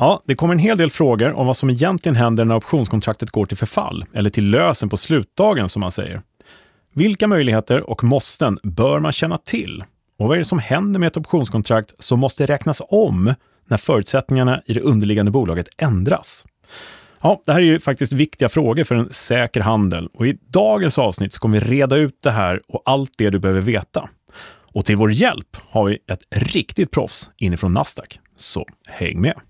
Ja, 0.00 0.22
det 0.26 0.34
kommer 0.34 0.54
en 0.54 0.58
hel 0.58 0.78
del 0.78 0.90
frågor 0.90 1.32
om 1.32 1.46
vad 1.46 1.56
som 1.56 1.70
egentligen 1.70 2.16
händer 2.16 2.44
när 2.44 2.56
optionskontraktet 2.56 3.30
går 3.30 3.46
till 3.46 3.56
förfall, 3.56 4.04
eller 4.14 4.30
till 4.30 4.50
lösen 4.50 4.88
på 4.88 4.96
slutdagen 4.96 5.68
som 5.68 5.80
man 5.80 5.92
säger. 5.92 6.22
Vilka 6.94 7.26
möjligheter 7.26 7.90
och 7.90 8.04
måsten 8.04 8.58
bör 8.62 9.00
man 9.00 9.12
känna 9.12 9.38
till? 9.38 9.84
Och 10.18 10.28
vad 10.28 10.34
är 10.34 10.38
det 10.38 10.44
som 10.44 10.58
händer 10.58 11.00
med 11.00 11.06
ett 11.06 11.16
optionskontrakt 11.16 11.94
som 11.98 12.20
måste 12.20 12.46
räknas 12.46 12.82
om 12.88 13.34
när 13.68 13.76
förutsättningarna 13.76 14.62
i 14.66 14.72
det 14.72 14.80
underliggande 14.80 15.30
bolaget 15.30 15.68
ändras? 15.78 16.44
Ja, 17.22 17.42
det 17.46 17.52
här 17.52 17.60
är 17.60 17.64
ju 17.64 17.80
faktiskt 17.80 18.12
viktiga 18.12 18.48
frågor 18.48 18.84
för 18.84 18.94
en 18.94 19.12
säker 19.12 19.60
handel 19.60 20.08
och 20.14 20.26
i 20.26 20.38
dagens 20.46 20.98
avsnitt 20.98 21.32
så 21.32 21.40
kommer 21.40 21.60
vi 21.60 21.66
reda 21.66 21.96
ut 21.96 22.18
det 22.22 22.30
här 22.30 22.62
och 22.68 22.82
allt 22.84 23.10
det 23.16 23.30
du 23.30 23.38
behöver 23.38 23.60
veta. 23.60 24.08
Och 24.72 24.84
till 24.84 24.96
vår 24.96 25.12
hjälp 25.12 25.56
har 25.70 25.84
vi 25.84 25.98
ett 26.12 26.22
riktigt 26.30 26.90
proffs 26.90 27.30
inifrån 27.36 27.72
Nasdaq. 27.72 28.20
Så 28.36 28.66
häng 28.86 29.20
med! 29.20 29.47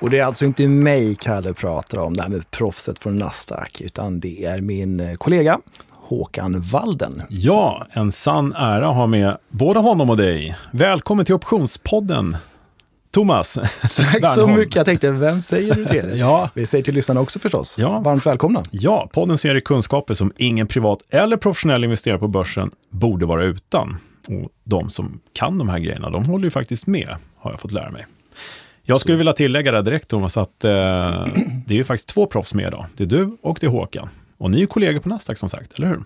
Och 0.00 0.10
det 0.10 0.18
är 0.18 0.24
alltså 0.24 0.44
inte 0.44 0.68
mig 0.68 1.14
Kalle 1.14 1.52
pratar 1.52 1.98
om, 1.98 2.16
det 2.16 2.22
här 2.22 2.30
med 2.30 2.50
proffset 2.50 2.98
från 2.98 3.16
Nasdaq, 3.16 3.80
utan 3.80 4.20
det 4.20 4.44
är 4.44 4.60
min 4.60 5.00
eh, 5.00 5.14
kollega 5.14 5.60
Håkan 5.90 6.60
Walden. 6.60 7.22
Ja, 7.28 7.86
en 7.90 8.12
sann 8.12 8.52
ära 8.52 8.88
att 8.88 8.96
ha 8.96 9.06
med 9.06 9.38
både 9.48 9.80
honom 9.80 10.10
och 10.10 10.16
dig. 10.16 10.56
Välkommen 10.70 11.24
till 11.24 11.34
Optionspodden, 11.34 12.36
Thomas. 13.10 13.54
Tack 13.96 14.34
så 14.34 14.46
mycket. 14.46 14.76
Jag 14.76 14.86
tänkte, 14.86 15.10
vem 15.10 15.40
säger 15.40 15.74
du 15.74 15.84
till? 15.84 16.12
ja. 16.18 16.50
Vi 16.54 16.66
säger 16.66 16.84
till 16.84 16.94
lyssnarna 16.94 17.20
också 17.20 17.38
förstås. 17.38 17.78
Ja. 17.78 18.00
Varmt 18.00 18.26
välkomna. 18.26 18.62
Ja, 18.70 19.08
podden 19.12 19.38
ser 19.38 19.56
i 19.56 19.60
kunskaper 19.60 20.14
som 20.14 20.32
ingen 20.36 20.66
privat 20.66 20.98
eller 21.10 21.36
professionell 21.36 21.84
investerare 21.84 22.18
på 22.18 22.28
börsen 22.28 22.70
borde 22.90 23.26
vara 23.26 23.44
utan. 23.44 23.96
Och 24.28 24.48
de 24.64 24.90
som 24.90 25.20
kan 25.32 25.58
de 25.58 25.68
här 25.68 25.78
grejerna, 25.78 26.10
de 26.10 26.24
håller 26.24 26.44
ju 26.44 26.50
faktiskt 26.50 26.86
med, 26.86 27.16
har 27.38 27.50
jag 27.50 27.60
fått 27.60 27.72
lära 27.72 27.90
mig. 27.90 28.06
Jag 28.90 29.00
skulle 29.00 29.16
vilja 29.16 29.32
tillägga 29.32 29.72
det 29.72 29.82
direkt 29.82 30.08
Thomas, 30.08 30.36
att 30.36 30.64
eh, 30.64 30.70
det 31.66 31.74
är 31.74 31.78
ju 31.78 31.84
faktiskt 31.84 32.08
två 32.08 32.26
proffs 32.26 32.54
med 32.54 32.66
idag. 32.66 32.86
Det 32.96 33.04
är 33.04 33.08
du 33.08 33.36
och 33.42 33.58
det 33.60 33.66
är 33.66 33.70
Håkan. 33.70 34.08
Och 34.38 34.50
ni 34.50 34.62
är 34.62 34.66
kollegor 34.66 35.00
på 35.00 35.08
Nasdaq 35.08 35.38
som 35.38 35.48
sagt, 35.48 35.78
eller 35.78 35.88
hur? 35.88 36.00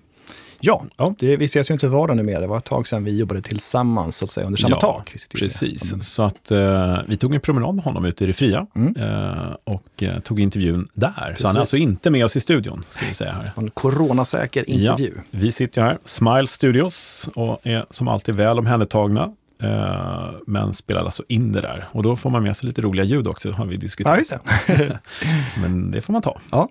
Ja, 0.60 0.84
ja. 0.96 1.14
Det, 1.18 1.36
vi 1.36 1.44
ses 1.44 1.70
ju 1.70 1.72
inte 1.72 1.88
vardag 1.88 2.16
numera. 2.16 2.40
Det 2.40 2.46
var 2.46 2.58
ett 2.58 2.64
tag 2.64 2.88
sedan 2.88 3.04
vi 3.04 3.18
jobbade 3.18 3.40
tillsammans, 3.40 4.16
så 4.16 4.24
att 4.24 4.30
säga, 4.30 4.46
under 4.46 4.58
samma 4.58 4.76
ja, 4.76 4.80
tak. 4.80 5.14
Precis, 5.38 5.92
mm. 5.92 6.00
så 6.00 6.22
att 6.22 6.50
eh, 6.50 6.98
vi 7.08 7.16
tog 7.16 7.34
en 7.34 7.40
promenad 7.40 7.74
med 7.74 7.84
honom 7.84 8.04
ute 8.04 8.24
i 8.24 8.26
det 8.26 8.32
fria 8.32 8.66
mm. 8.74 8.96
eh, 8.96 9.56
och 9.64 10.02
eh, 10.02 10.18
tog 10.18 10.40
intervjun 10.40 10.88
där. 10.94 11.10
Precis. 11.10 11.40
Så 11.40 11.46
han 11.46 11.56
är 11.56 11.60
alltså 11.60 11.76
inte 11.76 12.10
med 12.10 12.24
oss 12.24 12.36
i 12.36 12.40
studion, 12.40 12.82
ska 12.88 13.06
vi 13.06 13.14
säga 13.14 13.32
här. 13.32 13.52
En 13.56 13.70
coronasäker 13.70 14.70
intervju. 14.70 15.12
Ja, 15.16 15.22
vi 15.30 15.52
sitter 15.52 15.82
här, 15.82 15.98
Smile 16.04 16.46
Studios, 16.46 17.28
och 17.34 17.66
är 17.66 17.86
som 17.90 18.08
alltid 18.08 18.34
väl 18.34 18.58
omhändertagna. 18.58 19.32
Eh, 19.64 20.30
men 20.46 20.74
spelar 20.74 21.04
alltså 21.04 21.22
in 21.28 21.52
det 21.52 21.60
där. 21.60 21.88
Och 21.92 22.02
då 22.02 22.16
får 22.16 22.30
man 22.30 22.42
med 22.42 22.56
sig 22.56 22.66
lite 22.66 22.82
roliga 22.82 23.04
ljud 23.04 23.26
också, 23.26 23.52
har 23.52 23.66
vi 23.66 23.76
diskuterat. 23.76 24.30
Ja, 24.30 24.74
det. 24.74 24.98
men 25.60 25.90
det 25.90 26.00
får 26.00 26.12
man 26.12 26.22
ta. 26.22 26.40
Ja. 26.50 26.68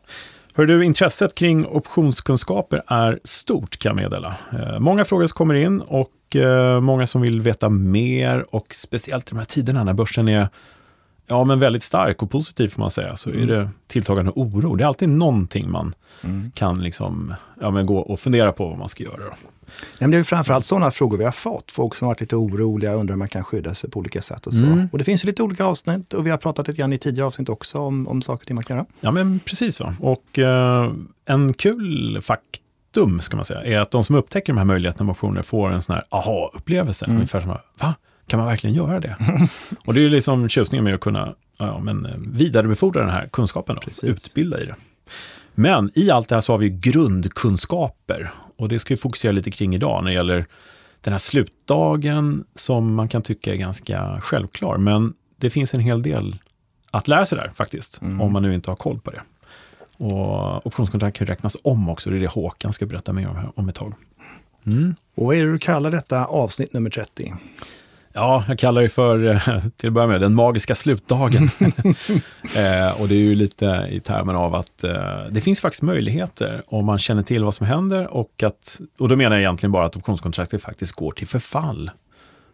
Hör 0.55 0.65
du, 0.65 0.85
intresset 0.85 1.35
kring 1.35 1.65
optionskunskaper 1.65 2.83
är 2.87 3.19
stort 3.23 3.77
kan 3.77 3.89
jag 3.89 3.95
meddela. 3.95 4.35
Eh, 4.51 4.79
många 4.79 5.05
frågor 5.05 5.27
som 5.27 5.35
kommer 5.35 5.55
in 5.55 5.81
och 5.81 6.35
eh, 6.35 6.81
många 6.81 7.07
som 7.07 7.21
vill 7.21 7.41
veta 7.41 7.69
mer 7.69 8.55
och 8.55 8.67
speciellt 8.75 9.27
i 9.27 9.29
de 9.29 9.37
här 9.37 9.45
tiderna 9.45 9.83
när 9.83 9.93
börsen 9.93 10.27
är 10.27 10.47
ja, 11.27 11.43
men 11.43 11.59
väldigt 11.59 11.83
stark 11.83 12.23
och 12.23 12.31
positiv 12.31 12.67
får 12.69 12.81
man 12.81 12.91
säga, 12.91 13.15
så 13.15 13.29
mm. 13.29 13.41
är 13.41 13.45
det 13.45 13.69
tilltagande 13.87 14.31
oro. 14.35 14.75
Det 14.75 14.83
är 14.83 14.87
alltid 14.87 15.09
någonting 15.09 15.71
man 15.71 15.93
mm. 16.23 16.51
kan 16.55 16.81
liksom, 16.81 17.33
ja, 17.61 17.71
men 17.71 17.85
gå 17.85 17.97
och 17.97 18.19
fundera 18.19 18.51
på 18.51 18.69
vad 18.69 18.77
man 18.77 18.89
ska 18.89 19.03
göra. 19.03 19.17
Då. 19.17 19.35
Nej, 19.99 20.11
det 20.11 20.17
är 20.17 20.23
framförallt 20.23 20.65
sådana 20.65 20.91
frågor 20.91 21.17
vi 21.17 21.23
har 21.23 21.31
fått. 21.31 21.71
Folk 21.71 21.95
som 21.95 22.05
har 22.05 22.09
varit 22.09 22.21
lite 22.21 22.35
oroliga, 22.35 22.93
undrar 22.93 23.13
om 23.13 23.19
man 23.19 23.27
kan 23.27 23.43
skydda 23.43 23.73
sig 23.73 23.89
på 23.89 23.99
olika 23.99 24.21
sätt. 24.21 24.47
Och 24.47 24.53
så. 24.53 24.63
Mm. 24.63 24.87
Och 24.91 24.97
det 24.97 25.03
finns 25.03 25.23
lite 25.23 25.43
olika 25.43 25.65
avsnitt 25.65 26.13
och 26.13 26.25
vi 26.25 26.29
har 26.29 26.37
pratat 26.37 26.67
lite 26.67 26.77
grann 26.77 26.93
i 26.93 26.97
tidigare 26.97 27.27
avsnitt 27.27 27.49
också 27.49 27.79
om, 27.79 28.07
om 28.07 28.21
saker 28.21 28.43
och 28.43 28.47
ting 28.47 28.55
man 28.55 28.63
kan 28.63 28.77
göra. 28.77 28.85
Ja, 28.99 29.11
men 29.11 29.39
precis. 29.39 29.79
Va? 29.79 29.95
Och 29.99 30.39
eh, 30.39 30.91
en 31.25 31.53
kul 31.53 32.21
faktum, 32.21 33.21
ska 33.21 33.35
man 33.35 33.45
säga, 33.45 33.63
är 33.63 33.79
att 33.79 33.91
de 33.91 34.03
som 34.03 34.15
upptäcker 34.15 34.53
de 34.53 34.57
här 34.57 34.65
möjligheterna 34.65 35.05
med 35.05 35.11
optioner 35.11 35.41
får 35.41 35.73
en 35.73 35.81
sån 35.81 35.95
här 35.95 36.03
aha-upplevelse. 36.09 37.05
Mm. 37.05 37.17
Ungefär 37.17 37.41
som, 37.41 37.49
va? 37.79 37.95
Kan 38.27 38.39
man 38.39 38.47
verkligen 38.47 38.75
göra 38.75 38.99
det? 38.99 39.17
och 39.85 39.93
det 39.93 40.05
är 40.05 40.09
liksom 40.09 40.49
tjusningen 40.49 40.83
med 40.83 40.93
att 40.93 41.01
kunna 41.01 41.35
ja, 41.59 41.79
men, 41.79 42.31
vidarebefordra 42.33 43.01
den 43.01 43.09
här 43.09 43.27
kunskapen, 43.27 43.75
då, 43.81 44.07
utbilda 44.07 44.61
i 44.61 44.65
det. 44.65 44.75
Men 45.55 45.91
i 45.95 46.11
allt 46.11 46.29
det 46.29 46.35
här 46.35 46.41
så 46.41 46.53
har 46.53 46.57
vi 46.57 46.69
grundkunskaper 46.69 48.33
och 48.57 48.69
det 48.69 48.79
ska 48.79 48.93
vi 48.93 48.97
fokusera 48.97 49.31
lite 49.31 49.51
kring 49.51 49.75
idag 49.75 50.03
när 50.03 50.11
det 50.11 50.15
gäller 50.15 50.45
den 51.01 51.13
här 51.13 51.19
slutdagen 51.19 52.43
som 52.55 52.95
man 52.95 53.07
kan 53.07 53.21
tycka 53.21 53.53
är 53.53 53.57
ganska 53.57 54.17
självklar. 54.21 54.77
Men 54.77 55.13
det 55.37 55.49
finns 55.49 55.73
en 55.73 55.79
hel 55.79 56.01
del 56.01 56.35
att 56.91 57.07
lära 57.07 57.25
sig 57.25 57.37
där 57.37 57.51
faktiskt, 57.55 58.01
mm. 58.01 58.21
om 58.21 58.33
man 58.33 58.43
nu 58.43 58.53
inte 58.53 58.71
har 58.71 58.75
koll 58.75 58.99
på 58.99 59.11
det. 59.11 59.21
Och 59.97 60.67
optionskontrakt 60.67 61.17
kan 61.17 61.27
räknas 61.27 61.57
om 61.63 61.89
också, 61.89 62.09
det 62.09 62.15
är 62.15 62.19
det 62.19 62.27
Håkan 62.27 62.73
ska 62.73 62.85
berätta 62.85 63.13
mer 63.13 63.27
om 63.27 63.35
här 63.35 63.51
om 63.55 63.69
ett 63.69 63.75
tag. 63.75 63.93
Mm. 64.65 64.95
Och 65.15 65.25
vad 65.25 65.35
är 65.35 65.45
det 65.45 65.51
du 65.51 65.59
kallar 65.59 65.91
detta 65.91 66.25
avsnitt 66.25 66.73
nummer 66.73 66.89
30? 66.89 67.33
Ja, 68.13 68.43
jag 68.47 68.59
kallar 68.59 68.81
det 68.81 68.89
för, 68.89 69.25
eh, 69.25 69.59
till 69.77 69.87
att 69.87 69.93
börja 69.93 70.07
med, 70.07 70.21
den 70.21 70.33
magiska 70.33 70.75
slutdagen. 70.75 71.43
eh, 72.57 73.01
och 73.01 73.07
det 73.07 73.15
är 73.15 73.19
ju 73.19 73.35
lite 73.35 73.87
i 73.89 73.99
termen 73.99 74.35
av 74.35 74.55
att 74.55 74.83
eh, 74.83 75.25
det 75.31 75.41
finns 75.41 75.61
faktiskt 75.61 75.81
möjligheter 75.81 76.61
om 76.67 76.85
man 76.85 76.99
känner 76.99 77.23
till 77.23 77.43
vad 77.43 77.53
som 77.53 77.67
händer 77.67 78.13
och 78.13 78.43
att, 78.43 78.81
och 78.99 79.09
då 79.09 79.15
menar 79.15 79.35
jag 79.35 79.41
egentligen 79.41 79.71
bara 79.71 79.85
att 79.85 79.97
optionskontraktet 79.97 80.61
faktiskt 80.61 80.91
går 80.91 81.11
till 81.11 81.27
förfall. 81.27 81.91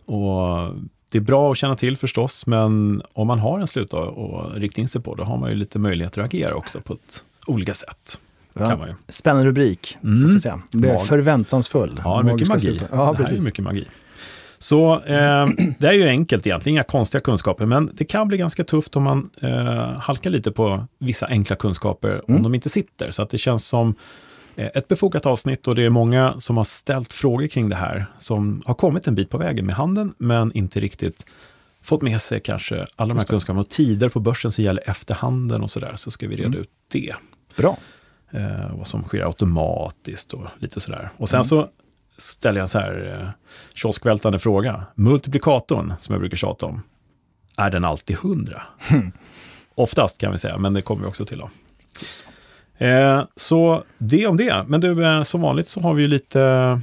Och 0.05 0.73
det 1.09 1.17
är 1.17 1.21
bra 1.21 1.51
att 1.51 1.57
känna 1.57 1.75
till 1.75 1.97
förstås, 1.97 2.45
men 2.45 3.01
om 3.13 3.27
man 3.27 3.39
har 3.39 3.59
en 3.59 3.67
slutdag 3.67 4.17
att 4.17 4.57
rikta 4.57 4.81
in 4.81 4.87
sig 4.87 5.01
på, 5.01 5.15
då 5.15 5.23
har 5.23 5.37
man 5.37 5.49
ju 5.49 5.55
lite 5.55 5.79
möjligheter 5.79 6.21
att 6.21 6.27
agera 6.27 6.55
också 6.55 6.81
på 6.81 6.93
ett 6.93 7.23
olika 7.47 7.73
sätt. 7.73 8.19
Ja. 8.53 8.85
Spännande 9.07 9.47
rubrik, 9.47 9.97
mm. 10.03 10.21
måste 10.21 10.33
jag 10.33 10.41
säga. 10.41 10.61
Det 10.71 10.99
förväntansfull. 10.99 12.01
Ja, 12.03 12.21
mycket 12.21 12.47
magi. 12.47 12.81
Ja, 12.91 13.13
precis. 13.13 13.29
Det 13.29 13.35
här 13.35 13.41
är 13.41 13.45
mycket 13.45 13.63
magi. 13.63 13.87
Så 14.59 14.99
eh, 14.99 15.47
det 15.79 15.87
är 15.87 15.93
ju 15.93 16.07
enkelt 16.07 16.47
egentligen, 16.47 16.75
inga 16.75 16.83
konstiga 16.83 17.21
kunskaper, 17.21 17.65
men 17.65 17.91
det 17.93 18.05
kan 18.05 18.27
bli 18.27 18.37
ganska 18.37 18.63
tufft 18.63 18.95
om 18.95 19.03
man 19.03 19.29
eh, 19.41 19.99
halkar 19.99 20.29
lite 20.29 20.51
på 20.51 20.85
vissa 20.97 21.27
enkla 21.27 21.55
kunskaper 21.55 22.21
om 22.27 22.33
mm. 22.33 22.43
de 22.43 22.55
inte 22.55 22.69
sitter. 22.69 23.11
Så 23.11 23.23
att 23.23 23.29
det 23.29 23.37
känns 23.37 23.65
som 23.65 23.95
eh, 24.55 24.67
ett 24.73 24.87
befogat 24.87 25.25
avsnitt 25.25 25.67
och 25.67 25.75
det 25.75 25.85
är 25.85 25.89
många 25.89 26.35
som 26.39 26.57
har 26.57 26.63
ställt 26.63 27.13
frågor 27.13 27.47
kring 27.47 27.69
det 27.69 27.75
här, 27.75 28.05
som 28.17 28.61
har 28.65 28.73
kommit 28.73 29.07
en 29.07 29.15
bit 29.15 29.29
på 29.29 29.37
vägen 29.37 29.65
med 29.65 29.75
handeln, 29.75 30.13
men 30.17 30.51
inte 30.57 30.79
riktigt 30.79 31.25
fått 31.81 32.01
med 32.01 32.21
sig 32.21 32.39
kanske 32.39 32.85
alla 32.95 33.13
de 33.13 33.17
här 33.17 33.25
kunskaperna 33.25 33.59
och 33.59 33.69
tider 33.69 34.09
på 34.09 34.19
börsen 34.19 34.51
som 34.51 34.63
gäller 34.63 34.89
efter 34.89 35.15
handeln 35.15 35.63
och 35.63 35.71
sådär, 35.71 35.93
så 35.95 36.11
ska 36.11 36.27
vi 36.27 36.35
reda 36.35 36.47
mm. 36.47 36.59
ut 36.59 36.69
det. 36.91 37.13
Bra. 37.57 37.77
Eh, 38.31 38.77
vad 38.77 38.87
som 38.87 39.03
sker 39.03 39.25
automatiskt 39.25 40.33
och 40.33 40.47
lite 40.59 40.79
sådär. 40.79 41.09
Och 41.17 41.29
sen 41.29 41.37
mm. 41.37 41.43
så 41.43 41.67
ställer 42.19 42.59
jag 42.59 42.63
en 42.63 42.67
så 42.67 42.79
här 42.79 43.21
eh, 43.21 43.29
kioskvältande 43.73 44.39
fråga. 44.39 44.85
Multiplikatorn, 44.95 45.93
som 45.99 46.13
jag 46.13 46.19
brukar 46.19 46.37
tjata 46.37 46.65
om, 46.65 46.81
är 47.57 47.69
den 47.69 47.85
alltid 47.85 48.15
100? 48.15 48.61
Mm. 48.91 49.11
Oftast 49.75 50.17
kan 50.17 50.31
vi 50.31 50.37
säga, 50.37 50.57
men 50.57 50.73
det 50.73 50.81
kommer 50.81 51.01
vi 51.01 51.07
också 51.07 51.25
till. 51.25 51.37
Då. 51.37 51.49
Eh, 52.85 53.23
så 53.35 53.83
det 53.97 54.27
om 54.27 54.37
det. 54.37 54.65
Men 54.67 54.81
du, 54.81 55.05
eh, 55.05 55.23
som 55.23 55.41
vanligt 55.41 55.67
så 55.67 55.81
har 55.81 55.93
vi 55.93 56.01
ju 56.01 56.07
lite 56.07 56.81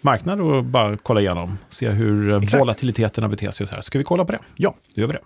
marknad 0.00 0.40
att 0.40 0.64
bara 0.64 0.96
kolla 0.96 1.20
igenom. 1.20 1.58
Se 1.68 1.90
hur 1.90 2.30
eh, 2.30 2.36
Exakt. 2.36 2.60
volatiliteterna 2.60 3.28
beter 3.28 3.50
sig 3.50 3.66
så 3.66 3.74
här. 3.74 3.80
Ska 3.80 3.98
vi 3.98 4.04
kolla 4.04 4.24
på 4.24 4.32
det? 4.32 4.38
Ja, 4.56 4.74
då 4.94 5.00
gör 5.00 5.08
vi 5.08 5.12
det. 5.12 5.20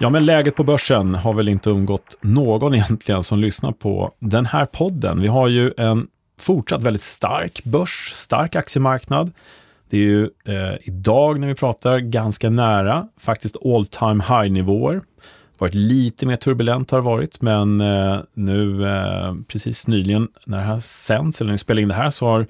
Ja, 0.00 0.10
men 0.10 0.26
läget 0.26 0.56
på 0.56 0.64
börsen 0.64 1.14
har 1.14 1.34
väl 1.34 1.48
inte 1.48 1.70
undgått 1.70 2.18
någon 2.20 2.74
egentligen 2.74 3.22
som 3.22 3.38
lyssnar 3.38 3.72
på 3.72 4.12
den 4.18 4.46
här 4.46 4.64
podden. 4.64 5.20
Vi 5.20 5.28
har 5.28 5.48
ju 5.48 5.72
en 5.76 6.06
fortsatt 6.38 6.82
väldigt 6.82 7.02
stark 7.02 7.64
börs, 7.64 8.10
stark 8.14 8.56
aktiemarknad. 8.56 9.32
Det 9.90 9.96
är 9.96 10.00
ju 10.00 10.30
eh, 10.48 10.74
idag 10.82 11.38
när 11.38 11.48
vi 11.48 11.54
pratar 11.54 11.98
ganska 11.98 12.50
nära, 12.50 13.08
faktiskt 13.20 13.56
all 13.64 13.86
time 13.86 14.24
high-nivåer. 14.28 15.00
Varit 15.58 15.74
lite 15.74 16.26
mer 16.26 16.36
turbulent 16.36 16.90
har 16.90 16.98
det 16.98 17.04
varit, 17.04 17.40
men 17.40 17.80
eh, 17.80 18.20
nu 18.34 18.88
eh, 18.88 19.34
precis 19.48 19.86
nyligen 19.86 20.28
när 20.44 20.58
det 20.58 20.64
här 20.64 20.80
sänds, 20.80 21.40
eller 21.40 21.48
när 21.48 21.54
vi 21.54 21.58
spelar 21.58 21.82
in 21.82 21.88
det 21.88 21.94
här, 21.94 22.10
så 22.10 22.26
har 22.26 22.46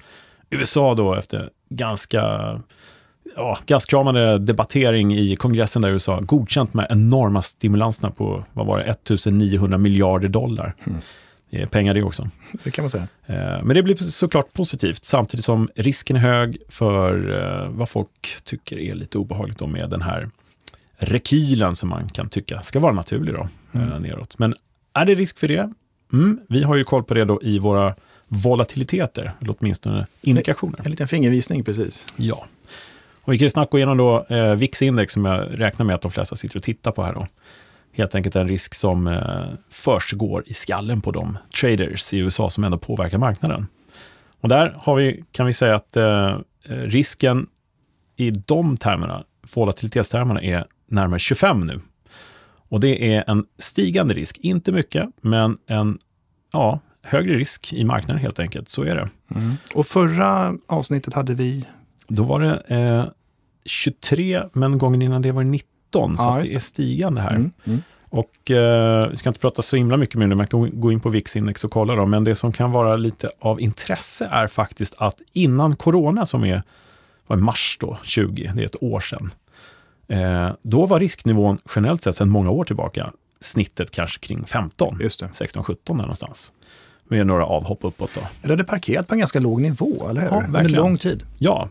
USA 0.49 0.93
då 0.93 1.13
efter 1.15 1.49
ganska 1.69 2.21
ja, 3.35 3.59
gaskramande 3.65 4.37
debattering 4.37 5.15
i 5.15 5.35
kongressen 5.35 5.81
där 5.81 5.89
i 5.89 5.91
USA 5.91 6.19
godkänt 6.19 6.73
med 6.73 6.87
enorma 6.89 7.41
stimulanserna 7.41 8.11
på, 8.11 8.45
vad 8.53 8.65
var 8.65 8.77
det, 8.77 8.83
1900 8.83 9.77
miljarder 9.77 10.27
dollar. 10.27 10.75
Mm 10.83 10.99
pengar 11.71 11.93
det 11.93 12.03
också. 12.03 12.29
Det 12.63 12.71
kan 12.71 12.83
man 12.83 12.89
säga. 12.89 13.07
Eh, 13.25 13.63
men 13.63 13.67
det 13.67 13.83
blir 13.83 13.95
såklart 13.95 14.53
positivt, 14.53 15.03
samtidigt 15.03 15.45
som 15.45 15.69
risken 15.75 16.15
är 16.15 16.19
hög 16.19 16.57
för 16.69 17.41
eh, 17.41 17.69
vad 17.69 17.89
folk 17.89 18.37
tycker 18.43 18.79
är 18.79 18.95
lite 18.95 19.17
obehagligt 19.17 19.59
då 19.59 19.67
med 19.67 19.89
den 19.89 20.01
här 20.01 20.29
rekylen 20.97 21.75
som 21.75 21.89
man 21.89 22.09
kan 22.09 22.29
tycka 22.29 22.61
ska 22.61 22.79
vara 22.79 22.93
naturlig 22.93 23.33
då, 23.33 23.47
eh, 23.71 23.81
mm. 23.81 24.01
neråt. 24.01 24.39
Men 24.39 24.53
är 24.93 25.05
det 25.05 25.15
risk 25.15 25.39
för 25.39 25.47
det? 25.47 25.73
Mm, 26.13 26.39
vi 26.49 26.63
har 26.63 26.75
ju 26.75 26.83
koll 26.83 27.03
på 27.03 27.13
det 27.13 27.25
då 27.25 27.39
i 27.43 27.59
våra 27.59 27.95
volatiliteter, 28.27 29.33
eller 29.41 29.55
åtminstone 29.59 30.07
indikationer. 30.21 30.79
En 30.83 30.91
liten 30.91 31.07
fingervisning 31.07 31.63
precis. 31.63 32.13
Ja. 32.15 32.47
Och 33.21 33.33
vi 33.33 33.37
kan 33.37 33.45
ju 33.45 33.49
snabbt 33.49 33.71
gå 33.71 33.77
igenom 33.77 33.97
då 33.97 34.25
eh, 34.29 34.55
VIX-index 34.55 35.13
som 35.13 35.25
jag 35.25 35.59
räknar 35.59 35.85
med 35.85 35.95
att 35.95 36.01
de 36.01 36.11
flesta 36.11 36.35
sitter 36.35 36.55
och 36.57 36.63
tittar 36.63 36.91
på 36.91 37.03
här. 37.03 37.13
Då. 37.13 37.27
Helt 37.95 38.15
enkelt 38.15 38.35
en 38.35 38.47
risk 38.47 38.73
som 38.73 39.07
eh, 39.07 39.45
försiggår 39.69 40.43
i 40.45 40.53
skallen 40.53 41.01
på 41.01 41.11
de 41.11 41.37
traders 41.61 42.13
i 42.13 42.17
USA 42.17 42.49
som 42.49 42.63
ändå 42.63 42.77
påverkar 42.77 43.17
marknaden. 43.17 43.67
Och 44.41 44.49
där 44.49 44.75
har 44.77 44.95
vi, 44.95 45.23
kan 45.31 45.45
vi 45.45 45.53
säga 45.53 45.75
att 45.75 45.97
eh, 45.97 46.37
risken 46.67 47.47
i 48.15 48.31
de 48.31 48.77
termerna, 48.77 49.23
volatilitetstermerna, 49.55 50.41
är 50.41 50.65
närmare 50.87 51.19
25 51.19 51.67
nu. 51.67 51.81
Och 52.69 52.79
det 52.79 53.15
är 53.15 53.23
en 53.27 53.45
stigande 53.57 54.13
risk, 54.13 54.37
inte 54.37 54.71
mycket, 54.71 55.09
men 55.21 55.57
en 55.67 55.97
ja, 56.53 56.79
högre 57.01 57.35
risk 57.35 57.73
i 57.73 57.83
marknaden 57.83 58.21
helt 58.21 58.39
enkelt. 58.39 58.69
Så 58.69 58.83
är 58.83 58.95
det. 58.95 59.09
Mm. 59.35 59.53
Och 59.73 59.85
förra 59.85 60.57
avsnittet 60.67 61.13
hade 61.13 61.33
vi? 61.33 61.65
Då 62.07 62.23
var 62.23 62.39
det 62.39 62.75
eh, 62.75 63.05
23, 63.65 64.43
men 64.53 64.77
gången 64.77 65.01
innan 65.01 65.21
det 65.21 65.31
var 65.31 65.43
19, 65.43 65.74
så 65.95 66.23
ja, 66.23 66.41
det. 66.43 66.55
är 66.55 66.59
stigande 66.59 67.21
här. 67.21 67.35
Mm. 67.35 67.51
Mm. 67.65 67.81
Och 68.09 68.51
eh, 68.51 69.09
vi 69.09 69.17
ska 69.17 69.29
inte 69.29 69.39
prata 69.39 69.61
så 69.61 69.75
himla 69.75 69.97
mycket 69.97 70.15
mer 70.15 70.27
nu, 70.27 70.35
man 70.35 70.47
kan 70.47 70.79
gå 70.79 70.91
in 70.91 70.99
på 70.99 71.09
VIX-index 71.09 71.65
och 71.65 71.71
kolla 71.71 71.95
dem, 71.95 72.09
men 72.09 72.23
det 72.23 72.35
som 72.35 72.51
kan 72.51 72.71
vara 72.71 72.95
lite 72.95 73.29
av 73.39 73.61
intresse 73.61 74.27
är 74.31 74.47
faktiskt 74.47 74.95
att 74.97 75.21
innan 75.33 75.75
corona, 75.75 76.25
som 76.25 76.43
är 76.43 76.63
var 77.27 77.37
mars 77.37 77.77
då, 77.79 77.97
20, 78.03 78.51
det 78.55 78.61
är 78.61 78.65
ett 78.65 78.83
år 78.83 78.99
sedan, 78.99 79.31
eh, 80.07 80.49
då 80.61 80.85
var 80.85 80.99
risknivån 80.99 81.57
generellt 81.75 82.03
sett 82.03 82.15
sedan 82.15 82.29
många 82.29 82.49
år 82.49 82.63
tillbaka 82.63 83.11
snittet 83.41 83.91
kanske 83.91 84.19
kring 84.19 84.45
15, 84.45 84.99
16-17 84.99 85.77
någonstans. 85.87 86.53
Med 87.07 87.27
några 87.27 87.45
avhopp 87.45 87.79
uppåt. 87.81 88.19
Då. 88.41 88.55
Det 88.55 88.63
parkerat 88.63 89.07
på 89.07 89.15
en 89.15 89.19
ganska 89.19 89.39
låg 89.39 89.61
nivå, 89.61 90.09
eller 90.09 90.21
hur? 90.21 90.29
Ja, 90.29 90.43
Under 90.45 90.69
lång 90.69 90.97
tid. 90.97 91.23
Ja. 91.37 91.69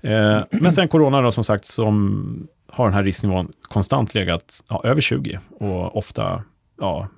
Eh, 0.00 0.40
men 0.50 0.72
sen 0.72 0.88
corona 0.88 1.20
då 1.20 1.30
som 1.30 1.44
sagt, 1.44 1.64
som 1.64 2.48
har 2.68 2.84
den 2.84 2.94
här 2.94 3.02
risknivån 3.02 3.52
konstant 3.62 4.14
legat 4.14 4.64
ja, 4.68 4.80
över 4.84 5.00
20 5.00 5.40
och 5.58 5.96
ofta 5.96 6.42
ja, 6.80 7.08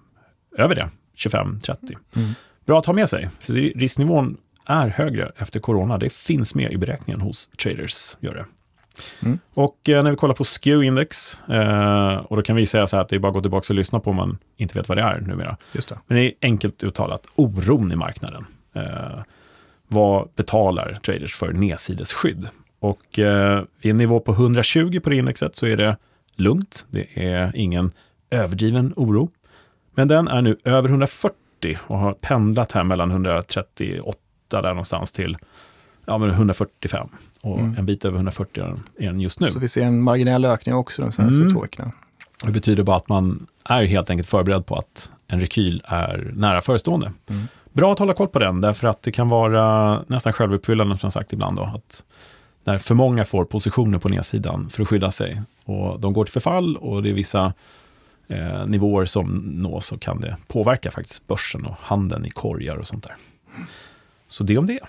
över 0.59 0.75
det, 0.75 0.91
25-30. 1.17 1.97
Mm. 2.17 2.31
Bra 2.67 2.79
att 2.79 2.87
ha 2.87 2.93
med 2.93 3.09
sig. 3.09 3.29
Så 3.41 3.53
risknivån 3.53 4.37
är 4.67 4.89
högre 4.89 5.33
efter 5.37 5.61
corona. 5.61 5.99
Det 5.99 6.13
finns 6.13 6.55
med 6.55 6.73
i 6.73 6.77
beräkningen 6.77 7.21
hos 7.21 7.49
traders. 7.49 8.17
Gör 8.21 8.35
det. 8.35 8.45
Mm. 9.23 9.39
Och 9.55 9.89
eh, 9.89 10.03
när 10.03 10.11
vi 10.11 10.17
kollar 10.17 10.35
på 10.35 10.45
SKEW-index, 10.45 11.43
eh, 11.53 12.17
och 12.17 12.37
då 12.37 12.43
kan 12.43 12.57
vi 12.57 12.67
säga 12.67 12.87
så 12.87 12.97
här 12.97 13.03
att 13.03 13.09
det 13.09 13.17
är 13.17 13.21
bara 13.21 13.29
att 13.29 13.35
gå 13.35 13.41
tillbaka 13.41 13.73
och 13.73 13.77
lyssna 13.77 14.01
på 14.01 14.11
om 14.11 14.17
man 14.17 14.39
inte 14.57 14.79
vet 14.79 14.89
vad 14.89 14.99
det 14.99 15.03
är 15.03 15.21
numera. 15.21 15.57
Just 15.73 15.89
det. 15.89 15.99
Men 16.07 16.17
det 16.17 16.25
är 16.25 16.33
enkelt 16.43 16.85
uttalat 16.85 17.27
oron 17.35 17.93
i 17.93 17.97
marknaden. 17.97 18.47
Eh, 18.75 19.23
vad 19.89 20.29
betalar 20.37 20.99
traders 21.03 21.35
för 21.35 21.53
nedsidesskydd? 21.53 22.49
Och 22.81 23.19
eh, 23.19 23.65
vid 23.83 23.91
en 23.91 23.97
nivå 23.97 24.21
på 24.21 24.33
120 24.33 25.01
på 25.01 25.11
det 25.11 25.17
indexet 25.17 25.57
så 25.57 25.67
är 25.67 25.77
det 25.77 25.97
lugnt. 26.37 26.87
Det 26.91 27.07
är 27.15 27.57
ingen 27.57 27.93
överdriven 28.31 28.93
oro. 28.97 29.31
Men 29.95 30.09
den 30.09 30.29
är 30.29 30.43
nu 30.43 30.57
över 30.65 30.89
140 30.89 31.35
och 31.87 31.99
har 31.99 32.13
pendlat 32.13 32.73
här 32.73 32.85
mellan 32.85 33.11
138 33.11 34.19
där 34.49 34.63
någonstans 34.63 35.13
till 35.13 35.37
ja, 36.07 36.27
145. 36.27 37.09
Och 37.43 37.59
mm. 37.59 37.79
en 37.79 37.87
bit 37.87 38.05
över 38.05 38.17
140 38.17 38.63
är 38.99 39.07
den 39.07 39.21
just 39.21 39.41
nu. 39.41 39.47
Så 39.47 39.59
vi 39.59 39.69
ser 39.69 39.83
en 39.83 40.03
marginell 40.03 40.45
ökning 40.45 40.75
också 40.75 41.03
de 41.03 41.13
senaste 41.13 41.43
mm. 41.43 41.55
två 41.55 41.61
veckorna. 41.61 41.93
Det 42.45 42.53
betyder 42.53 42.83
bara 42.83 42.97
att 42.97 43.09
man 43.09 43.47
är 43.65 43.85
helt 43.85 44.11
enkelt 44.11 44.29
förberedd 44.29 44.67
på 44.67 44.77
att 44.77 45.11
en 45.27 45.41
rekyl 45.41 45.83
är 45.85 46.33
nära 46.35 46.61
förestående. 46.61 47.13
Mm. 47.29 47.43
Bra 47.73 47.93
att 47.93 47.99
hålla 47.99 48.15
koll 48.15 48.29
på 48.29 48.39
den, 48.39 48.61
därför 48.61 48.89
att 48.89 49.03
det 49.03 49.13
kan 49.13 49.29
vara 49.29 50.03
nästan 50.07 50.33
självuppfyllande 50.33 50.99
som 50.99 51.11
sagt 51.11 51.33
ibland. 51.33 51.57
Då, 51.57 51.63
att 51.63 52.05
när 52.65 52.79
för 52.79 52.95
många 52.95 53.25
får 53.25 53.45
positioner 53.45 53.99
på 53.99 54.09
nedsidan 54.09 54.71
för 54.71 54.83
att 54.83 54.89
skydda 54.89 55.11
sig 55.11 55.43
och 55.65 56.01
de 56.01 56.13
går 56.13 56.25
till 56.25 56.33
förfall 56.33 56.77
och 56.77 57.03
det 57.03 57.11
är 57.11 57.15
vissa 57.15 57.53
eh, 58.29 58.67
nivåer 58.67 59.05
som 59.05 59.37
nås 59.39 59.87
så 59.87 59.99
kan 59.99 60.21
det 60.21 60.37
påverka 60.47 60.91
faktiskt 60.91 61.27
börsen 61.27 61.67
och 61.67 61.77
handeln 61.81 62.27
i 62.27 62.31
korgar 62.31 62.77
och 62.77 62.87
sånt 62.87 63.05
där. 63.05 63.17
Så 64.27 64.45
det 64.45 64.59
om 64.59 64.67
det. 64.67 64.81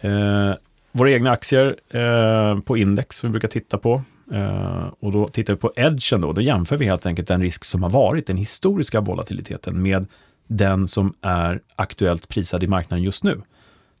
Eh, 0.00 0.54
våra 0.92 1.10
egna 1.10 1.30
aktier 1.30 1.76
eh, 1.88 2.60
på 2.60 2.76
index 2.76 3.16
som 3.16 3.28
vi 3.28 3.32
brukar 3.32 3.48
titta 3.48 3.78
på. 3.78 4.02
Eh, 4.32 4.86
och 5.00 5.12
då 5.12 5.28
tittar 5.28 5.52
vi 5.52 5.58
på 5.58 5.72
edgen 5.76 6.20
då, 6.20 6.32
då 6.32 6.40
jämför 6.40 6.76
vi 6.76 6.84
helt 6.84 7.06
enkelt 7.06 7.28
den 7.28 7.42
risk 7.42 7.64
som 7.64 7.82
har 7.82 7.90
varit, 7.90 8.26
den 8.26 8.36
historiska 8.36 9.00
volatiliteten 9.00 9.82
med 9.82 10.06
den 10.46 10.88
som 10.88 11.14
är 11.20 11.60
aktuellt 11.76 12.28
prisad 12.28 12.62
i 12.62 12.66
marknaden 12.66 13.04
just 13.04 13.24
nu, 13.24 13.42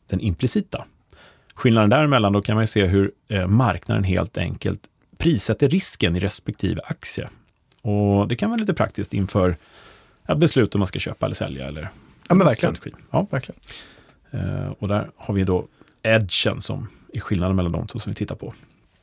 den 0.06 0.20
implicita. 0.20 0.84
Skillnaden 1.58 1.90
däremellan 1.90 2.32
då 2.32 2.42
kan 2.42 2.56
man 2.56 2.66
se 2.66 2.86
hur 2.86 3.12
eh, 3.28 3.46
marknaden 3.46 4.04
helt 4.04 4.38
enkelt 4.38 4.80
prissätter 5.16 5.68
risken 5.68 6.16
i 6.16 6.20
respektive 6.20 6.80
aktie. 6.84 7.28
Och 7.82 8.28
det 8.28 8.36
kan 8.36 8.50
vara 8.50 8.60
lite 8.60 8.74
praktiskt 8.74 9.14
inför 9.14 9.56
ett 10.28 10.38
beslut 10.38 10.74
om 10.74 10.78
man 10.78 10.86
ska 10.86 10.98
köpa 10.98 11.26
eller 11.26 11.34
sälja 11.34 11.66
eller 11.66 11.90
Ja, 12.28 12.34
men 12.34 12.46
verkligen. 12.46 12.76
Ja. 13.10 13.26
verkligen. 13.30 13.60
Eh, 14.30 14.68
och 14.78 14.88
där 14.88 15.10
har 15.16 15.34
vi 15.34 15.44
då 15.44 15.66
edgen 16.02 16.60
som 16.60 16.88
är 17.14 17.20
skillnaden 17.20 17.56
mellan 17.56 17.72
de 17.72 17.86
två 17.86 17.98
som 17.98 18.12
vi 18.12 18.16
tittar 18.16 18.36
på. 18.36 18.54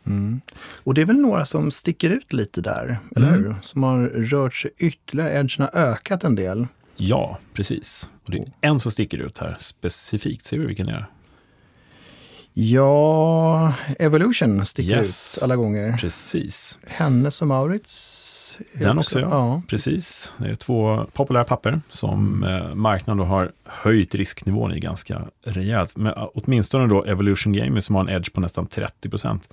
Mm. 0.05 0.41
Och 0.83 0.93
det 0.93 1.01
är 1.01 1.05
väl 1.05 1.21
några 1.21 1.45
som 1.45 1.71
sticker 1.71 2.09
ut 2.09 2.33
lite 2.33 2.61
där, 2.61 2.97
eller 3.15 3.27
mm. 3.27 3.43
hur? 3.43 3.55
Som 3.61 3.83
har 3.83 4.03
rört 4.07 4.53
sig 4.53 4.71
ytterligare, 4.77 5.39
edgen 5.39 5.69
har 5.73 5.81
ökat 5.81 6.23
en 6.23 6.35
del. 6.35 6.67
Ja, 6.95 7.39
precis. 7.53 8.09
Och 8.25 8.31
det 8.31 8.37
är 8.37 8.45
en 8.61 8.79
som 8.79 8.91
sticker 8.91 9.17
ut 9.17 9.37
här 9.37 9.55
specifikt. 9.59 10.45
Ser 10.45 10.57
du 10.57 10.67
vilken 10.67 10.87
det 10.87 10.93
är? 10.93 11.05
Ja, 12.57 13.73
Evolution 13.99 14.65
sticker 14.65 14.97
yes, 14.97 15.37
ut 15.37 15.43
alla 15.43 15.55
gånger. 15.55 15.97
Precis. 15.97 16.79
Hennes 16.87 17.41
och 17.41 17.47
Maurits 17.47 18.57
den 18.73 18.97
också, 18.97 19.19
ja. 19.19 19.27
ja. 19.29 19.61
Precis. 19.67 20.33
Det 20.37 20.49
är 20.49 20.55
två 20.55 21.05
populära 21.13 21.43
papper 21.43 21.81
som 21.89 22.43
mm. 22.43 22.61
eh, 22.61 22.75
marknaden 22.75 23.27
har 23.27 23.51
höjt 23.63 24.15
risknivån 24.15 24.73
i 24.73 24.79
ganska 24.79 25.21
rejält. 25.45 25.97
Men 25.97 26.13
uh, 26.13 26.27
åtminstone 26.33 26.87
då 26.87 27.03
Evolution 27.03 27.53
Gaming 27.53 27.81
som 27.81 27.95
har 27.95 28.01
en 28.01 28.09
edge 28.09 28.33
på 28.33 28.41
nästan 28.41 28.67
30 28.67 29.09
procent. 29.09 29.49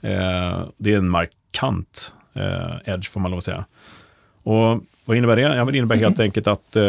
Eh, 0.00 0.62
det 0.76 0.92
är 0.92 0.98
en 0.98 1.08
markant 1.08 2.14
eh, 2.34 2.94
edge 2.94 3.10
får 3.10 3.20
man 3.20 3.30
lov 3.30 3.38
att 3.38 3.44
säga. 3.44 3.64
Och 4.42 4.80
vad 5.04 5.16
innebär 5.16 5.36
det? 5.36 5.42
Ja, 5.42 5.64
det 5.64 5.78
innebär 5.78 5.96
helt 5.96 6.20
enkelt 6.20 6.46
att 6.46 6.76
eh, 6.76 6.82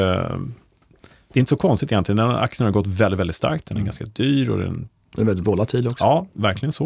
det 1.34 1.38
är 1.38 1.40
inte 1.40 1.50
så 1.50 1.56
konstigt 1.57 1.92
egentligen. 1.92 2.18
Den 2.18 2.31
aktien 2.31 2.66
har 2.66 2.72
gått 2.72 2.88
väldigt, 2.88 3.19
väldigt 3.19 3.36
starkt. 3.36 3.66
Den 3.66 3.78
är 3.78 3.80
mm. 3.80 3.86
ganska 3.86 4.06
dyr 4.06 4.50
och 4.50 4.58
den 4.58 4.89
den 5.12 5.22
är 5.22 5.25
väldigt 5.25 5.48
volatil 5.48 5.88
också. 5.88 6.04
Ja, 6.04 6.28
verkligen 6.34 6.72
så. 6.72 6.86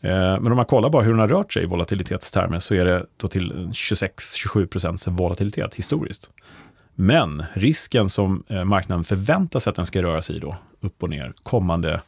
Eh, 0.00 0.10
men 0.40 0.46
om 0.46 0.56
man 0.56 0.64
kollar 0.66 0.90
bara 0.90 1.02
hur 1.02 1.10
den 1.10 1.20
har 1.20 1.28
rört 1.28 1.52
sig 1.52 1.62
i 1.62 1.66
volatilitetstermer 1.66 2.58
så 2.58 2.74
är 2.74 2.84
det 2.84 3.06
då 3.16 3.28
till 3.28 3.52
26-27 3.52 4.66
procents 4.66 5.06
volatilitet 5.06 5.74
historiskt. 5.74 6.30
Men 6.94 7.44
risken 7.52 8.10
som 8.10 8.44
eh, 8.48 8.64
marknaden 8.64 9.04
förväntar 9.04 9.60
sig 9.60 9.70
att 9.70 9.76
den 9.76 9.86
ska 9.86 10.02
röra 10.02 10.22
sig 10.22 10.36
i 10.36 10.38
då, 10.38 10.56
upp 10.80 11.02
och 11.02 11.10
ner, 11.10 11.32
kommande 11.42 12.00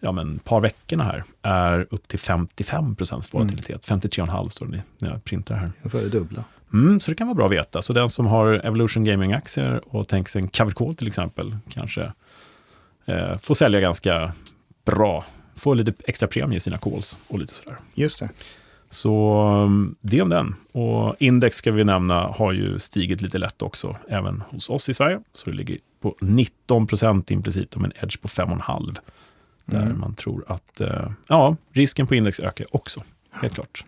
ja, 0.00 0.12
men 0.12 0.38
par 0.38 0.60
veckorna 0.60 1.04
här, 1.04 1.24
är 1.42 1.86
upp 1.90 2.08
till 2.08 2.18
55 2.18 2.96
procents 2.96 3.34
mm. 3.34 3.40
volatilitet. 3.40 3.90
Mm. 3.90 4.00
53,5 4.00 4.48
står 4.48 4.66
det 4.66 4.82
när 4.98 5.10
jag 5.10 5.24
printar 5.24 5.54
här. 5.54 5.70
Ungefär 5.82 6.00
det 6.00 6.08
dubbla. 6.08 6.44
Mm, 6.72 7.00
så 7.00 7.10
det 7.10 7.14
kan 7.14 7.26
vara 7.26 7.34
bra 7.34 7.46
att 7.46 7.52
veta. 7.52 7.82
Så 7.82 7.92
den 7.92 8.08
som 8.08 8.26
har 8.26 8.66
Evolution 8.66 9.04
Gaming-aktier 9.04 9.80
och 9.96 10.08
tänker 10.08 10.30
sig 10.30 10.42
en 10.42 10.48
covered 10.48 10.74
call 10.74 10.94
till 10.94 11.06
exempel, 11.06 11.56
kanske 11.68 12.12
eh, 13.04 13.38
får 13.38 13.54
sälja 13.54 13.80
ganska 13.80 14.32
bra 14.90 15.24
få 15.60 15.74
lite 15.74 15.92
extra 16.04 16.28
premie 16.28 16.56
i 16.56 16.60
sina 16.60 16.78
calls 16.78 17.18
och 17.28 17.38
lite 17.38 17.54
sådär. 17.54 17.76
Just 17.94 18.18
det. 18.18 18.28
Så 18.90 19.42
um, 19.64 19.96
det 20.00 20.22
om 20.22 20.28
den. 20.28 20.54
Och 20.72 21.16
index 21.18 21.56
ska 21.56 21.72
vi 21.72 21.84
nämna 21.84 22.14
har 22.14 22.52
ju 22.52 22.78
stigit 22.78 23.22
lite 23.22 23.38
lätt 23.38 23.62
också, 23.62 23.96
även 24.08 24.42
hos 24.48 24.70
oss 24.70 24.88
i 24.88 24.94
Sverige. 24.94 25.20
Så 25.32 25.50
det 25.50 25.56
ligger 25.56 25.78
på 26.00 26.16
19 26.20 26.86
procent 26.86 27.30
implicit 27.30 27.76
om 27.76 27.84
en 27.84 27.92
edge 28.02 28.20
på 28.20 28.28
5,5. 28.28 28.96
Där 29.64 29.82
mm. 29.82 30.00
man 30.00 30.14
tror 30.14 30.44
att 30.46 30.80
uh, 30.80 31.10
ja, 31.26 31.56
risken 31.72 32.06
på 32.06 32.14
index 32.14 32.40
ökar 32.40 32.66
också, 32.70 33.02
helt 33.30 33.54
klart. 33.54 33.84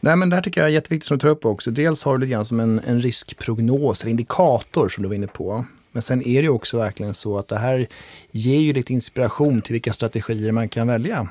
Nej, 0.00 0.16
men 0.16 0.30
det 0.30 0.36
här 0.36 0.42
tycker 0.42 0.60
jag 0.60 0.68
är 0.68 0.74
jätteviktigt 0.74 1.06
som 1.06 1.16
du 1.16 1.20
tar 1.20 1.28
upp 1.28 1.44
också. 1.44 1.70
Dels 1.70 2.04
har 2.04 2.18
du 2.18 2.20
lite 2.20 2.32
grann 2.32 2.44
som 2.44 2.60
en, 2.60 2.78
en 2.78 3.00
riskprognos, 3.00 4.02
eller 4.02 4.10
indikator 4.10 4.88
som 4.88 5.02
du 5.02 5.08
var 5.08 5.14
inne 5.14 5.26
på. 5.26 5.64
Men 5.98 6.02
sen 6.02 6.22
är 6.22 6.42
det 6.42 6.48
också 6.48 6.78
verkligen 6.78 7.14
så 7.14 7.38
att 7.38 7.48
det 7.48 7.58
här 7.58 7.86
ger 8.30 8.60
ju 8.60 8.72
lite 8.72 8.92
inspiration 8.92 9.62
till 9.62 9.72
vilka 9.72 9.92
strategier 9.92 10.52
man 10.52 10.68
kan 10.68 10.86
välja 10.86 11.28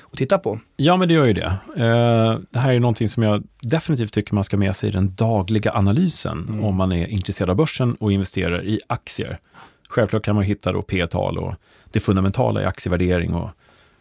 och 0.00 0.16
titta 0.16 0.38
på. 0.38 0.60
Ja, 0.76 0.96
men 0.96 1.08
det 1.08 1.14
gör 1.14 1.26
ju 1.26 1.32
det. 1.32 1.52
Eh, 1.76 2.38
det 2.50 2.58
här 2.58 2.72
är 2.72 2.80
någonting 2.80 3.08
som 3.08 3.22
jag 3.22 3.42
definitivt 3.60 4.12
tycker 4.12 4.34
man 4.34 4.44
ska 4.44 4.56
med 4.56 4.76
sig 4.76 4.88
i 4.88 4.92
den 4.92 5.14
dagliga 5.14 5.72
analysen 5.72 6.46
mm. 6.48 6.64
om 6.64 6.76
man 6.76 6.92
är 6.92 7.06
intresserad 7.06 7.50
av 7.50 7.56
börsen 7.56 7.94
och 7.94 8.12
investerar 8.12 8.64
i 8.64 8.80
aktier. 8.86 9.38
Självklart 9.88 10.24
kan 10.24 10.34
man 10.34 10.44
hitta 10.44 10.72
då 10.72 10.82
P-tal 10.82 11.38
och 11.38 11.54
det 11.92 12.00
fundamentala 12.00 12.62
i 12.62 12.64
aktievärdering 12.64 13.34
och 13.34 13.50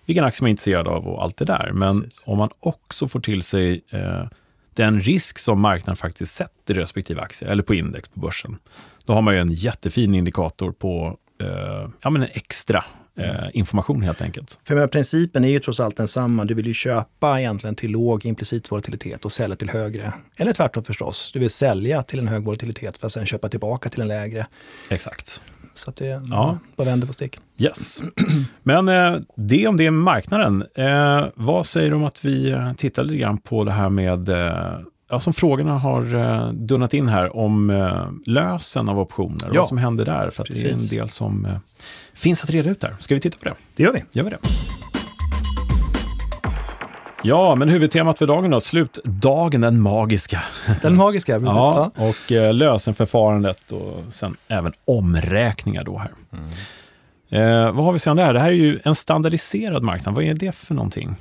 vilken 0.05 0.25
aktie 0.25 0.43
man 0.43 0.47
är 0.47 0.51
intresserad 0.51 0.87
av 0.87 1.07
och 1.07 1.23
allt 1.23 1.37
det 1.37 1.45
där. 1.45 1.71
Men 1.73 2.01
Precis. 2.01 2.23
om 2.25 2.37
man 2.37 2.49
också 2.59 3.07
får 3.07 3.19
till 3.19 3.41
sig 3.41 3.81
eh, 3.89 4.25
den 4.73 5.01
risk 5.01 5.37
som 5.39 5.61
marknaden 5.61 5.97
faktiskt 5.97 6.35
sätter 6.35 6.77
i 6.77 6.81
respektive 6.81 7.21
aktie 7.21 7.47
eller 7.47 7.63
på 7.63 7.75
index 7.75 8.07
på 8.07 8.19
börsen, 8.19 8.57
då 9.07 9.13
har 9.13 9.21
man 9.21 9.33
ju 9.33 9.39
en 9.39 9.53
jättefin 9.53 10.15
indikator 10.15 10.71
på 10.71 11.17
eh, 11.41 11.89
ja, 12.01 12.09
men 12.09 12.21
en 12.21 12.29
extra 12.33 12.83
eh, 13.17 13.45
information 13.53 14.01
helt 14.01 14.21
enkelt. 14.21 14.59
För 14.63 14.75
menar, 14.75 14.87
principen 14.87 15.45
är 15.45 15.49
ju 15.49 15.59
trots 15.59 15.79
allt 15.79 15.97
densamma. 15.97 16.45
Du 16.45 16.53
vill 16.53 16.65
ju 16.67 16.73
köpa 16.73 17.39
egentligen 17.39 17.75
till 17.75 17.91
låg 17.91 18.25
implicit 18.25 18.71
volatilitet 18.71 19.25
och 19.25 19.31
sälja 19.31 19.55
till 19.55 19.69
högre. 19.69 20.13
Eller 20.35 20.53
tvärtom 20.53 20.83
förstås. 20.83 21.31
Du 21.33 21.39
vill 21.39 21.49
sälja 21.49 22.03
till 22.03 22.19
en 22.19 22.27
hög 22.27 22.43
volatilitet 22.43 22.97
för 22.97 23.05
att 23.05 23.13
sen 23.13 23.25
köpa 23.25 23.49
tillbaka 23.49 23.89
till 23.89 24.01
en 24.01 24.07
lägre. 24.07 24.47
Exakt. 24.89 25.41
Så 25.73 25.89
att 25.89 25.95
det 25.95 26.21
ja. 26.29 26.57
bara 26.75 26.85
vänder 26.85 27.07
på 27.07 27.13
stick. 27.13 27.39
Yes. 27.57 28.01
Men 28.63 28.87
eh, 28.87 29.19
det 29.35 29.67
om 29.67 29.77
det 29.77 29.85
är 29.85 29.91
marknaden. 29.91 30.65
Eh, 30.75 31.25
vad 31.35 31.65
säger 31.65 31.89
du 31.89 31.95
om 31.95 32.03
att 32.03 32.25
vi 32.25 32.49
eh, 32.51 32.73
tittar 32.73 33.03
lite 33.03 33.21
grann 33.21 33.37
på 33.37 33.63
det 33.63 33.71
här 33.71 33.89
med 33.89 34.29
eh, 34.29 34.79
ja, 35.09 35.19
som 35.19 35.33
frågorna 35.33 35.77
har 35.77 36.15
uh, 36.15 36.51
dunnat 36.53 36.93
in 36.93 37.07
här 37.07 37.37
om 37.37 37.69
uh, 37.69 38.09
lösen 38.25 38.89
av 38.89 38.99
optioner 38.99 39.49
och 39.49 39.55
ja, 39.55 39.61
vad 39.61 39.67
som 39.67 39.77
händer 39.77 40.05
där. 40.05 40.29
För 40.29 40.45
det 40.49 40.63
är 40.63 40.73
en 40.73 40.87
del 40.87 41.09
som 41.09 41.45
uh, 41.45 41.57
finns 42.13 42.43
att 42.43 42.49
reda 42.49 42.69
ut 42.69 42.79
där. 42.79 42.95
Ska 42.99 43.15
vi 43.15 43.21
titta 43.21 43.37
på 43.37 43.45
det? 43.45 43.55
Det 43.75 43.83
gör 43.83 43.93
vi. 43.93 44.03
Gör 44.11 44.23
vi 44.23 44.29
det. 44.29 44.39
Ja, 47.23 47.55
men 47.55 47.69
huvudtemat 47.69 48.17
för 48.17 48.27
dagen 48.27 48.51
då, 48.51 48.59
slutdagen, 48.59 49.61
den 49.61 49.81
magiska. 49.81 50.43
Den 50.81 50.95
magiska, 50.95 51.33
precis. 51.39 51.47
ja, 51.47 51.91
och 51.95 52.31
eh, 52.31 52.53
lösenförfarandet 52.53 53.71
och 53.71 54.03
sen 54.09 54.35
även 54.47 54.73
omräkningar 54.85 55.83
då 55.83 55.97
här. 55.97 56.11
Mm. 56.33 56.47
Eh, 57.29 57.71
vad 57.71 57.85
har 57.85 57.93
vi 57.93 57.99
sedan 57.99 58.17
där? 58.17 58.33
Det 58.33 58.39
här 58.39 58.47
är 58.47 58.51
ju 58.51 58.79
en 58.83 58.95
standardiserad 58.95 59.83
marknad. 59.83 60.15
Vad 60.15 60.23
är 60.23 60.33
det 60.33 60.55
för 60.55 60.73
någonting? 60.73 61.15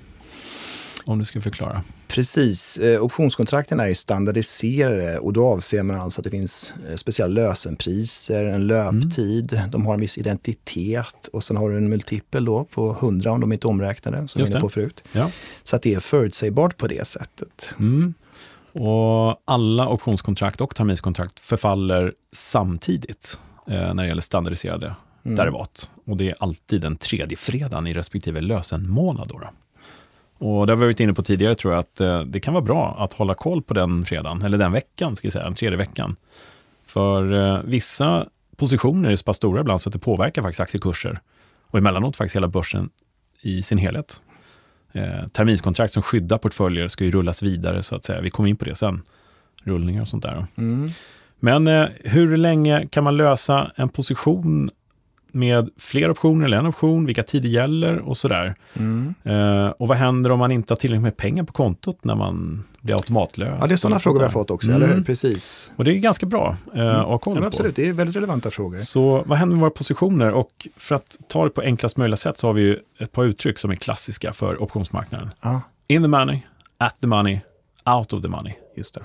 Om 1.06 1.18
du 1.18 1.24
ska 1.24 1.40
förklara. 1.40 1.82
Precis. 2.08 2.78
Eh, 2.78 3.02
optionskontrakten 3.02 3.80
är 3.80 3.86
ju 3.86 3.94
standardiserade 3.94 5.18
och 5.18 5.32
då 5.32 5.48
avser 5.48 5.82
man 5.82 6.00
alltså 6.00 6.20
att 6.20 6.24
det 6.24 6.30
finns 6.30 6.74
eh, 6.88 6.96
speciella 6.96 7.42
lösenpriser, 7.42 8.44
en 8.44 8.66
löptid, 8.66 9.52
mm. 9.52 9.70
de 9.70 9.86
har 9.86 9.94
en 9.94 10.00
viss 10.00 10.18
identitet 10.18 11.28
och 11.32 11.44
sen 11.44 11.56
har 11.56 11.70
du 11.70 11.76
en 11.76 11.88
multipel 11.88 12.44
då 12.44 12.64
på 12.64 12.90
100 12.90 13.30
om 13.30 13.40
de 13.40 13.52
inte 13.52 13.66
är 13.66 13.68
omräknade, 13.68 14.28
som 14.28 14.42
vi 14.42 14.50
var 14.50 14.60
på 14.60 14.68
förut. 14.68 15.04
Ja. 15.12 15.30
Så 15.62 15.76
att 15.76 15.82
det 15.82 15.94
är 15.94 16.00
förutsägbart 16.00 16.76
på 16.76 16.86
det 16.86 17.06
sättet. 17.06 17.74
Mm. 17.78 18.14
Och 18.72 19.42
alla 19.44 19.88
optionskontrakt 19.88 20.60
och 20.60 20.74
terminskontrakt 20.74 21.40
förfaller 21.40 22.12
samtidigt 22.32 23.38
eh, 23.66 23.94
när 23.94 24.02
det 24.02 24.08
gäller 24.08 24.22
standardiserade 24.22 24.94
mm. 25.24 25.36
derivat. 25.36 25.90
Och 26.06 26.16
det 26.16 26.28
är 26.28 26.34
alltid 26.38 26.80
den 26.80 26.96
tredje 26.96 27.36
fredagen 27.36 27.86
i 27.86 27.94
respektive 27.94 28.40
lösenmånad. 28.40 29.28
Då, 29.28 29.38
då. 29.38 29.48
Och 30.38 30.66
det 30.66 30.72
har 30.72 30.76
vi 30.76 30.84
varit 30.84 31.00
inne 31.00 31.14
på 31.14 31.22
tidigare 31.22 31.54
tror 31.54 31.72
jag, 31.72 31.80
att 31.80 32.00
eh, 32.00 32.20
det 32.20 32.40
kan 32.40 32.54
vara 32.54 32.64
bra 32.64 32.96
att 32.98 33.12
hålla 33.12 33.34
koll 33.34 33.62
på 33.62 33.74
den 33.74 34.04
fredagen, 34.04 34.42
eller 34.42 34.58
den 34.58 34.72
veckan, 34.72 35.16
ska 35.16 35.26
jag 35.26 35.32
säga, 35.32 35.44
den 35.44 35.54
tredje 35.54 35.78
veckan. 35.78 36.16
För 36.86 37.34
eh, 37.34 37.62
vissa 37.64 38.26
positioner 38.56 39.10
är 39.10 39.16
så 39.16 39.24
pass 39.24 39.36
stora 39.36 39.60
ibland 39.60 39.80
så 39.80 39.88
att 39.88 39.92
det 39.92 39.98
påverkar 39.98 40.42
faktiskt 40.42 40.60
aktiekurser. 40.60 41.20
Och 41.70 41.78
emellanåt 41.78 42.16
faktiskt 42.16 42.36
hela 42.36 42.48
börsen 42.48 42.90
i 43.42 43.62
sin 43.62 43.78
helhet. 43.78 44.22
Eh, 44.92 45.28
terminskontrakt 45.32 45.92
som 45.92 46.02
skyddar 46.02 46.38
portföljer 46.38 46.88
ska 46.88 47.04
ju 47.04 47.10
rullas 47.10 47.42
vidare 47.42 47.82
så 47.82 47.94
att 47.96 48.04
säga. 48.04 48.20
Vi 48.20 48.30
kommer 48.30 48.48
in 48.48 48.56
på 48.56 48.64
det 48.64 48.74
sen. 48.74 49.02
Rullningar 49.64 50.02
och 50.02 50.08
sånt 50.08 50.22
där. 50.22 50.46
Mm. 50.56 50.88
Men 51.40 51.68
eh, 51.68 51.88
hur 52.04 52.36
länge 52.36 52.86
kan 52.90 53.04
man 53.04 53.16
lösa 53.16 53.70
en 53.76 53.88
position 53.88 54.70
med 55.32 55.70
fler 55.78 56.10
optioner 56.10 56.46
eller 56.46 56.58
en 56.58 56.66
option, 56.66 57.06
vilka 57.06 57.22
tider 57.22 57.48
gäller 57.48 57.98
och 57.98 58.16
sådär. 58.16 58.54
Mm. 58.74 59.14
Eh, 59.24 59.68
och 59.68 59.88
vad 59.88 59.96
händer 59.96 60.32
om 60.32 60.38
man 60.38 60.52
inte 60.52 60.72
har 60.72 60.76
tillräckligt 60.76 61.02
med 61.02 61.16
pengar 61.16 61.44
på 61.44 61.52
kontot 61.52 62.04
när 62.04 62.14
man 62.14 62.64
blir 62.80 62.94
automatlös? 62.94 63.56
Ja, 63.60 63.66
det 63.66 63.72
är 63.72 63.76
sådana 63.76 63.98
frågor 63.98 64.18
vi 64.18 64.24
har 64.24 64.30
fått 64.30 64.50
också, 64.50 64.70
mm. 64.70 64.82
eller 64.82 64.94
hur? 64.94 65.04
Precis. 65.04 65.70
Och 65.76 65.84
det 65.84 65.92
är 65.92 65.94
ganska 65.94 66.26
bra 66.26 66.56
mm. 66.74 66.88
att 66.88 67.06
ha 67.06 67.18
koll 67.18 67.34
ja, 67.36 67.40
på. 67.40 67.46
Absolut, 67.46 67.76
det 67.76 67.88
är 67.88 67.92
väldigt 67.92 68.16
relevanta 68.16 68.50
frågor. 68.50 68.78
Så 68.78 69.22
vad 69.26 69.38
händer 69.38 69.56
med 69.56 69.60
våra 69.60 69.70
positioner? 69.70 70.30
Och 70.30 70.68
för 70.76 70.94
att 70.94 71.18
ta 71.28 71.44
det 71.44 71.50
på 71.50 71.60
enklast 71.60 71.96
möjliga 71.96 72.16
sätt 72.16 72.38
så 72.38 72.46
har 72.46 72.52
vi 72.52 72.62
ju 72.62 72.78
ett 72.98 73.12
par 73.12 73.24
uttryck 73.24 73.58
som 73.58 73.70
är 73.70 73.74
klassiska 73.74 74.32
för 74.32 74.62
optionsmarknaden. 74.62 75.30
Ja. 75.40 75.60
In 75.88 76.02
the 76.02 76.08
money, 76.08 76.40
at 76.78 76.96
the 77.00 77.06
money, 77.06 77.40
out 77.96 78.12
of 78.12 78.22
the 78.22 78.28
money. 78.28 78.52
Just 78.76 78.94
det. 78.94 79.00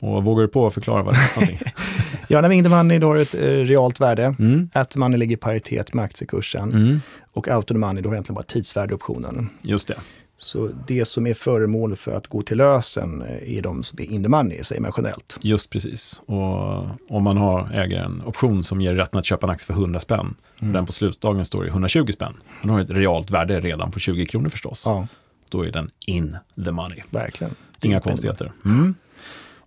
Och 0.00 0.24
vågar 0.24 0.42
du 0.42 0.48
på 0.48 0.66
att 0.66 0.74
förklara 0.74 1.02
vad 1.02 1.14
det 1.14 1.18
är 1.18 1.22
för 1.22 1.40
någonting? 1.40 1.72
ja, 2.28 2.40
när 2.40 2.50
in 2.50 2.64
the 2.64 2.70
money 2.70 2.98
då 2.98 3.06
har 3.06 3.16
ett 3.16 3.34
eh, 3.34 3.40
realt 3.40 4.00
värde. 4.00 4.34
Mm. 4.38 4.70
At 4.72 4.90
the 4.90 4.98
money 4.98 5.18
ligger 5.18 5.36
i 5.36 5.36
paritet 5.36 5.94
med 5.94 6.04
aktiekursen. 6.04 6.72
Mm. 6.72 7.00
Och 7.32 7.48
out 7.48 7.64
of 7.64 7.64
the 7.64 7.74
money 7.74 8.02
då 8.02 8.08
har 8.08 8.14
egentligen 8.14 8.34
bara 8.34 8.42
tidsvärde 8.42 8.94
optionen. 8.94 9.50
Just 9.62 9.88
det. 9.88 9.96
Så 10.40 10.70
det 10.86 11.04
som 11.04 11.26
är 11.26 11.34
föremål 11.34 11.96
för 11.96 12.12
att 12.12 12.26
gå 12.26 12.42
till 12.42 12.56
lösen 12.56 13.22
eh, 13.22 13.56
är 13.56 13.62
de 13.62 13.82
som 13.82 14.00
är 14.00 14.04
in 14.04 14.22
the 14.22 14.28
money, 14.28 14.64
säger 14.64 14.82
man 14.82 14.92
generellt. 14.96 15.38
Just 15.40 15.70
precis. 15.70 16.22
Och 16.26 16.86
om 17.08 17.22
man 17.24 17.36
har, 17.36 17.70
äger 17.74 17.98
en 17.98 18.22
option 18.24 18.64
som 18.64 18.80
ger 18.80 18.94
rätten 18.94 19.18
att 19.18 19.24
köpa 19.24 19.46
en 19.46 19.50
aktie 19.50 19.66
för 19.66 19.72
100 19.72 20.00
spänn, 20.00 20.34
mm. 20.60 20.72
den 20.72 20.86
på 20.86 20.92
slutdagen 20.92 21.44
står 21.44 21.66
i 21.66 21.68
120 21.68 22.06
spänn, 22.12 22.34
den 22.62 22.70
har 22.70 22.80
ett 22.80 22.90
realt 22.90 23.30
värde 23.30 23.60
redan 23.60 23.90
på 23.90 23.98
20 23.98 24.26
kronor 24.26 24.48
förstås. 24.48 24.82
Ja. 24.86 25.06
Då 25.48 25.66
är 25.66 25.72
den 25.72 25.90
in 26.06 26.36
the 26.64 26.70
money. 26.70 27.02
Verkligen. 27.10 27.54
Inga 27.82 28.00
konstigheter. 28.00 28.52
Mm. 28.64 28.94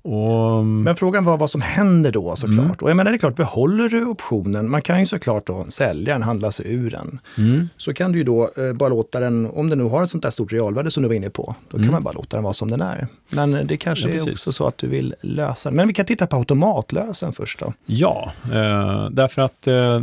Och, 0.01 0.65
Men 0.65 0.95
frågan 0.95 1.25
var 1.25 1.37
vad 1.37 1.49
som 1.49 1.61
händer 1.61 2.11
då 2.11 2.35
såklart. 2.35 2.59
Mm. 2.59 2.75
Och 2.81 2.89
jag 2.89 2.97
menar 2.97 3.11
det 3.11 3.15
är 3.15 3.19
klart, 3.19 3.35
behåller 3.35 3.89
du 3.89 4.05
optionen, 4.05 4.69
man 4.69 4.81
kan 4.81 4.99
ju 4.99 5.05
såklart 5.05 5.47
då 5.47 5.65
sälja 5.69 6.13
den, 6.13 6.23
handla 6.23 6.51
sig 6.51 6.73
ur 6.73 6.91
den. 6.91 7.19
Mm. 7.37 7.69
Så 7.77 7.93
kan 7.93 8.11
du 8.11 8.17
ju 8.17 8.23
då 8.23 8.49
eh, 8.57 8.73
bara 8.73 8.89
låta 8.89 9.19
den, 9.19 9.45
om 9.45 9.69
den 9.69 9.77
nu 9.77 9.83
har 9.83 10.03
ett 10.03 10.09
sånt 10.09 10.23
där 10.23 10.29
stort 10.29 10.53
realvärde 10.53 10.91
som 10.91 11.03
du 11.03 11.09
var 11.09 11.15
inne 11.15 11.29
på, 11.29 11.55
då 11.67 11.77
kan 11.77 11.81
mm. 11.81 11.91
man 11.91 12.03
bara 12.03 12.13
låta 12.13 12.37
den 12.37 12.43
vara 12.43 12.53
som 12.53 12.71
den 12.71 12.81
är. 12.81 13.07
Men 13.29 13.67
det 13.67 13.77
kanske 13.77 14.09
ja, 14.09 14.15
är 14.15 14.31
också 14.31 14.51
så 14.51 14.67
att 14.67 14.77
du 14.77 14.87
vill 14.87 15.15
lösa 15.21 15.69
den. 15.69 15.75
Men 15.75 15.87
vi 15.87 15.93
kan 15.93 16.05
titta 16.05 16.27
på 16.27 16.35
automatlösen 16.35 17.33
först 17.33 17.59
då. 17.59 17.73
Ja, 17.85 18.31
eh, 18.43 19.09
därför 19.11 19.41
att 19.41 19.67
eh, 19.67 20.01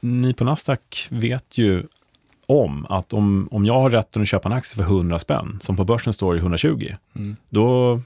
ni 0.00 0.34
på 0.34 0.44
Nasdaq 0.44 1.08
vet 1.10 1.58
ju 1.58 1.82
om 2.46 2.86
att 2.88 3.12
om, 3.12 3.48
om 3.50 3.64
jag 3.64 3.80
har 3.80 3.90
rätten 3.90 4.22
att 4.22 4.28
köpa 4.28 4.48
en 4.48 4.52
aktie 4.52 4.84
för 4.84 4.92
100 4.92 5.18
spänn, 5.18 5.58
som 5.60 5.76
på 5.76 5.84
börsen 5.84 6.12
står 6.12 6.36
i 6.36 6.38
120, 6.38 6.94
mm. 7.16 7.36
då 7.48 8.00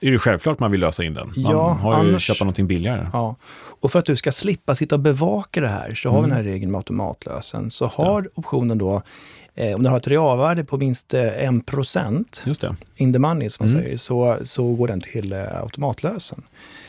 är 0.00 0.10
det 0.10 0.18
självklart 0.18 0.58
man 0.58 0.70
vill 0.70 0.80
lösa 0.80 1.04
in 1.04 1.14
den. 1.14 1.26
Man 1.36 1.52
ja, 1.52 1.68
har 1.72 2.02
ju 2.04 2.08
annars, 2.10 2.22
köpt 2.22 2.40
någonting 2.40 2.66
billigare. 2.66 3.06
Ja. 3.12 3.36
Och 3.80 3.92
för 3.92 3.98
att 3.98 4.04
du 4.04 4.16
ska 4.16 4.32
slippa 4.32 4.74
sitta 4.74 4.94
och 4.94 5.00
bevaka 5.00 5.60
det 5.60 5.68
här 5.68 5.94
så 5.94 6.08
mm. 6.08 6.14
har 6.16 6.22
vi 6.22 6.28
den 6.28 6.36
här 6.36 6.44
regeln 6.52 6.72
med 6.72 6.78
automatlösen. 6.78 7.70
Så 7.70 7.86
har 7.86 8.28
optionen 8.34 8.78
då, 8.78 9.02
eh, 9.54 9.74
om 9.74 9.82
den 9.82 9.90
har 9.92 9.98
ett 9.98 10.08
realvärde 10.08 10.64
på 10.64 10.76
minst 10.76 11.14
eh, 11.14 11.22
1 11.22 11.54
Just 12.46 12.60
det. 12.60 12.76
in 12.96 13.12
the 13.12 13.18
money 13.18 13.50
som 13.50 13.64
man 13.66 13.72
Mm. 13.74 13.82
säger, 13.82 13.96
så, 13.96 14.36
så 14.42 14.74
går 14.74 14.88
den 14.88 15.00
till 15.00 15.32
eh, 15.32 15.60
automatlösen. 15.62 16.42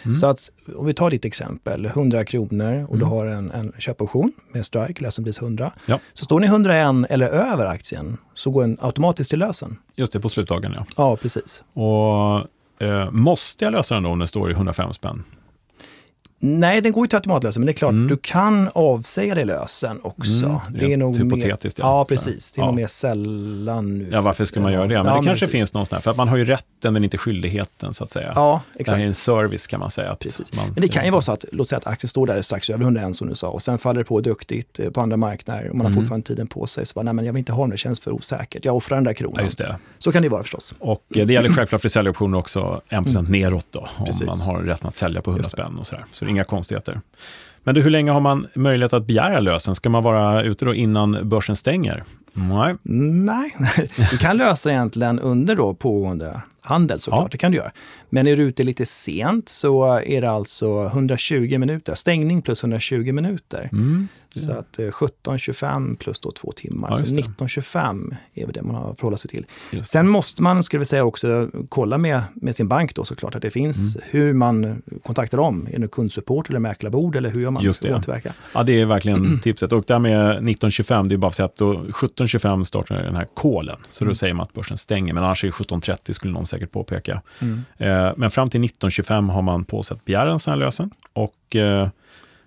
Mm. 0.04 0.16
Så 0.16 0.28
att 0.28 0.50
om 0.76 0.86
vi 0.86 0.94
tar 0.94 1.10
ditt 1.10 1.26
exempel, 1.26 1.86
100 1.86 2.26
kronor 2.26 2.86
och 2.90 2.98
du 2.98 3.04
Mm. 3.06 3.10
har 3.18 3.26
en, 3.26 3.52
en 3.52 3.74
köpoption 3.80 4.32
med 4.54 4.66
strike, 4.66 5.04
lösenpris 5.04 5.42
100. 5.42 5.72
Ja. 5.86 6.00
Så 6.14 6.26
står 6.26 6.40
ni 6.40 6.48
101 6.48 7.06
eller 7.12 7.28
över 7.28 7.66
aktien 7.66 8.18
så 8.34 8.50
går 8.52 8.62
den 8.62 8.78
automatiskt 8.82 9.30
till 9.30 9.40
lösen. 9.40 9.78
Just 9.96 10.14
det, 10.14 10.20
på 10.20 10.30
slutdagen 10.30 10.74
ja. 10.76 10.86
Ja, 10.98 11.18
precis. 11.18 11.64
Och 11.74 12.48
eh, 12.82 13.12
måste 13.12 13.66
jag 13.66 13.72
lösa 13.72 13.94
den 13.94 14.04
då 14.04 14.10
om 14.10 14.20
den 14.20 14.28
står 14.28 14.50
i 14.50 14.54
105 14.54 14.94
spänn? 14.94 15.24
Nej, 16.44 16.82
den 16.82 16.92
går 16.92 17.04
ju 17.06 17.08
till 17.08 17.16
automatlösen, 17.18 17.62
men 17.62 17.66
det 17.66 17.72
är 17.72 17.74
klart, 17.74 17.92
Mm. 17.92 18.08
du 18.08 18.18
kan 18.18 18.70
avsäga 18.76 19.36
dig 19.36 19.46
lösen 19.46 20.00
också. 20.04 20.46
Mm, 20.46 20.60
det 20.70 20.94
är 20.94 20.98
nog 20.98 21.16
mer, 21.18 21.24
hypotetiskt, 21.24 21.80
ja. 21.80 21.86
ja. 21.86 21.98
Här. 21.98 22.06
precis. 22.06 22.52
Det 22.52 22.60
är 22.60 22.64
Ja. 22.64 22.66
nog 22.66 22.76
mer 22.76 22.88
sällan 22.88 23.98
nu. 23.98 24.10
Ja, 24.12 24.22
varför 24.22 24.46
skulle 24.46 24.64
man 24.64 24.74
göra 24.74 24.88
det? 24.88 24.96
Men 24.96 25.06
Ja, 25.06 25.12
det 25.20 25.26
kanske 25.26 25.46
precis. 25.46 25.52
finns 25.52 25.74
någonstans, 25.74 26.04
för 26.04 26.12
att 26.12 26.18
man 26.18 26.28
har 26.30 26.38
ju 26.38 26.46
rätten 26.46 26.94
men 26.94 27.04
inte 27.04 27.18
skyldigheten 27.18 27.94
så 27.94 28.04
att 28.04 28.10
säga. 28.10 28.32
Ja, 28.36 28.62
Det 28.74 28.78
här 28.78 28.82
exakt. 28.82 29.00
är 29.00 29.06
en 29.06 29.14
service 29.14 29.68
kan 29.68 29.80
man 29.80 29.90
säga. 29.90 30.12
Att 30.12 30.20
Precis. 30.20 30.54
Man 30.54 30.66
Men 30.66 30.82
det 30.82 30.88
kan 30.88 31.06
ju 31.06 31.12
vara 31.12 31.22
så 31.22 31.32
att, 31.32 31.46
låt 31.52 31.70
säga 31.70 31.78
att 31.78 31.88
aktien 31.88 32.10
står 32.10 32.28
där 32.28 32.42
strax 32.42 32.70
över 32.70 32.84
101 32.84 33.16
som 33.16 33.28
du 33.30 33.36
sa 33.36 33.48
och 33.48 33.62
sen 33.62 33.78
faller 33.78 34.00
det 34.00 34.06
på 34.06 34.22
duktigt 34.22 34.80
eh, 34.80 34.90
på 34.90 35.02
andra 35.02 35.18
marknader 35.18 35.70
och 35.70 35.76
man 35.76 35.86
har 35.86 35.92
Mm. 35.92 36.02
fortfarande 36.04 36.28
tiden 36.28 36.48
på 36.48 36.68
sig. 36.68 36.86
Så 36.86 36.94
bara, 36.94 37.04
nej 37.04 37.14
men 37.14 37.26
jag 37.26 37.34
vill 37.34 37.40
inte 37.40 37.52
ha 37.54 37.64
den, 37.64 37.70
det 37.70 37.78
känns 37.78 38.00
för 38.00 38.12
osäkert. 38.12 38.66
Jag 38.66 38.76
offrar 38.76 38.98
den 38.98 39.04
där 39.04 39.14
kronan. 39.14 39.36
Ja, 39.38 39.44
just 39.44 39.58
det. 39.58 39.76
Så 39.98 40.12
kan 40.12 40.22
det 40.22 40.26
ju 40.26 40.30
vara 40.32 40.44
förstås. 40.44 40.74
Och 40.80 41.04
eh, 41.16 41.26
det 41.28 41.34
gäller 41.34 41.50
självklart 41.50 41.82
för 41.82 41.90
säljoptioner 41.90 42.38
också 42.38 42.82
1% 42.90 43.30
neråt 43.30 43.66
då, 43.70 43.80
om 43.80 43.86
Mm. 43.96 44.06
Precis. 44.06 44.28
man 44.28 44.40
har 44.56 44.62
rätten 44.64 44.88
att 44.88 44.96
sälja 44.96 45.22
på 45.22 45.30
100 45.32 45.40
Just 45.44 45.58
det. 45.58 45.64
spänn 45.64 45.78
och 45.80 45.88
sådär. 45.88 46.06
Så 46.12 46.26
det 46.26 46.31
inga 46.32 46.44
konstigheter. 46.44 47.02
Men 47.64 47.76
du, 47.76 47.82
hur 47.82 47.90
länge 47.90 48.12
har 48.12 48.20
man 48.20 48.48
möjlighet 48.54 48.94
att 48.94 49.08
begära 49.08 49.40
lösen? 49.40 49.76
Ska 49.76 49.90
man 49.90 50.04
vara 50.04 50.44
ute 50.44 50.66
då 50.66 50.76
innan 50.76 51.30
börsen 51.30 51.56
stänger? 51.56 52.04
Nej. 52.34 52.76
Mm, 52.86 53.26
nej, 53.26 53.54
du 54.12 54.18
kan 54.18 54.38
lösa 54.38 54.70
egentligen 54.70 55.20
under 55.20 55.56
då 55.56 55.74
pågående 55.74 56.42
handel 56.62 57.00
såklart, 57.00 57.24
Ja. 57.24 57.28
det 57.32 57.38
kan 57.38 57.52
du 57.52 57.58
göra. 57.58 57.72
Men 58.10 58.28
är 58.28 58.36
du 58.38 58.44
ute 58.44 58.64
lite 58.64 58.86
sent 58.86 59.50
så 59.50 60.00
är 60.00 60.22
det 60.22 60.30
alltså 60.32 60.84
120 60.86 61.58
minuter, 61.58 61.94
stängning 61.94 62.42
plus 62.42 62.64
120 62.64 63.12
minuter. 63.12 63.70
Mm. 63.72 64.08
Så 64.36 64.52
att 64.52 64.80
eh, 64.80 64.86
17.25 64.86 65.96
plus 65.98 66.20
då 66.20 66.32
två 66.32 66.52
timmar, 66.52 66.90
Ja, 66.90 67.06
så 67.06 67.16
det. 67.16 67.22
19.25 67.22 68.16
är 68.34 68.48
det 68.52 68.62
man 68.62 68.76
har 68.76 68.92
att 68.92 69.00
förhålla 69.00 69.18
sig 69.18 69.32
till. 69.32 69.46
Det. 69.72 69.84
Sen 69.84 70.08
måste 70.08 70.42
man, 70.44 70.64
skulle 70.64 70.80
vi 70.80 70.86
säga 70.86 71.04
också, 71.04 71.50
kolla 71.70 71.98
med, 71.98 72.22
med 72.34 72.56
sin 72.56 72.68
bank 72.68 72.96
då 72.96 73.04
såklart, 73.04 73.36
att 73.36 73.42
det 73.42 73.50
finns 73.50 73.96
Mm. 73.96 74.08
hur 74.12 74.34
man 74.34 74.82
kontaktar 75.04 75.38
dem. 75.38 75.68
Är 75.72 75.80
det 75.80 75.88
kundsupport 75.88 76.50
eller 76.50 76.60
mäklarbord 76.60 77.16
eller 77.16 77.30
hur 77.30 77.42
gör 77.42 77.52
man? 77.52 77.64
Just 77.64 77.82
det. 77.82 78.02
Ja, 78.54 78.64
det 78.64 78.82
är 78.82 78.86
verkligen 78.86 79.40
tipset. 79.44 79.72
Och 79.72 79.84
där 79.88 80.00
med 80.00 80.30
1925, 80.32 81.08
det 81.08 81.16
är 81.16 81.18
bara 81.18 81.28
att 81.28 81.36
säga 81.36 81.46
att 81.46 81.56
då 81.56 81.74
17.25 81.74 82.64
startar 82.64 83.04
den 83.04 83.16
här 83.16 83.28
kolen. 83.34 83.78
Så 83.90 84.04
då 84.04 84.08
Mm. 84.08 84.16
säger 84.16 84.34
man 84.34 84.44
att 84.44 84.54
börsen 84.54 84.78
stänger, 84.78 85.14
men 85.14 85.24
annars 85.24 85.44
är 85.44 85.48
det 85.48 85.52
17.30 85.54 86.14
skulle 86.14 86.34
någon 86.34 86.46
säkert 86.52 86.72
påpeka. 86.72 87.22
Mm. 87.42 87.64
Eh, 87.78 88.14
men 88.18 88.32
fram 88.32 88.50
till 88.50 88.62
19.25 88.62 89.30
har 89.30 89.42
man 89.42 89.66
på 89.66 89.84
sig 89.84 89.96
att 89.96 90.06
begära 90.06 90.32
en 90.32 90.40
sån 90.40 90.52
här 90.52 90.60
lösen. 90.60 90.92
Och 91.14 91.56
eh, 91.56 91.90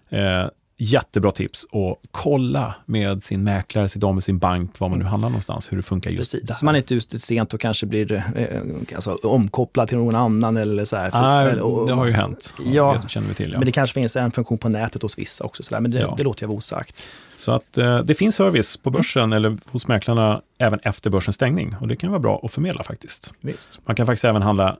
eh, 0.08 0.48
jättebra 0.78 1.30
tips 1.30 1.64
att 1.72 2.08
kolla 2.10 2.74
med 2.86 3.22
sin 3.22 3.44
mäklare, 3.44 3.88
sitt 3.88 4.02
med 4.02 4.24
sin 4.24 4.38
bank, 4.38 4.80
var 4.80 4.88
man 4.88 4.98
nu 4.98 5.04
handlar 5.04 5.28
någonstans, 5.28 5.72
hur 5.72 5.76
det 5.76 5.82
funkar 5.82 6.10
just 6.10 6.32
Precis, 6.32 6.46
där. 6.48 6.54
så 6.54 6.64
man 6.64 6.74
är 6.74 6.78
inte 6.78 6.94
ute 6.94 7.18
sent 7.18 7.54
och 7.54 7.60
kanske 7.60 7.86
blir 7.86 8.12
eh, 8.12 8.94
alltså, 8.94 9.14
omkopplad 9.22 9.88
till 9.88 9.98
någon 9.98 10.14
annan 10.14 10.56
eller 10.56 10.84
så 10.84 10.96
här. 10.96 11.10
Nej, 11.12 11.50
Eller- 11.52 11.62
och- 11.62 11.86
det 11.86 11.92
har 11.92 12.06
ju 12.06 12.12
hänt. 12.12 12.54
Ja, 12.72 12.98
det 13.02 13.08
känner 13.08 13.28
vi 13.28 13.34
till. 13.34 13.52
Ja. 13.52 13.58
Men 13.58 13.66
det 13.66 13.72
kanske 13.72 13.94
finns 13.94 14.16
en 14.16 14.30
funktion 14.30 14.58
på 14.58 14.68
nätet 14.68 15.02
hos 15.02 15.18
vissa 15.18 15.44
också, 15.44 15.62
så 15.62 15.74
där, 15.74 15.80
men 15.80 15.90
det, 15.90 15.98
Ja. 15.98 16.14
det 16.16 16.22
låter 16.22 16.42
jag 16.42 16.48
vara 16.48 16.58
osagt. 16.58 17.02
Så 17.36 17.52
att 17.52 17.78
eh, 17.78 17.98
det 17.98 18.14
finns 18.14 18.34
service 18.34 18.76
på 18.76 18.90
börsen 18.90 19.32
eller 19.32 19.58
hos 19.70 19.88
mäklarna 19.88 20.40
även 20.58 20.78
efter 20.82 21.10
börsens 21.10 21.34
stängning 21.36 21.76
och 21.80 21.88
det 21.88 21.96
kan 21.96 22.10
vara 22.10 22.20
bra 22.20 22.40
att 22.42 22.52
förmedla 22.52 22.84
faktiskt. 22.84 23.32
Visst. 23.40 23.78
Man 23.86 23.96
kan 23.96 24.06
faktiskt 24.06 24.24
även 24.24 24.42
handla 24.42 24.76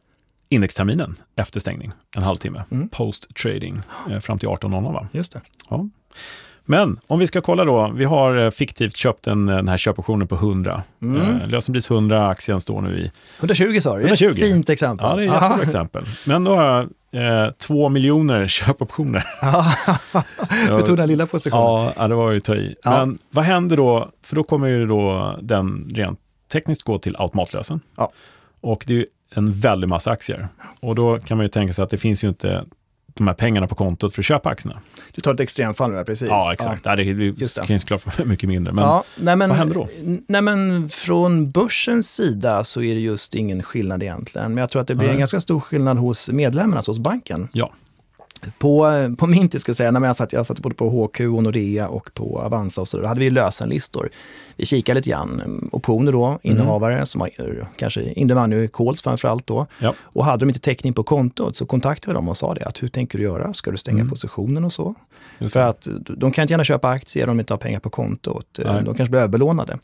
indexterminen 0.54 1.16
efter 1.36 1.60
stängning, 1.60 1.92
en 2.16 2.22
halvtimme, 2.22 2.64
Mm. 2.70 2.88
post-trading 2.88 3.82
eh, 4.10 4.18
fram 4.18 4.38
till 4.38 4.48
18.00. 4.48 4.92
Va? 4.92 5.08
Just 5.12 5.32
det. 5.32 5.40
Ja. 5.70 5.88
Men 6.66 6.98
om 7.06 7.18
vi 7.18 7.26
ska 7.26 7.40
kolla 7.40 7.64
då, 7.64 7.92
vi 7.96 8.04
har 8.04 8.36
eh, 8.36 8.50
fiktivt 8.50 8.96
köpt 8.96 9.26
en, 9.26 9.48
eh, 9.48 9.56
den 9.56 9.68
här 9.68 9.76
köpoptionen 9.76 10.28
på 10.28 10.34
100. 10.34 10.82
Mm. 11.02 11.20
Eh, 11.40 11.48
lösenpris 11.48 11.90
100, 11.90 12.28
aktien 12.28 12.60
står 12.60 12.80
nu 12.80 12.98
i 12.98 13.10
120 13.38 13.80
sa 13.80 13.94
du, 13.96 14.00
det 14.02 14.04
är 14.04 14.08
120. 14.08 14.26
ett 14.26 14.38
fint 14.38 14.68
exempel. 14.68 15.06
Ja, 15.08 15.14
det 15.16 15.22
är 15.22 15.26
ett 15.26 15.32
jättebra 15.42 15.62
exempel. 15.62 16.04
Men 16.26 16.44
då 16.44 16.56
har 16.56 16.64
jag 17.12 17.46
eh, 17.46 17.50
två 17.52 17.88
miljoner 17.88 18.46
köpoptioner. 18.48 19.24
du 20.76 20.82
tog 20.82 20.96
den 20.96 21.08
lilla 21.08 21.26
positionen. 21.26 21.92
Ja, 21.96 22.08
det 22.08 22.14
var 22.14 22.30
ju 22.30 22.38
att 22.38 22.44
ta 22.44 22.54
i. 22.54 22.74
Ja. 22.82 22.90
Men 22.90 23.18
vad 23.30 23.44
händer 23.44 23.76
då? 23.76 24.10
För 24.22 24.36
då 24.36 24.44
kommer 24.44 24.68
ju 24.68 24.86
då 24.86 25.36
den 25.42 25.90
rent 25.94 26.18
tekniskt 26.52 26.82
gå 26.82 26.98
till 26.98 27.16
automatlösen. 27.18 27.80
Ja. 27.96 28.12
Och 28.60 28.84
det 28.86 28.94
är 29.00 29.06
en 29.34 29.52
väldig 29.52 29.88
massa 29.88 30.10
aktier. 30.10 30.48
Och 30.80 30.94
då 30.94 31.18
kan 31.18 31.36
man 31.36 31.44
ju 31.44 31.48
tänka 31.48 31.72
sig 31.72 31.82
att 31.82 31.90
det 31.90 31.98
finns 31.98 32.24
ju 32.24 32.28
inte 32.28 32.64
de 33.14 33.26
här 33.26 33.34
pengarna 33.34 33.66
på 33.66 33.74
kontot 33.74 34.14
för 34.14 34.22
att 34.22 34.26
köpa 34.26 34.48
aktierna. 34.48 34.80
Du 35.14 35.20
tar 35.20 35.34
ett 35.34 35.40
extremfall 35.40 35.90
nu, 35.90 36.04
precis. 36.04 36.28
Ja, 36.28 36.52
exakt. 36.52 36.82
Ja. 36.84 36.96
det 36.96 37.04
kan 37.66 37.66
ju 37.68 37.78
såklart 37.78 38.18
mycket 38.24 38.48
mindre. 38.48 38.72
Men 38.72 38.84
ja, 38.84 39.04
nej, 39.16 39.36
men, 39.36 39.48
vad 39.48 39.58
händer 39.58 39.74
då? 39.74 39.88
Nej, 40.26 40.42
men 40.42 40.88
från 40.88 41.50
börsens 41.50 42.14
sida 42.14 42.64
så 42.64 42.82
är 42.82 42.94
det 42.94 43.00
just 43.00 43.34
ingen 43.34 43.62
skillnad 43.62 44.02
egentligen. 44.02 44.54
Men 44.54 44.60
jag 44.60 44.70
tror 44.70 44.82
att 44.82 44.88
det 44.88 44.94
blir 44.94 45.06
Nej. 45.06 45.14
en 45.14 45.18
ganska 45.18 45.40
stor 45.40 45.60
skillnad 45.60 45.98
hos 45.98 46.28
medlemmarna, 46.28 46.76
alltså 46.76 46.90
hos 46.90 46.98
banken. 46.98 47.48
ja, 47.52 47.72
På, 48.58 48.86
på 49.18 49.26
Minty 49.26 49.58
ska 49.58 49.70
jag 49.70 49.76
säga, 49.76 49.90
när 49.90 50.06
jag 50.06 50.16
satt, 50.16 50.32
jag 50.32 50.46
satt 50.46 50.58
både 50.60 50.74
på 50.74 50.88
HQ 50.90 51.20
och 51.20 51.42
Nordea 51.42 51.88
och 51.88 52.10
på 52.14 52.38
Avanza 52.40 52.80
och 52.80 52.88
så, 52.88 53.00
då 53.00 53.06
hade 53.06 53.20
vi 53.20 53.30
lösenlistor. 53.30 54.08
Vi 54.56 54.66
kikade 54.66 54.98
lite 54.98 55.10
grann, 55.10 55.40
mm, 55.40 55.68
optioner 55.72 56.12
då, 56.12 56.24
Mm. 56.26 56.38
innehavare 56.42 57.06
som 57.06 57.20
har 57.20 57.28
eh, 57.38 57.66
kanske 57.76 58.02
in 58.02 58.28
the 58.28 58.34
money 58.34 58.68
calls 58.68 59.02
framförallt 59.02 59.46
då. 59.46 59.66
Ja. 59.78 59.94
Och 60.00 60.24
hade 60.24 60.40
de 60.44 60.48
inte 60.48 60.60
täckning 60.60 60.92
på 60.92 61.02
kontot 61.02 61.56
så 61.56 61.66
kontaktade 61.66 62.12
vi 62.12 62.14
dem 62.14 62.28
och 62.28 62.36
sa 62.36 62.54
det, 62.54 62.64
att 62.64 62.82
hur 62.82 62.88
tänker 62.88 63.18
du 63.18 63.24
göra? 63.24 63.52
Ska 63.54 63.70
du 63.70 63.76
stänga 63.76 63.98
Mm. 63.98 64.08
positionen 64.10 64.64
och 64.64 64.72
så? 64.72 64.94
För 65.52 65.60
att 65.60 65.88
de 66.18 66.32
kan 66.32 66.42
inte 66.42 66.52
gärna 66.52 66.64
köpa 66.64 66.88
aktier 66.88 67.28
om 67.28 67.36
de 67.36 67.40
inte 67.40 67.52
har 67.52 67.58
pengar 67.58 67.80
på 67.80 67.90
kontot. 67.90 68.58
Eh, 68.58 68.72
Nej. 68.74 68.84
De 68.84 68.94
kanske 68.94 69.10
blir 69.10 69.20
överbelånade. 69.20 69.78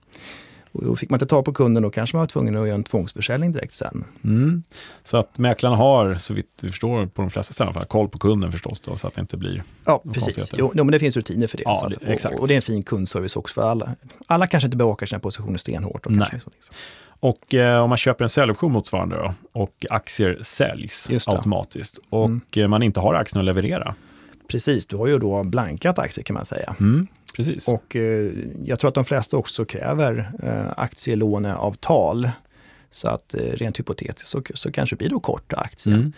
Och 0.73 0.99
fick 0.99 1.11
man 1.11 1.17
inte 1.17 1.27
ta 1.27 1.43
på 1.43 1.53
kunden, 1.53 1.83
då 1.83 1.91
kanske 1.91 2.17
man 2.17 2.21
var 2.23 2.27
tvungen 2.27 2.57
att 2.57 2.67
göra 2.67 2.75
en 2.75 2.85
tvångsförsäljning 2.85 3.53
direkt 3.53 3.73
sen. 3.75 4.05
Mm. 4.25 4.63
Så 5.03 5.17
att 5.17 5.39
mäklarna 5.39 5.77
har, 5.77 6.15
så 6.15 6.35
vitt 6.35 6.51
vi 6.61 6.69
förstår, 6.71 7.07
på 7.07 7.23
de 7.23 7.31
flesta 7.31 7.53
ställen, 7.55 7.75
koll 7.89 8.09
på 8.09 8.19
kunden 8.19 8.53
förstås, 8.53 8.81
då, 8.81 8.97
så 8.97 9.07
att 9.07 9.15
det 9.15 9.21
inte 9.21 9.37
blir... 9.37 9.63
Ja, 9.85 10.03
precis. 10.15 10.51
Jo, 10.55 10.71
men 10.75 10.87
det 10.87 10.99
finns 10.99 11.17
rutiner 11.17 11.47
för 11.47 11.57
det. 11.57 11.63
Ja, 11.67 11.87
att, 11.87 12.01
det- 12.01 12.07
exakt. 12.13 12.35
Och, 12.35 12.41
och 12.41 12.49
det 12.49 12.55
är 12.55 12.57
en 12.57 12.63
fin 12.63 12.83
kundservice 12.83 13.37
också 13.37 13.55
för 13.55 13.71
alla. 13.71 13.91
Alla 14.27 14.47
kanske 14.47 14.67
inte 14.67 14.77
bevakar 14.77 15.07
sina 15.07 15.19
positioner 15.19 15.59
stenhårt. 15.59 16.07
Och 16.07 16.13
Nej. 16.13 16.29
liksom- 16.33 16.53
Och 17.21 17.55
eh, 17.55 17.83
om 17.83 17.89
man 17.89 17.99
köper 17.99 18.25
en 18.25 18.29
säljoption 18.29 18.73
motsvarande 18.73 19.17
då, 19.17 19.35
och 19.53 19.87
aktier 19.91 20.39
säljs 20.43 21.09
automatiskt 21.27 21.99
och 22.11 22.27
Mm. 22.57 22.71
man 22.71 22.83
inte 22.83 23.01
har 23.01 23.15
aktien 23.15 23.39
att 23.41 23.45
leverera. 23.47 23.95
Precis, 24.51 24.87
du 24.87 24.97
har 24.97 25.07
ju 25.07 25.19
då 25.19 25.45
blankat 25.45 25.99
aktier 25.99 26.25
kan 26.25 26.35
man 26.35 26.45
säga. 26.45 26.77
Mm, 26.81 27.07
precis. 27.37 27.69
Och 27.69 27.97
eh, 27.97 28.33
jag 28.65 28.79
tror 28.79 28.89
att 28.89 28.95
de 28.95 29.05
flesta 29.05 29.37
också 29.37 29.65
kräver 29.65 30.31
eh, 30.43 30.73
aktielåneavtal. 30.77 32.31
Så 32.91 33.09
att 33.09 33.35
eh, 33.35 33.41
rent 33.41 33.79
hypotetiskt 33.79 34.29
så, 34.29 34.43
så 34.55 34.73
kanske 34.73 34.97
det 34.97 34.99
blir 34.99 35.09
då 35.09 35.21
korta 35.21 35.57
aktier. 35.57 35.95
Mm. 35.95 36.13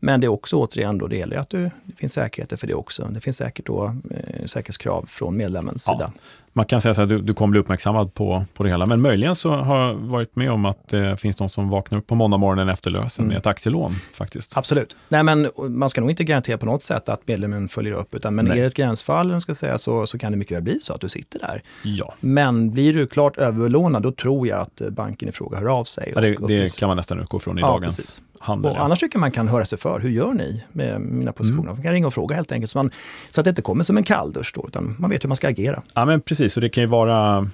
Men 0.00 0.20
det 0.20 0.26
är 0.26 0.28
också 0.28 0.56
återigen 0.56 0.98
då, 0.98 1.06
det 1.06 1.16
gäller 1.16 1.36
att 1.36 1.50
du, 1.50 1.70
det 1.84 1.96
finns 1.96 2.12
säkerheter 2.12 2.56
för 2.56 2.66
det 2.66 2.74
också. 2.74 3.04
Det 3.10 3.20
finns 3.20 3.36
säkert 3.36 3.66
då 3.66 3.94
eh, 4.10 4.44
säkerhetskrav 4.46 5.06
från 5.08 5.36
medlemmens 5.36 5.84
Ja. 5.88 5.94
sida. 5.94 6.12
Man 6.52 6.66
kan 6.66 6.80
säga 6.80 6.94
så 6.94 7.00
här, 7.00 7.08
du, 7.08 7.20
du 7.22 7.34
kommer 7.34 7.50
bli 7.50 7.60
uppmärksammad 7.60 8.14
på, 8.14 8.44
på 8.54 8.62
det 8.62 8.68
hela, 8.70 8.86
men 8.86 9.00
möjligen 9.00 9.34
så 9.34 9.50
har 9.50 9.78
jag 9.86 9.94
varit 9.94 10.36
med 10.36 10.50
om 10.52 10.64
att 10.66 10.88
det 10.88 11.16
finns 11.16 11.40
någon 11.40 11.48
som 11.48 11.68
vaknar 11.68 11.98
upp 11.98 12.06
på 12.06 12.14
måndag 12.14 12.36
morgonen 12.36 12.68
efter 12.68 12.90
lösen 12.90 13.22
Mm. 13.24 13.28
med 13.32 13.38
ett 13.38 13.46
aktielån 13.46 13.94
faktiskt. 14.14 14.56
Absolut. 14.56 14.96
Nej, 15.08 15.22
men 15.22 15.50
man 15.68 15.90
ska 15.90 16.00
nog 16.00 16.10
inte 16.10 16.24
garantera 16.24 16.58
på 16.58 16.66
något 16.66 16.82
sätt 16.82 17.08
att 17.08 17.28
medlemmen 17.28 17.68
följer 17.68 17.92
upp, 17.92 18.14
utan 18.14 18.34
men 18.34 18.44
Nej. 18.44 18.58
är 18.58 18.60
det 18.62 18.66
ett 18.66 18.74
gränsfall 18.74 19.40
ska 19.40 19.54
säga, 19.54 19.78
så, 19.78 20.06
så 20.06 20.18
kan 20.18 20.32
det 20.32 20.38
mycket 20.38 20.56
väl 20.56 20.62
bli 20.62 20.80
så 20.80 20.92
att 20.92 21.00
du 21.00 21.08
sitter 21.08 21.38
där. 21.38 21.62
Ja, 21.82 22.14
Men 22.20 22.70
blir 22.70 22.94
du 22.94 23.06
klart 23.06 23.36
överbelånad, 23.38 24.02
då 24.02 24.12
tror 24.12 24.48
jag 24.48 24.60
att 24.60 24.80
eh, 24.80 24.90
banken 24.90 25.28
i 25.28 25.32
fråga 25.32 25.58
hör 25.58 25.66
av 25.66 25.84
sig. 25.84 26.12
ja 26.14 26.20
det, 26.20 26.36
det 26.48 26.76
kan 26.76 26.86
man 26.88 26.96
nästan 26.96 27.20
utgå 27.20 27.38
från 27.38 27.58
i 27.58 27.60
Ja, 27.60 27.66
dagens 27.66 27.96
precis. 27.96 28.20
Handel. 28.40 28.72
Och 28.72 28.78
ja. 28.78 28.82
annars 28.82 29.00
tycker 29.00 29.18
man 29.18 29.30
kan 29.30 29.48
höra 29.48 29.64
sig 29.64 29.78
för, 29.78 30.00
hur 30.00 30.10
gör 30.10 30.32
ni 30.32 30.64
med 30.72 31.00
mina 31.00 31.32
positioner? 31.32 31.62
Mm. 31.62 31.74
Man 31.74 31.82
kan 31.82 31.92
ringa 31.92 32.06
och 32.06 32.14
fråga 32.14 32.36
helt 32.36 32.52
enkelt, 32.52 32.70
så, 32.70 32.78
man, 32.78 32.90
så 33.30 33.40
att 33.40 33.44
det 33.44 33.48
inte 33.50 33.62
kommer 33.62 33.84
som 33.84 33.96
en 33.96 34.04
kalldusch 34.04 34.52
då, 34.54 34.64
utan 34.68 34.96
man 34.98 35.10
vet 35.10 35.24
hur 35.24 35.28
man 35.28 35.36
ska 35.36 35.48
agera. 35.48 35.82
Ja, 35.94 36.04
men 36.04 36.20
precis. 36.20 36.56
Och 36.56 36.60
det 36.60 36.68
kan 36.68 36.82
ju 36.82 36.86
vara 36.88 37.48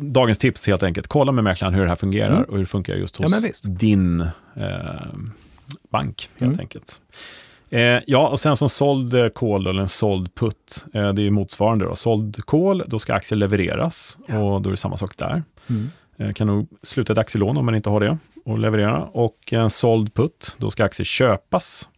dagens 0.00 0.38
tips 0.38 0.66
helt 0.66 0.82
enkelt. 0.82 1.06
Kolla 1.06 1.32
med 1.32 1.44
mäklaren 1.44 1.74
hur 1.74 1.82
det 1.82 1.88
här 1.88 1.96
fungerar 1.96 2.30
Mm. 2.30 2.42
och 2.42 2.52
hur 2.52 2.60
det 2.60 2.66
funkar 2.66 2.94
just 2.94 3.20
Ja, 3.20 3.26
hos 3.26 3.44
visst. 3.44 3.64
din 3.66 4.20
eh, 4.20 4.28
bank 5.90 6.30
helt 6.36 6.52
Mm. 6.52 6.60
enkelt. 6.60 7.00
Eh, 7.70 7.80
ja, 8.06 8.28
och 8.28 8.40
sen 8.40 8.56
som 8.56 8.68
såld 8.68 9.14
eh, 9.14 9.28
call 9.28 9.66
eller 9.66 9.80
en 9.82 9.88
såld 9.88 10.34
put, 10.34 10.84
eh, 10.94 11.12
det 11.12 11.22
är 11.22 11.24
ju 11.24 11.30
motsvarande. 11.30 11.84
Då. 11.84 11.94
Såld 11.96 12.44
call, 12.46 12.82
då 12.86 12.98
ska 12.98 13.14
aktier 13.14 13.38
levereras 13.38 14.18
och 14.28 14.62
då 14.62 14.68
är 14.68 14.70
det 14.70 14.76
samma 14.76 14.96
sak 14.96 15.16
där. 15.16 15.42
Eh, 15.68 15.74
kan 16.34 16.46
nog 16.46 16.68
sluta 16.82 17.12
ett 17.12 17.18
aktielån 17.18 17.56
om 17.56 17.64
man 17.66 17.74
inte 17.74 17.90
har 17.90 18.00
det 18.00 18.18
och 18.44 18.58
leverera. 18.58 19.04
Och 19.04 19.52
en 19.52 19.70
såld 19.70 20.14
put, 20.14 20.54
då 20.58 20.70
ska 20.70 20.84
aktier 20.84 21.04
köpas 21.04 21.88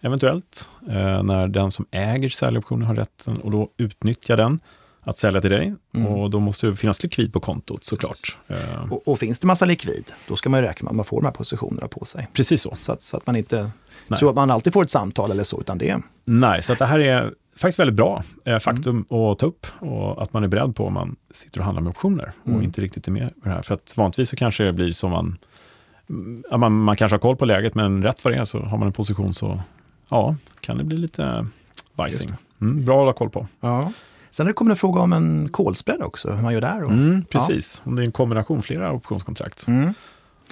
eventuellt 0.00 0.70
eh, 0.88 1.22
när 1.22 1.48
den 1.48 1.70
som 1.70 1.86
äger 1.90 2.28
säljoptionen 2.28 2.86
har 2.86 2.94
rätten 2.94 3.36
och 3.36 3.50
då 3.50 3.68
utnyttja 3.76 4.36
den 4.36 4.60
att 5.00 5.16
sälja 5.16 5.40
till 5.40 5.50
dig. 5.50 5.74
Mm. 5.94 6.06
Och 6.06 6.30
då 6.30 6.40
måste 6.40 6.66
det 6.66 6.76
finnas 6.76 7.02
likvid 7.02 7.32
på 7.32 7.40
kontot 7.40 7.84
såklart. 7.84 8.38
Eh, 8.48 8.92
Och, 8.92 9.08
och 9.08 9.18
finns 9.18 9.38
det 9.38 9.46
massa 9.46 9.64
likvid, 9.64 10.12
då 10.28 10.36
ska 10.36 10.48
man 10.50 10.62
räkna 10.62 10.84
med 10.84 10.90
att 10.90 10.96
man 10.96 11.04
får 11.04 11.20
de 11.20 11.26
här 11.26 11.32
positionerna 11.32 11.88
på 11.88 12.04
sig. 12.04 12.28
precis 12.32 12.62
så. 12.62 12.74
Så 12.74 12.92
att, 12.92 13.02
så 13.02 13.16
att 13.16 13.26
man 13.26 13.36
inte 13.36 13.70
Nej. 14.06 14.18
tror 14.18 14.30
att 14.30 14.36
man 14.36 14.50
alltid 14.50 14.72
får 14.72 14.82
ett 14.82 14.90
samtal 14.90 15.30
eller 15.30 15.44
så, 15.44 15.60
utan 15.60 15.78
det 15.78 16.00
Nej, 16.24 16.62
så 16.62 16.72
att 16.72 16.78
det 16.78 16.86
här 16.86 17.00
är 17.00 17.32
faktiskt 17.56 17.78
väldigt 17.78 17.96
bra 17.96 18.22
eh, 18.44 18.58
faktum 18.58 19.06
Mm. 19.10 19.22
att 19.22 19.38
ta 19.38 19.46
upp 19.46 19.66
och 19.78 20.22
att 20.22 20.32
man 20.32 20.44
är 20.44 20.48
beredd 20.48 20.76
på 20.76 20.86
om 20.86 20.92
man 20.94 21.16
sitter 21.30 21.58
och 21.60 21.64
handlar 21.64 21.82
med 21.82 21.90
optioner 21.90 22.32
och 22.42 22.48
Mm. 22.48 22.62
inte 22.62 22.80
riktigt 22.80 23.06
är 23.06 23.12
med 23.12 23.28
på 23.42 23.48
det 23.48 23.54
här. 23.54 23.62
För 23.62 23.74
att 23.74 23.96
vanligtvis 23.96 24.28
så 24.28 24.36
kanske 24.36 24.64
det 24.64 24.72
blir 24.72 24.92
som 24.92 25.10
man, 25.10 25.38
mm, 26.10 26.42
ja, 26.50 26.56
man, 26.56 26.72
man 26.72 26.96
kanske 26.96 27.14
har 27.14 27.20
koll 27.20 27.36
på 27.36 27.44
läget 27.44 27.74
men 27.74 28.02
rätt 28.02 28.24
vad 28.24 28.32
det 28.34 28.38
är 28.38 28.44
så 28.44 28.58
har 28.60 28.78
man 28.78 28.86
en 28.86 28.92
position 28.92 29.34
så 29.34 29.60
ja, 30.08 30.36
kan 30.60 30.78
det 30.78 30.84
bli 30.84 30.96
lite 30.98 31.46
bajsing. 31.94 32.30
Mm, 32.60 32.84
bra 32.84 32.94
att 32.94 33.00
hålla 33.00 33.12
koll 33.12 33.30
på. 33.30 33.46
Ja. 33.60 33.92
Sen 34.30 34.48
är 34.48 34.52
det 34.64 34.70
en 34.70 34.76
fråga 34.76 35.00
om 35.00 35.12
en 35.12 35.48
kolspread 35.48 36.02
också, 36.02 36.32
hur 36.32 36.42
man 36.42 36.52
gör 36.54 36.60
där. 36.60 36.84
Och, 36.84 36.92
Mm, 36.92 37.24
precis, 37.24 37.82
om 37.84 37.96
det 37.96 38.02
är 38.02 38.06
en 38.06 38.12
kombination, 38.12 38.62
flera 38.62 38.92
optionskontrakt. 38.92 39.66
Mm. 39.68 39.94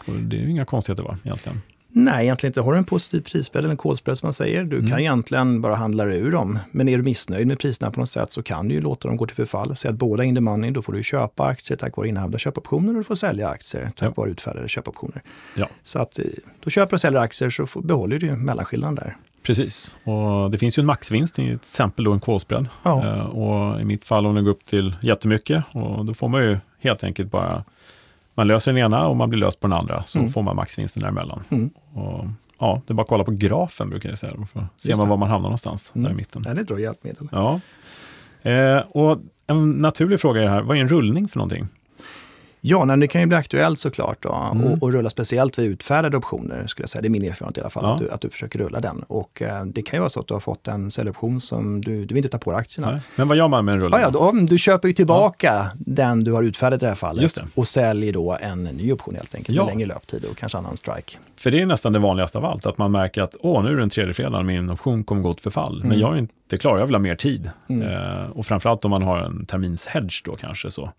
Det 0.07 0.37
är 0.37 0.40
ju 0.40 0.51
inga 0.51 0.64
konstigheter 0.64 1.03
va, 1.03 1.19
egentligen. 1.25 1.61
Nej, 1.96 2.24
egentligen 2.24 2.50
inte. 2.50 2.61
Har 2.61 2.72
du 2.72 2.78
en 2.78 2.85
positiv 2.85 3.20
prisspread 3.20 3.64
eller 3.64 3.70
en 3.72 3.76
kolspread 3.76 4.18
som 4.18 4.26
man 4.26 4.33
säger, 4.33 4.64
du 4.64 4.76
Mm. 4.78 4.90
kan 4.90 4.98
egentligen 5.00 5.61
bara 5.61 5.74
handla 5.74 6.04
ur 6.04 6.33
dem. 6.33 6.59
Men 6.70 6.88
är 6.88 6.96
du 6.96 7.02
missnöjd 7.02 7.46
med 7.46 7.59
priserna 7.59 7.90
på 7.90 8.00
något 8.00 8.09
sätt 8.11 8.33
så 8.33 8.42
kan 8.42 8.68
du 8.68 8.74
ju 8.74 8.80
låta 8.80 9.09
dem 9.09 9.16
gå 9.16 9.26
till 9.26 9.37
förfall. 9.37 9.76
Säg 9.76 9.88
att 9.88 9.94
båda 9.96 10.24
är 10.24 10.28
in 10.28 10.35
the 10.35 10.40
money, 10.40 10.70
då 10.70 10.83
får 10.83 10.92
du 10.92 11.02
köpa 11.02 11.44
aktier 11.44 11.76
tack 11.78 11.96
vare 11.96 12.09
innehavda 12.09 12.38
köpoptioner 12.38 12.88
och 12.92 12.98
du 12.98 13.04
får 13.04 13.14
sälja 13.14 13.48
aktier 13.48 13.90
tack 13.96 14.09
Ja. 14.09 14.12
vare 14.16 14.30
utfärdade 14.30 14.68
köpoptioner. 14.68 15.22
Ja. 15.54 15.68
Så 15.83 15.98
att 15.98 16.18
eh, 16.18 16.24
då 16.64 16.70
köper 16.70 16.94
och 16.96 17.00
säljer 17.00 17.20
aktier 17.20 17.50
så 17.50 17.66
får, 17.66 17.83
behåller 17.83 18.18
du 18.18 18.30
mellanskillnaden 18.37 18.94
där. 18.94 19.16
Precis, 19.42 19.96
och 20.04 20.50
det 20.50 20.59
finns 20.59 20.78
ju 20.78 20.80
en 20.80 20.87
maxvinst, 20.87 21.35
till 21.35 21.54
exempel 21.54 22.04
då 22.04 22.12
en 22.12 22.20
kolspread. 22.20 22.68
Ja. 22.83 23.04
Eh, 23.07 23.26
och 23.26 23.80
i 23.80 23.85
mitt 23.85 24.04
fall 24.04 24.26
om 24.26 24.35
den 24.35 24.44
går 24.44 24.50
upp 24.50 24.64
till 24.64 24.94
jättemycket, 25.02 25.64
och 25.72 26.04
då 26.04 26.14
får 26.14 26.28
man 26.28 26.42
ju 26.42 26.59
helt 26.80 27.04
enkelt 27.04 27.30
bara, 27.30 27.64
man 28.35 28.47
löser 28.47 28.73
den 28.73 28.83
ena 28.85 29.07
och 29.09 29.16
man 29.16 29.31
blir 29.31 29.40
löst 29.40 29.61
på 29.61 29.66
den 29.66 29.79
andra, 29.79 30.03
så 30.03 30.18
Mm. 30.18 30.31
får 30.31 30.42
man 30.42 30.57
maxvinsten 30.57 31.03
däremellan. 31.03 31.42
Mm. 31.51 31.70
Och, 31.94 32.25
ja, 32.59 32.83
det 32.87 32.92
är 32.92 32.94
bara 32.94 33.03
att 33.03 33.09
kolla 33.09 33.25
på 33.25 33.31
grafen 33.31 33.90
brukar 33.90 34.09
jag 34.09 34.18
säga, 34.18 34.33
då 34.37 34.61
ser 34.77 34.97
man 34.97 35.09
var 35.09 35.16
man 35.16 35.31
hamnar 35.31 35.42
någonstans, 35.49 35.90
där 35.94 36.01
i 36.01 36.05
Mm. 36.05 36.16
mitten. 36.16 36.42
Det 36.42 36.51
är 36.51 36.61
ett 36.61 36.66
bra 36.66 36.79
hjälpmedel. 36.79 37.29
Ja. 37.33 37.61
Eh, 38.51 38.79
och 38.79 39.18
en 39.47 39.70
naturlig 39.70 40.20
fråga 40.20 40.40
är 40.40 40.44
det 40.44 40.51
här, 40.51 40.62
vad 40.62 40.77
är 40.77 40.81
en 40.81 40.88
rullning 40.88 41.29
för 41.29 41.38
någonting? 41.38 41.68
Ja, 42.66 42.85
nej, 42.85 42.96
det 42.96 43.07
kan 43.07 43.20
ju 43.20 43.27
bli 43.27 43.37
aktuellt 43.37 43.79
såklart 43.79 44.22
då, 44.22 44.35
mm. 44.53 44.64
och, 44.64 44.83
och, 44.83 44.92
rulla 44.92 45.11
speciellt 45.11 45.59
vid 45.59 45.66
utfärdade 45.66 46.16
optioner. 46.16 46.66
Skulle 46.66 46.83
jag 46.83 46.88
säga. 46.88 47.03
Det 47.03 47.09
är 47.09 47.11
min 47.11 47.24
erfarenhet 47.24 47.59
i 47.59 47.61
alla 47.61 47.70
fall, 47.70 47.85
ja. 47.85 47.92
att, 47.92 47.98
du, 47.98 48.11
att 48.11 48.20
du 48.20 48.31
försöker 48.31 48.59
rulla 48.59 48.81
den. 48.81 49.05
Och 49.07 49.42
eh, 49.42 49.64
det 49.64 49.83
kan 49.83 49.96
ju 49.96 50.00
vara 50.00 50.09
så 50.09 50.20
att 50.20 50.27
du 50.27 50.35
har 50.35 50.40
fått 50.40 50.68
en 50.68 50.90
säljoption 50.90 51.40
som 51.40 51.81
du, 51.81 52.05
du 52.05 52.14
vill 52.14 52.16
inte 52.16 52.29
ta 52.29 52.38
på 52.38 52.50
dig 52.50 52.61
aktierna. 52.61 52.90
Nej. 52.90 53.00
Men 53.16 53.29
vad 53.29 53.37
gör 53.37 53.48
man 53.48 53.64
med 53.64 53.72
en 53.72 53.81
rullning? 53.81 54.00
Ja, 54.00 54.07
ja, 54.07 54.33
då, 54.33 54.46
du 54.46 54.59
köper 54.59 54.88
ju 54.88 54.94
tillbaka 54.94 55.55
ja. 55.55 55.66
den 55.74 56.24
du 56.24 56.33
har 56.33 56.42
utfärdat 56.42 56.83
i 56.83 56.85
det 56.85 56.88
här 56.88 56.94
fallet 56.94 57.38
och 57.55 57.68
säljer 57.68 58.12
då 58.12 58.37
en 58.40 58.64
ny 58.64 58.92
option 58.92 59.14
helt 59.14 59.35
enkelt 59.35 59.59
med 59.59 59.66
längre 59.66 59.87
löptid 59.87 60.24
och 60.24 60.37
kanske 60.37 60.59
annan 60.59 60.77
strike. 60.77 61.18
För 61.37 61.50
det 61.50 61.62
är 61.62 61.66
nästan 61.66 61.92
det 61.92 61.98
vanligaste 61.98 62.38
av 62.38 62.44
allt, 62.44 62.66
att 62.66 62.79
man 62.79 62.92
märker 62.92 63.22
att 63.22 63.37
åh, 63.40 63.62
nu 63.62 63.68
är 63.68 63.74
det 63.74 63.81
den 63.81 63.90
tredje 63.90 64.14
fredagen, 64.14 64.46
min 64.46 64.70
option 64.70 65.05
kommer 65.05 65.22
gå 65.22 65.35
till 65.35 65.42
förfall. 65.42 65.77
Mm. 65.77 65.88
Men 65.88 66.00
jag 66.00 66.14
är 66.14 66.18
inte 66.18 66.57
klar, 66.57 66.79
jag 66.79 66.87
vill 66.87 66.94
ha 66.94 67.00
mer 67.00 67.16
tid. 67.16 67.50
Mm. 67.68 67.88
Eh, 67.88 68.31
och 68.31 68.46
framförallt 68.46 68.85
om 68.85 68.90
man 68.90 69.03
har 69.03 69.18
en 69.18 69.46
termins 69.46 69.87
hedge 69.87 70.22
då 70.24 70.37
kanske 70.37 70.70
så. 70.70 70.90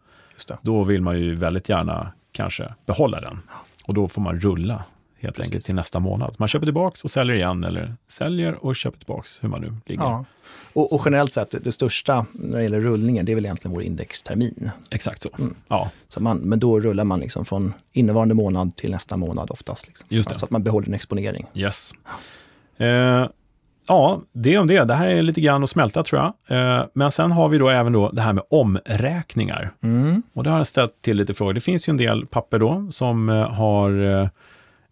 Då 0.61 0.83
vill 0.83 1.01
man 1.01 1.19
ju 1.19 1.35
väldigt 1.35 1.54
gärna 1.59 2.11
kanske 2.31 2.73
behålla 2.85 3.21
den. 3.21 3.39
Och 3.87 3.93
då 3.93 4.07
får 4.07 4.21
man 4.21 4.39
rulla 4.39 4.83
helt 5.17 5.35
Precis. 5.35 5.49
enkelt 5.49 5.65
till 5.65 5.75
nästa 5.75 5.99
månad. 5.99 6.35
Man 6.37 6.47
köper 6.47 6.65
tillbaks 6.65 7.03
och 7.03 7.11
säljer 7.11 7.35
igen 7.35 7.63
eller 7.63 7.95
säljer 8.07 8.65
och 8.65 8.75
köper 8.75 8.97
tillbaks 8.97 9.43
hur 9.43 9.49
man 9.49 9.61
nu 9.61 9.73
ligger. 9.85 10.03
Ja. 10.03 10.25
Och, 10.73 10.93
och, 10.93 11.01
generellt 11.05 11.33
sett, 11.33 11.63
det 11.63 11.71
största 11.71 12.25
när 12.31 12.57
det 12.57 12.63
gäller 12.63 12.81
rullningen, 12.81 13.25
det 13.25 13.31
är 13.31 13.35
väl 13.35 13.45
egentligen 13.45 13.73
vår 13.73 13.83
indextermin. 13.83 14.69
Exakt 14.91 15.21
så. 15.21 15.29
Mm. 15.39 15.55
Ja. 15.67 15.91
så 16.07 16.19
man, 16.19 16.37
men 16.37 16.59
då 16.59 16.79
rullar 16.79 17.03
man 17.03 17.19
liksom 17.19 17.45
från 17.45 17.73
innevarande 17.91 18.33
månad 18.33 18.75
till 18.75 18.91
nästa 18.91 19.17
månad 19.17 19.51
oftast. 19.51 19.87
Liksom. 19.87 20.07
Just 20.09 20.29
det. 20.29 20.35
Så 20.35 20.45
att 20.45 20.51
man 20.51 20.63
behåller 20.63 20.87
en 20.87 20.93
exponering. 20.93 21.45
Yes. 21.53 21.91
Eh, 22.77 23.27
ja, 23.87 24.21
det 24.31 24.57
om 24.57 24.67
det. 24.67 24.83
Det 24.83 24.93
här 24.93 25.07
är 25.07 25.21
lite 25.21 25.41
grann 25.41 25.63
att 25.63 25.69
smälta 25.69 26.03
tror 26.03 26.21
jag. 26.21 26.57
Eh, 26.57 26.85
men 26.93 27.11
sen 27.11 27.31
har 27.31 27.49
vi 27.49 27.57
då 27.57 27.69
även 27.69 27.93
då 27.93 28.09
det 28.09 28.21
här 28.21 28.33
med 28.33 28.43
omräkningar. 28.49 29.71
Mm. 29.83 30.23
Och 30.33 30.43
det 30.43 30.49
har 30.49 30.57
jag 30.57 30.67
ställt 30.67 31.01
till 31.01 31.17
lite 31.17 31.33
frågor. 31.33 31.53
Det 31.53 31.61
finns 31.61 31.89
ju 31.89 31.91
en 31.91 31.97
del 31.97 32.25
papper 32.25 32.59
då 32.59 32.87
som 32.91 33.29
eh, 33.29 33.51
har 33.51 34.21
eh, 34.21 34.27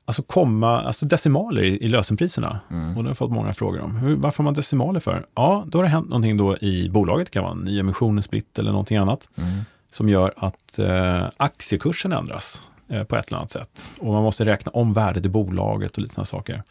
alltså 0.06 0.22
komma, 0.22 0.82
alltså 0.82 1.06
decimaler 1.06 1.64
i, 1.64 1.86
i 1.86 1.88
lösenpriserna. 1.88 2.60
Mm. 2.72 2.90
Och 2.90 2.96
det 2.96 3.02
har 3.02 3.10
jag 3.10 3.18
fått 3.18 3.32
många 3.32 3.54
frågor 3.54 3.82
om. 3.82 3.96
Hur, 3.96 4.16
varför 4.16 4.38
har 4.38 4.44
man 4.44 4.54
decimaler 4.54 5.00
för? 5.00 5.26
Ja, 5.36 5.64
då 5.68 5.78
har 5.78 5.84
det 5.84 5.90
hänt 5.90 6.10
någonting 6.10 6.38
då 6.38 6.58
i 6.58 6.90
bolaget, 6.90 7.28
det 7.28 7.32
kan 7.32 7.44
vara 7.44 7.54
en 7.54 7.60
nyemission, 7.60 8.18
en 8.18 8.24
split 8.24 8.60
eller 8.60 8.72
någonting 8.72 8.98
annat, 8.98 9.30
mm. 9.36 9.50
som 9.92 10.10
gör 10.10 10.34
att 10.38 10.80
eh, 10.80 11.24
aktiekursen 11.38 12.12
ändras 12.12 12.64
eh, 12.90 13.04
på 13.04 13.16
ett 13.16 13.28
eller 13.28 13.38
annat 13.38 13.50
sätt. 13.50 13.92
Och 14.00 14.14
man 14.14 14.24
måste 14.24 14.46
räkna 14.46 14.72
om 14.72 14.94
värdet 14.94 15.26
i 15.26 15.30
bolaget 15.30 15.92
och 15.92 16.00
lite 16.00 16.14
sådana 16.14 16.26
saker. 16.26 16.64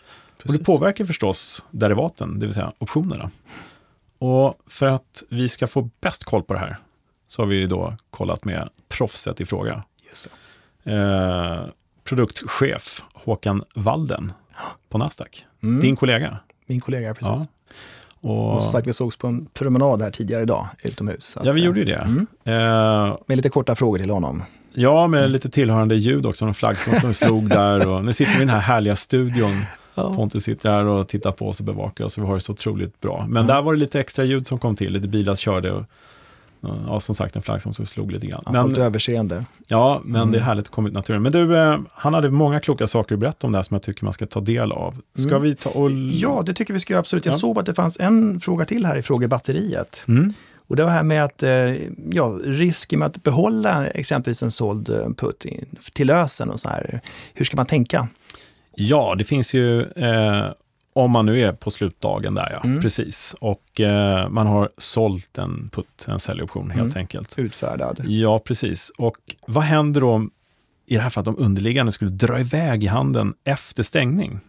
Precis. 0.43 0.57
Och 0.57 0.59
det 0.59 0.65
påverkar 0.65 1.05
förstås 1.05 1.65
derivaten, 1.71 2.39
det 2.39 2.47
vill 2.47 2.55
säga 2.55 2.73
optionerna. 2.79 3.31
Och 4.19 4.59
för 4.67 4.87
att 4.87 5.23
vi 5.29 5.49
ska 5.49 5.67
få 5.67 5.91
bäst 6.01 6.25
koll 6.25 6.43
på 6.43 6.53
det 6.53 6.59
här 6.59 6.79
så 7.29 7.43
har 7.43 7.47
vi 7.47 7.67
då 7.67 7.97
kollat 8.11 8.45
med 8.45 8.69
proffset 8.89 9.41
i 9.41 9.45
fråga. 9.45 9.85
Just 10.09 10.29
eh, 10.85 11.65
produktchef 12.05 13.03
Håkan 13.15 13.65
Walden 13.75 14.33
på 14.89 14.99
Nasdaq. 14.99 15.45
Mm. 15.63 15.81
Din 15.81 15.97
kollega. 15.97 16.39
Min 16.67 16.81
kollega, 16.81 17.15
precis. 17.15 17.27
Ja. 17.27 17.47
Och, 18.21 18.55
och 18.55 18.63
som 18.63 18.73
sagt, 18.73 18.87
vi 18.87 18.93
sågs 18.93 19.17
på 19.17 19.27
en 19.27 19.47
promenad 19.47 20.03
här 20.03 20.11
tidigare 20.11 20.43
idag 20.43 20.69
utomhus. 20.83 21.39
ja, 21.45 21.53
vi 21.53 21.61
gjorde 21.61 21.79
ju 21.79 21.85
det. 21.85 21.97
Mm. 21.97 22.27
Eh, 22.45 23.17
med 23.27 23.37
lite 23.37 23.49
korta 23.49 23.75
frågor 23.75 23.99
till 23.99 24.11
honom. 24.11 24.45
Ja, 24.75 25.07
med 25.07 25.31
lite 25.31 25.51
tillhörande 25.51 25.95
ljud 25.95 26.27
också, 26.27 26.45
någon 26.45 26.55
flaggstång 26.55 27.01
som 27.01 27.15
slog 27.15 27.49
där. 27.49 27.87
Och 27.87 28.05
nu 28.05 28.13
sitter 28.13 28.33
vi 28.33 28.37
i 28.37 28.41
den 28.41 28.49
här 28.49 28.61
härliga 28.61 28.97
studion. 28.97 29.65
Ja. 29.95 30.15
Pontus 30.15 30.45
sitter 30.45 30.71
här 30.71 30.85
och 30.85 31.09
tittar 31.09 31.33
på 31.33 31.49
oss 31.49 31.61
och 31.61 31.67
bevakar 31.67 32.05
oss 32.05 32.19
och 32.19 32.23
vi 32.25 32.27
har 32.27 32.35
det 32.35 32.41
så 32.41 32.53
otroligt 32.53 33.01
bra. 33.01 33.27
Men 33.29 33.47
ja. 33.49 33.55
där 33.55 33.63
var 33.63 33.73
det 33.73 33.79
lite 33.79 34.01
extra 34.01 34.25
ljud 34.25 34.47
som 34.47 34.59
kom 34.59 34.77
till, 34.77 34.93
lite 34.93 35.09
bilar 35.09 35.35
körde 35.35 35.73
och 35.73 35.85
Ja, 36.87 37.01
som 37.01 37.15
sagt 37.15 37.37
en 37.37 37.43
flagg 37.43 37.61
som 37.61 37.73
slog 37.73 38.13
lite 38.13 38.27
grann. 38.27 38.43
Han 38.47 38.71
men, 38.71 38.81
överseende. 38.81 39.45
Ja, 39.67 40.01
men 40.05 40.21
mm. 40.21 40.33
det 40.33 40.39
är 40.39 40.43
härligt 40.43 40.67
att 40.67 40.71
komma 40.71 40.89
ut 40.89 40.95
naturen. 40.95 41.23
Men 41.23 41.33
du, 41.33 41.59
eh, 41.59 41.79
han 41.93 42.15
hade 42.15 42.31
många 42.31 42.61
kloka 42.61 42.87
saker 42.87 43.15
att 43.15 43.21
berätta 43.21 43.47
om 43.47 43.53
det 43.53 43.59
här 43.59 43.63
som 43.63 43.75
jag 43.75 43.83
tycker 43.83 44.05
man 44.05 44.13
ska 44.13 44.27
ta 44.27 44.41
del 44.41 44.73
av. 44.73 45.01
Ska 45.15 45.29
mm. 45.29 45.43
vi 45.43 45.55
ta 45.55 45.71
och... 45.71 45.91
Ja, 45.91 46.43
det 46.47 46.55
tycker 46.55 46.75
vi 46.75 46.81
ska 46.81 46.93
göra 46.93 47.01
absolut. 47.01 47.25
Jag 47.25 47.35
ja. 47.35 47.39
såg 47.39 47.59
att 47.59 47.67
det 47.67 47.75
fanns 47.75 48.01
en 48.01 48.41
fråga 48.41 48.65
till 48.65 48.87
här 48.87 48.97
i 48.97 49.03
frågebatteriet. 49.03 50.05
Mm. 50.09 50.35
Och 50.67 50.77
det 50.77 50.85
var 50.85 50.91
här 50.91 51.03
med 51.03 51.25
att, 51.25 51.43
eh, 51.43 51.51
ja, 52.11 52.39
risk 52.45 52.93
med 52.93 53.07
att 53.07 53.23
behålla 53.23 53.87
exempelvis 53.87 54.43
en 54.43 54.51
såld 54.51 54.91
eh, 54.91 55.09
putt 55.17 55.47
till 55.93 56.07
lösen 56.07 56.51
och 56.51 56.61
så 56.61 56.69
här. 56.69 57.01
Hur 57.35 57.45
ska 57.45 57.57
man 57.57 57.67
tänka? 57.67 58.09
Ja, 58.75 59.15
det 59.19 59.25
finns 59.25 59.55
ju 59.55 59.83
eh, 59.83 60.53
om 60.93 61.11
man 61.11 61.27
nu 61.27 61.41
är 61.41 61.53
på 61.53 61.71
slutdagen 61.71 62.35
där, 62.35 62.51
ja. 62.51 62.61
Mm. 62.65 62.81
Precis. 62.83 63.35
Och 63.41 63.81
eh, 63.81 64.29
man 64.29 64.47
har 64.47 64.71
sålt 64.79 65.39
en 65.39 65.71
putt, 65.73 66.07
en 66.09 66.21
säljoption 66.21 66.71
helt 66.71 66.85
mm. 66.85 66.99
enkelt. 66.99 67.39
Utfärdad. 67.39 68.05
Ja, 68.09 68.39
precis. 68.39 68.93
Och 68.99 69.17
vad 69.47 69.65
händer 69.65 70.01
då 70.01 70.11
om, 70.11 70.31
i 70.87 70.95
det 70.95 71.01
här 71.01 71.11
fallet, 71.11 71.29
om 71.29 71.39
underliggande 71.39 71.93
skulle 71.93 72.11
dra 72.11 72.41
iväg 72.41 72.85
i 72.85 72.87
handeln 72.87 73.35
efter 73.45 73.83
stängning? 73.83 74.41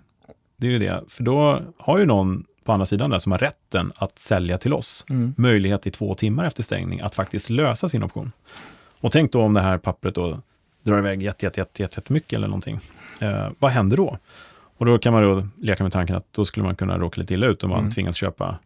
Det 0.57 0.67
är 0.67 0.71
ju 0.71 0.79
det, 0.79 1.03
för 1.09 1.23
då 1.23 1.59
har 1.77 1.99
ju 1.99 2.05
någon 2.05 2.45
på 2.63 2.71
andra 2.71 2.85
sidan 2.85 3.09
där 3.09 3.19
som 3.19 3.31
har 3.31 3.39
rätten 3.39 3.91
att 3.95 4.19
sälja 4.19 4.57
till 4.57 4.73
oss, 4.73 5.05
mm. 5.09 5.33
möjlighet 5.37 5.87
i 5.87 5.91
två 5.91 6.15
timmar 6.15 6.45
efter 6.45 6.63
stängning 6.63 6.99
att 7.01 7.15
faktiskt 7.15 7.49
lösa 7.49 7.89
sin 7.89 8.03
option. 8.03 8.31
Och 8.99 9.11
tänk 9.11 9.31
då 9.31 9.41
om 9.41 9.53
det 9.53 9.61
här 9.61 9.77
pappret 9.77 10.15
då 10.15 10.39
drar 10.83 10.99
iväg 10.99 11.23
jätte, 11.23 11.45
jätte, 11.45 11.59
jätte, 11.59 11.83
jätte, 11.83 11.99
jättemycket 11.99 12.33
eller 12.33 12.47
någonting. 12.47 12.79
Eh, 13.23 13.51
vad 13.59 13.71
händer 13.71 13.97
då? 13.97 14.17
Och 14.77 14.85
då 14.85 14.97
kan 14.97 15.13
man 15.13 15.23
då 15.23 15.47
leka 15.61 15.83
med 15.83 15.93
tanken 15.93 16.15
att 16.15 16.33
då 16.33 16.45
skulle 16.45 16.65
man 16.65 16.75
kunna 16.75 16.97
råka 16.97 17.21
lite 17.21 17.33
illa 17.33 17.47
ut 17.47 17.63
om 17.63 17.69
man 17.69 17.79
mm. 17.79 17.91
tvingas 17.91 18.15
köpa 18.15 18.59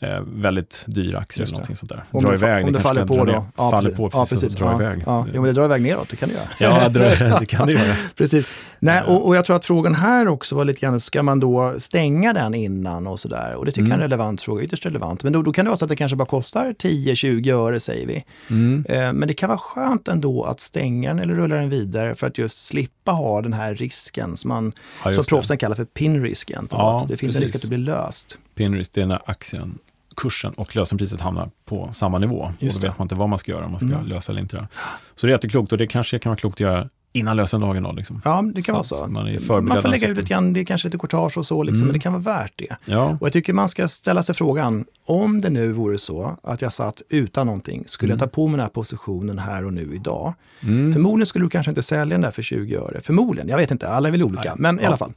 eh, 0.00 0.20
väldigt 0.26 0.84
dyra 0.86 1.18
aktier 1.18 1.44
eller 1.44 1.52
någonting 1.52 1.76
sånt 1.76 1.92
där. 1.92 2.04
Om 2.10 2.22
dra 2.22 2.30
det, 2.30 2.34
iväg, 2.34 2.64
om 2.64 2.72
det, 2.72 2.80
faller 2.80 3.06
på 3.06 3.24
då? 3.24 3.46
Ja, 3.56 3.70
faller 3.70 3.90
på 3.90 4.10
precis, 4.10 4.32
ja, 4.32 4.36
precis. 4.36 4.54
dra 4.54 4.64
ja, 4.64 4.74
iväg. 4.74 5.02
Ja. 5.06 5.26
Jo, 5.26 5.42
men 5.42 5.44
det 5.44 5.52
drar 5.52 5.64
iväg 5.64 5.82
neråt, 5.82 6.08
det 6.08 6.16
kan 6.16 6.28
det 6.28 6.34
göra. 6.34 6.48
Ja, 6.82 6.88
det, 6.88 7.46
kan 7.48 7.66
det 7.66 7.72
göra. 7.72 7.94
precis. 8.14 8.46
Nej, 8.82 9.02
och, 9.02 9.26
och, 9.26 9.36
jag 9.36 9.44
tror 9.44 9.56
att 9.56 9.64
frågan 9.64 9.94
här 9.94 10.28
också 10.28 10.54
var 10.54 10.64
lite 10.64 10.80
grann, 10.80 11.00
ska 11.00 11.22
man 11.22 11.40
då 11.40 11.74
stänga 11.78 12.32
den 12.32 12.54
innan 12.54 13.06
och 13.06 13.20
sådär? 13.20 13.54
Och 13.54 13.64
det 13.64 13.72
tycker 13.72 13.80
mm. 13.80 13.90
jag 13.90 13.94
är 13.94 13.98
en 13.98 14.00
mm. 14.00 14.10
relevant 14.10 14.42
fråga, 14.42 14.62
ytterst 14.62 14.86
relevant. 14.86 15.24
Men 15.24 15.32
då, 15.32 15.42
då 15.42 15.52
kan 15.52 15.64
det 15.64 15.68
vara 15.68 15.78
så 15.78 15.84
att 15.84 15.88
det 15.88 15.96
kanske 15.96 16.16
bara 16.16 16.26
kostar 16.26 16.74
10-20 16.78 17.54
öre 17.54 17.80
säger 17.80 18.06
vi. 18.06 18.24
Mm. 18.50 18.84
Eh, 18.88 19.12
men 19.12 19.28
det 19.28 19.34
kan 19.34 19.48
vara 19.48 19.58
skönt 19.58 20.08
ändå 20.08 20.44
att 20.44 20.60
stänga 20.60 21.08
den 21.08 21.18
eller 21.18 21.34
rulla 21.34 21.56
den 21.56 21.68
vidare 21.68 22.14
för 22.14 22.26
att 22.26 22.38
just 22.38 22.64
slippa 22.64 23.12
ha 23.12 23.42
den 23.42 23.52
här 23.52 23.74
risken 23.74 24.36
som 24.36 24.48
man 24.48 24.72
ja, 25.04 25.14
som 25.14 25.24
proffsen 25.24 25.58
kallar 25.58 25.76
för 25.76 25.84
pinrisk. 25.84 26.50
Ja, 26.70 27.06
det 27.08 27.16
finns 27.16 27.20
precis. 27.20 27.36
en 27.36 27.42
risk 27.42 27.54
att 27.54 27.62
det 27.62 27.68
blir 27.68 27.78
löst. 27.78 28.38
Pinrisk, 28.54 28.92
det 28.92 29.02
är 29.02 29.06
när 29.06 29.20
aktien 29.24 29.78
kursen 30.16 30.52
och 30.52 30.76
lösenpriset 30.76 31.20
hamnar 31.20 31.50
på 31.64 31.88
samma 31.92 32.18
nivå. 32.18 32.52
Just 32.58 32.76
och 32.76 32.82
då 32.82 32.88
vet 32.88 32.98
man 32.98 33.04
inte 33.04 33.14
vad 33.14 33.28
man 33.28 33.38
ska 33.38 33.52
göra, 33.52 33.64
om 33.64 33.70
man 33.70 33.80
ska 33.80 33.88
mm. 33.88 34.06
lösa 34.06 34.32
eller 34.32 34.40
inte. 34.40 34.68
Så 35.14 35.26
det 35.26 35.30
är 35.30 35.34
jätteklokt 35.34 35.72
och 35.72 35.78
det 35.78 35.86
kanske 35.86 36.18
kan 36.18 36.30
vara 36.30 36.36
klokt 36.36 36.56
att 36.56 36.60
göra 36.60 36.88
innan 37.12 37.36
lösendagen. 37.36 37.82
Då, 37.82 37.92
liksom. 37.92 38.22
Ja, 38.24 38.44
det 38.54 38.62
kan 38.62 38.84
så 38.84 38.94
vara 38.94 39.06
så. 39.06 39.06
Man, 39.06 39.64
man 39.66 39.82
får 39.82 39.88
lägga 39.88 40.08
ut 40.08 40.16
lite 40.16 40.28
grann, 40.28 40.52
det 40.52 40.60
är 40.60 40.64
kanske 40.64 40.88
lite 40.88 40.98
courtage 40.98 41.38
och 41.38 41.46
så, 41.46 41.62
liksom, 41.62 41.82
mm. 41.82 41.86
men 41.86 41.92
det 41.92 41.98
kan 41.98 42.12
vara 42.12 42.22
värt 42.22 42.52
det. 42.56 42.76
Ja. 42.84 43.16
Och 43.20 43.26
jag 43.26 43.32
tycker 43.32 43.52
man 43.52 43.68
ska 43.68 43.88
ställa 43.88 44.22
sig 44.22 44.34
frågan, 44.34 44.84
om 45.06 45.40
det 45.40 45.50
nu 45.50 45.72
vore 45.72 45.98
så 45.98 46.38
att 46.42 46.62
jag 46.62 46.72
satt 46.72 47.02
utan 47.08 47.46
någonting, 47.46 47.84
skulle 47.86 48.12
mm. 48.12 48.20
jag 48.20 48.30
ta 48.30 48.34
på 48.34 48.46
mig 48.46 48.56
den 48.56 48.60
här 48.60 48.68
positionen 48.68 49.38
här 49.38 49.64
och 49.64 49.72
nu 49.72 49.94
idag? 49.94 50.34
Mm. 50.60 50.92
Förmodligen 50.92 51.26
skulle 51.26 51.44
du 51.44 51.50
kanske 51.50 51.70
inte 51.70 51.82
sälja 51.82 52.14
den 52.14 52.20
där 52.20 52.30
för 52.30 52.42
20 52.42 52.76
öre. 52.76 53.00
Förmodligen, 53.02 53.48
jag 53.48 53.56
vet 53.56 53.70
inte, 53.70 53.88
alla 53.88 54.08
är 54.08 54.12
väl 54.12 54.22
olika, 54.22 54.48
Nej. 54.48 54.54
men 54.58 54.76
ja. 54.76 54.82
i 54.82 54.86
alla 54.86 54.96
fall. 54.96 55.12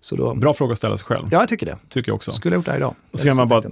Så 0.00 0.16
då, 0.16 0.34
Bra 0.34 0.54
fråga 0.54 0.72
att 0.72 0.78
ställa 0.78 0.96
sig 0.96 1.06
själv. 1.06 1.28
Ja, 1.30 1.38
jag 1.38 1.48
tycker 1.48 1.66
det. 1.66 1.78
Tycker 1.88 2.10
jag 2.10 2.16
också. 2.16 2.30
Skulle 2.30 2.54
jag 2.54 2.58
gjort 2.58 2.66
det 2.66 2.70
här 2.70 2.78
idag. 2.78 2.94
Och 3.12 3.20
så 3.20 3.26
kan 3.26 3.36
man 3.36 3.48
bara 3.48 3.62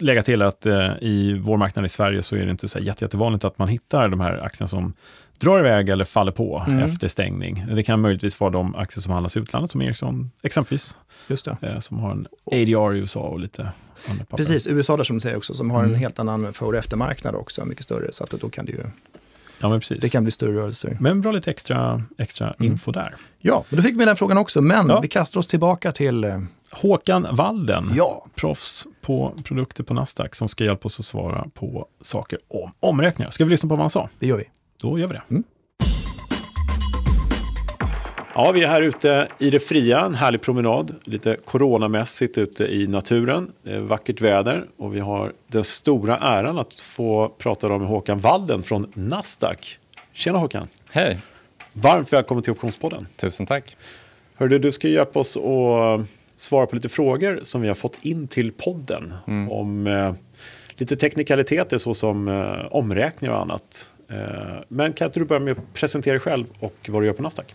lägga 0.00 0.22
till 0.22 0.42
att 0.42 0.66
eh, 0.66 0.92
i 1.00 1.38
vår 1.42 1.56
marknad 1.56 1.84
i 1.84 1.88
Sverige 1.88 2.22
så 2.22 2.36
är 2.36 2.44
det 2.44 2.50
inte 2.50 2.68
så 2.68 2.78
jätte, 2.78 3.04
jättevanligt 3.04 3.44
att 3.44 3.58
man 3.58 3.68
hittar 3.68 4.08
de 4.08 4.20
här 4.20 4.44
aktierna 4.44 4.68
som 4.68 4.94
drar 5.38 5.58
iväg 5.58 5.88
eller 5.88 6.04
faller 6.04 6.32
på 6.32 6.64
mm. 6.66 6.82
efter 6.82 7.08
stängning. 7.08 7.66
Det 7.74 7.82
kan 7.82 8.00
möjligtvis 8.00 8.40
vara 8.40 8.50
de 8.50 8.74
aktier 8.74 9.02
som 9.02 9.12
handlas 9.12 9.36
i 9.36 9.40
utlandet, 9.40 9.70
som 9.70 9.82
Ericsson 9.82 10.30
exempelvis. 10.42 10.96
Just 11.28 11.44
det. 11.44 11.56
Eh, 11.62 11.78
som 11.78 11.98
har 11.98 12.10
en 12.10 12.26
ADR 12.44 12.94
i 12.94 12.98
USA 12.98 13.20
och 13.20 13.40
lite 13.40 13.68
andra 14.08 14.24
papper. 14.24 14.36
Precis, 14.36 14.66
USA 14.66 14.96
där 14.96 15.04
som 15.04 15.16
du 15.16 15.20
säger 15.20 15.36
också, 15.36 15.54
som 15.54 15.70
har 15.70 15.78
mm. 15.78 15.94
en 15.94 16.00
helt 16.00 16.18
annan 16.18 16.52
för 16.52 16.66
och 16.66 16.76
eftermarknad 16.76 17.34
också, 17.34 17.64
mycket 17.64 17.84
större. 17.84 18.12
Så 18.12 18.24
att 18.24 18.30
då 18.30 18.48
kan 18.48 18.66
det 18.66 18.72
ju 18.72 18.84
Ja, 19.60 19.68
men 19.68 19.80
precis. 19.80 20.00
Det 20.00 20.08
kan 20.08 20.22
bli 20.22 20.30
större 20.30 20.52
rörelser. 20.52 20.96
Men 21.00 21.20
bra 21.20 21.32
lite 21.32 21.50
extra, 21.50 22.02
extra 22.18 22.54
mm. 22.58 22.72
info 22.72 22.92
där. 22.92 23.14
Ja, 23.38 23.64
men 23.68 23.76
då 23.76 23.82
fick 23.82 24.00
vi 24.00 24.04
den 24.04 24.16
frågan 24.16 24.38
också. 24.38 24.62
Men 24.62 24.88
ja. 24.88 25.00
vi 25.00 25.08
kastar 25.08 25.40
oss 25.40 25.46
tillbaka 25.46 25.92
till 25.92 26.24
eh, 26.24 26.38
Håkan 26.72 27.26
Walden, 27.32 27.92
ja. 27.96 28.26
proffs 28.34 28.86
på 29.02 29.34
produkter 29.44 29.82
på 29.82 29.94
Nasdaq, 29.94 30.34
som 30.34 30.48
ska 30.48 30.64
hjälpa 30.64 30.86
oss 30.86 30.98
att 30.98 31.04
svara 31.04 31.46
på 31.54 31.86
saker 32.00 32.38
om 32.48 32.72
omräkningar. 32.80 33.30
Ska 33.30 33.44
vi 33.44 33.50
lyssna 33.50 33.68
på 33.68 33.74
vad 33.74 33.82
han 33.82 33.90
sa? 33.90 34.08
Det 34.18 34.26
gör 34.26 34.36
vi. 34.36 34.44
Då 34.80 34.98
gör 34.98 35.06
vi 35.06 35.14
det. 35.14 35.22
Mm. 35.30 35.44
Ja, 38.40 38.52
vi 38.52 38.62
är 38.62 38.68
här 38.68 38.82
ute 38.82 39.28
i 39.38 39.50
det 39.50 39.60
fria, 39.60 40.00
en 40.00 40.14
härlig 40.14 40.40
promenad. 40.42 40.94
Lite 41.04 41.36
coronamässigt 41.44 42.38
ute 42.38 42.64
i 42.64 42.86
naturen. 42.86 43.52
Det 43.62 43.74
är 43.74 43.80
vackert 43.80 44.20
väder 44.20 44.64
och 44.76 44.96
vi 44.96 45.00
har 45.00 45.32
den 45.46 45.64
stora 45.64 46.18
äran 46.18 46.58
att 46.58 46.80
få 46.80 47.28
prata 47.38 47.78
med 47.78 47.88
Håkan 47.88 48.18
Walden 48.18 48.62
från 48.62 48.92
Nasdaq. 48.94 49.78
Tjena 50.12 50.38
Håkan! 50.38 50.68
Hej! 50.90 51.18
Varmt 51.72 52.12
välkommen 52.12 52.42
till 52.42 52.52
Optionspodden. 52.52 53.06
Tusen 53.16 53.46
tack! 53.46 53.76
Hörde, 54.34 54.58
du 54.58 54.72
ska 54.72 54.88
hjälpa 54.88 55.18
oss 55.20 55.36
att 55.36 56.06
svara 56.36 56.66
på 56.66 56.74
lite 56.74 56.88
frågor 56.88 57.40
som 57.42 57.60
vi 57.60 57.68
har 57.68 57.74
fått 57.74 58.04
in 58.04 58.28
till 58.28 58.52
podden. 58.52 59.14
Mm. 59.26 59.52
Om 59.52 59.86
eh, 59.86 60.14
lite 60.70 60.96
teknikaliteter 60.96 61.78
såsom 61.78 62.28
eh, 62.28 62.66
omräkningar 62.70 63.34
och 63.34 63.40
annat. 63.40 63.92
Men 64.68 64.92
kan 64.92 65.06
inte 65.06 65.20
du 65.20 65.24
börja 65.24 65.40
med 65.40 65.52
att 65.52 65.74
presentera 65.74 66.12
dig 66.12 66.20
själv 66.20 66.44
och 66.58 66.74
vad 66.88 67.02
du 67.02 67.06
gör 67.06 67.12
på 67.12 67.22
Nasdaq? 67.22 67.54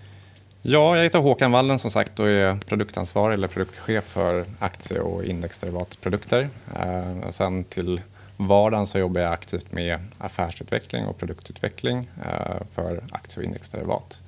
Ja, 0.66 0.98
jag 0.98 1.04
heter 1.04 1.20
Håkan 1.20 1.52
Wallen 1.52 1.80
som 1.80 1.92
sagt 1.92 2.20
och 2.20 2.30
är 2.30 2.56
produktansvarig 2.56 3.34
eller 3.34 3.48
produktchef 3.48 4.04
för 4.04 4.46
aktie 4.60 5.00
och 5.00 5.26
indexderivatprodukter. 5.26 6.50
Eh, 6.76 7.30
sen 7.30 7.64
till 7.64 8.02
vardagen 8.38 8.88
så 8.88 9.00
jobbar 9.00 9.22
jag 9.22 9.34
aktivt 9.34 9.72
med 9.72 10.00
affärsutveckling 10.18 11.06
och 11.06 11.18
produktutveckling 11.18 12.10
eh, 12.26 12.66
för 12.76 13.04
aktie 13.12 13.40
och 13.40 13.44
indexderivat. 13.44 14.22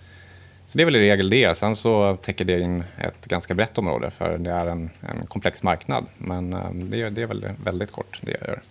Så 0.67 0.77
det 0.77 0.83
är 0.83 0.85
väl 0.85 0.95
i 0.95 0.99
regel 0.99 1.29
det. 1.29 1.57
Sen 1.57 1.75
så 1.75 2.17
täcker 2.21 2.45
det 2.45 2.59
in 2.59 2.83
ett 2.97 3.25
ganska 3.25 3.53
brett 3.53 3.77
område 3.77 4.11
för 4.11 4.37
det 4.37 4.51
är 4.51 4.65
en, 4.65 4.89
en 5.01 5.27
komplex 5.27 5.63
marknad. 5.63 6.05
Men 6.17 6.53
eh, 6.53 6.71
det, 6.73 7.09
det 7.09 7.21
är 7.21 7.27
väl 7.27 7.45
väldigt 7.63 7.91
kort 7.91 8.19
det 8.21 8.31
jag 8.31 8.49
gör. 8.49 8.61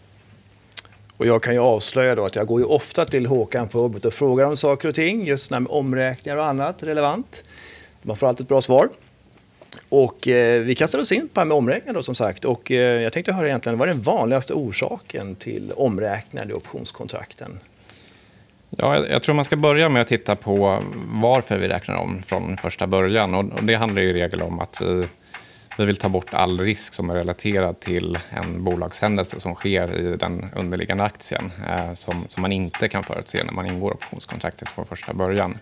Och 1.16 1.27
jag 1.27 1.42
kan 1.42 1.55
ju 1.55 1.61
avslöja 1.61 2.14
då 2.14 2.24
att 2.24 2.37
jag 2.37 2.46
går 2.46 2.61
ju 2.61 2.66
ofta 2.66 3.05
till 3.05 3.27
Håkan 3.27 3.68
på 3.68 3.79
jobbet 3.79 4.05
och 4.05 4.14
frågar 4.14 4.44
om 4.44 4.57
saker 4.57 4.88
och 4.88 4.94
ting, 4.94 5.27
just 5.27 5.50
med 5.50 5.66
omräkningar 5.68 6.37
och 6.37 6.46
annat 6.46 6.83
relevant. 6.83 7.42
Man 8.06 8.16
får 8.16 8.26
alltid 8.26 8.44
ett 8.44 8.48
bra 8.48 8.60
svar. 8.60 8.88
Och 9.88 10.28
eh, 10.28 10.62
vi 10.62 10.74
kastar 10.74 10.98
oss 10.98 11.12
in 11.12 11.20
på 11.20 11.34
det 11.34 11.40
här 11.40 11.44
med 11.44 11.56
omräkningar 11.56 11.94
då 11.94 12.02
som 12.02 12.14
sagt. 12.14 12.44
Och 12.44 12.70
eh, 12.70 13.02
jag 13.02 13.12
tänkte 13.12 13.32
höra 13.32 13.46
egentligen, 13.46 13.78
vad 13.78 13.88
är 13.88 13.92
den 13.92 14.02
vanligaste 14.02 14.54
orsaken 14.54 15.34
till 15.34 15.72
omräkningar 15.76 16.50
i 16.50 16.52
optionskontrakten? 16.52 17.60
Ja, 18.70 18.96
jag, 18.96 19.10
jag, 19.10 19.22
tror 19.22 19.34
man 19.34 19.44
ska 19.44 19.56
börja 19.56 19.88
med 19.88 20.02
att 20.02 20.08
titta 20.08 20.36
på 20.36 20.82
varför 21.06 21.58
vi 21.58 21.68
räknar 21.68 21.96
om 21.96 22.22
från 22.22 22.56
första 22.56 22.86
början. 22.86 23.34
Och, 23.34 23.52
och 23.52 23.64
det 23.64 23.74
handlar 23.74 24.02
i 24.02 24.12
regel 24.12 24.42
om 24.42 24.60
att 24.60 24.80
vi 24.80 25.06
vi 25.78 25.84
vill 25.84 25.96
ta 25.96 26.08
bort 26.08 26.34
all 26.34 26.60
risk 26.60 26.94
som 26.94 27.10
är 27.10 27.14
relaterad 27.14 27.80
till 27.80 28.18
en 28.30 28.64
bolagshändelse 28.64 29.40
som 29.40 29.54
sker 29.54 29.98
i 30.00 30.16
den 30.16 30.50
underliggande 30.56 31.04
aktien 31.04 31.52
eh, 31.68 31.92
som, 31.92 32.24
som 32.28 32.42
man 32.42 32.52
inte 32.52 32.88
kan 32.88 33.04
förutse 33.04 33.44
när 33.44 33.52
man 33.52 33.66
ingår 33.66 33.92
optionskontraktet 33.92 34.68
från 34.68 34.86
första 34.86 35.14
början. 35.14 35.58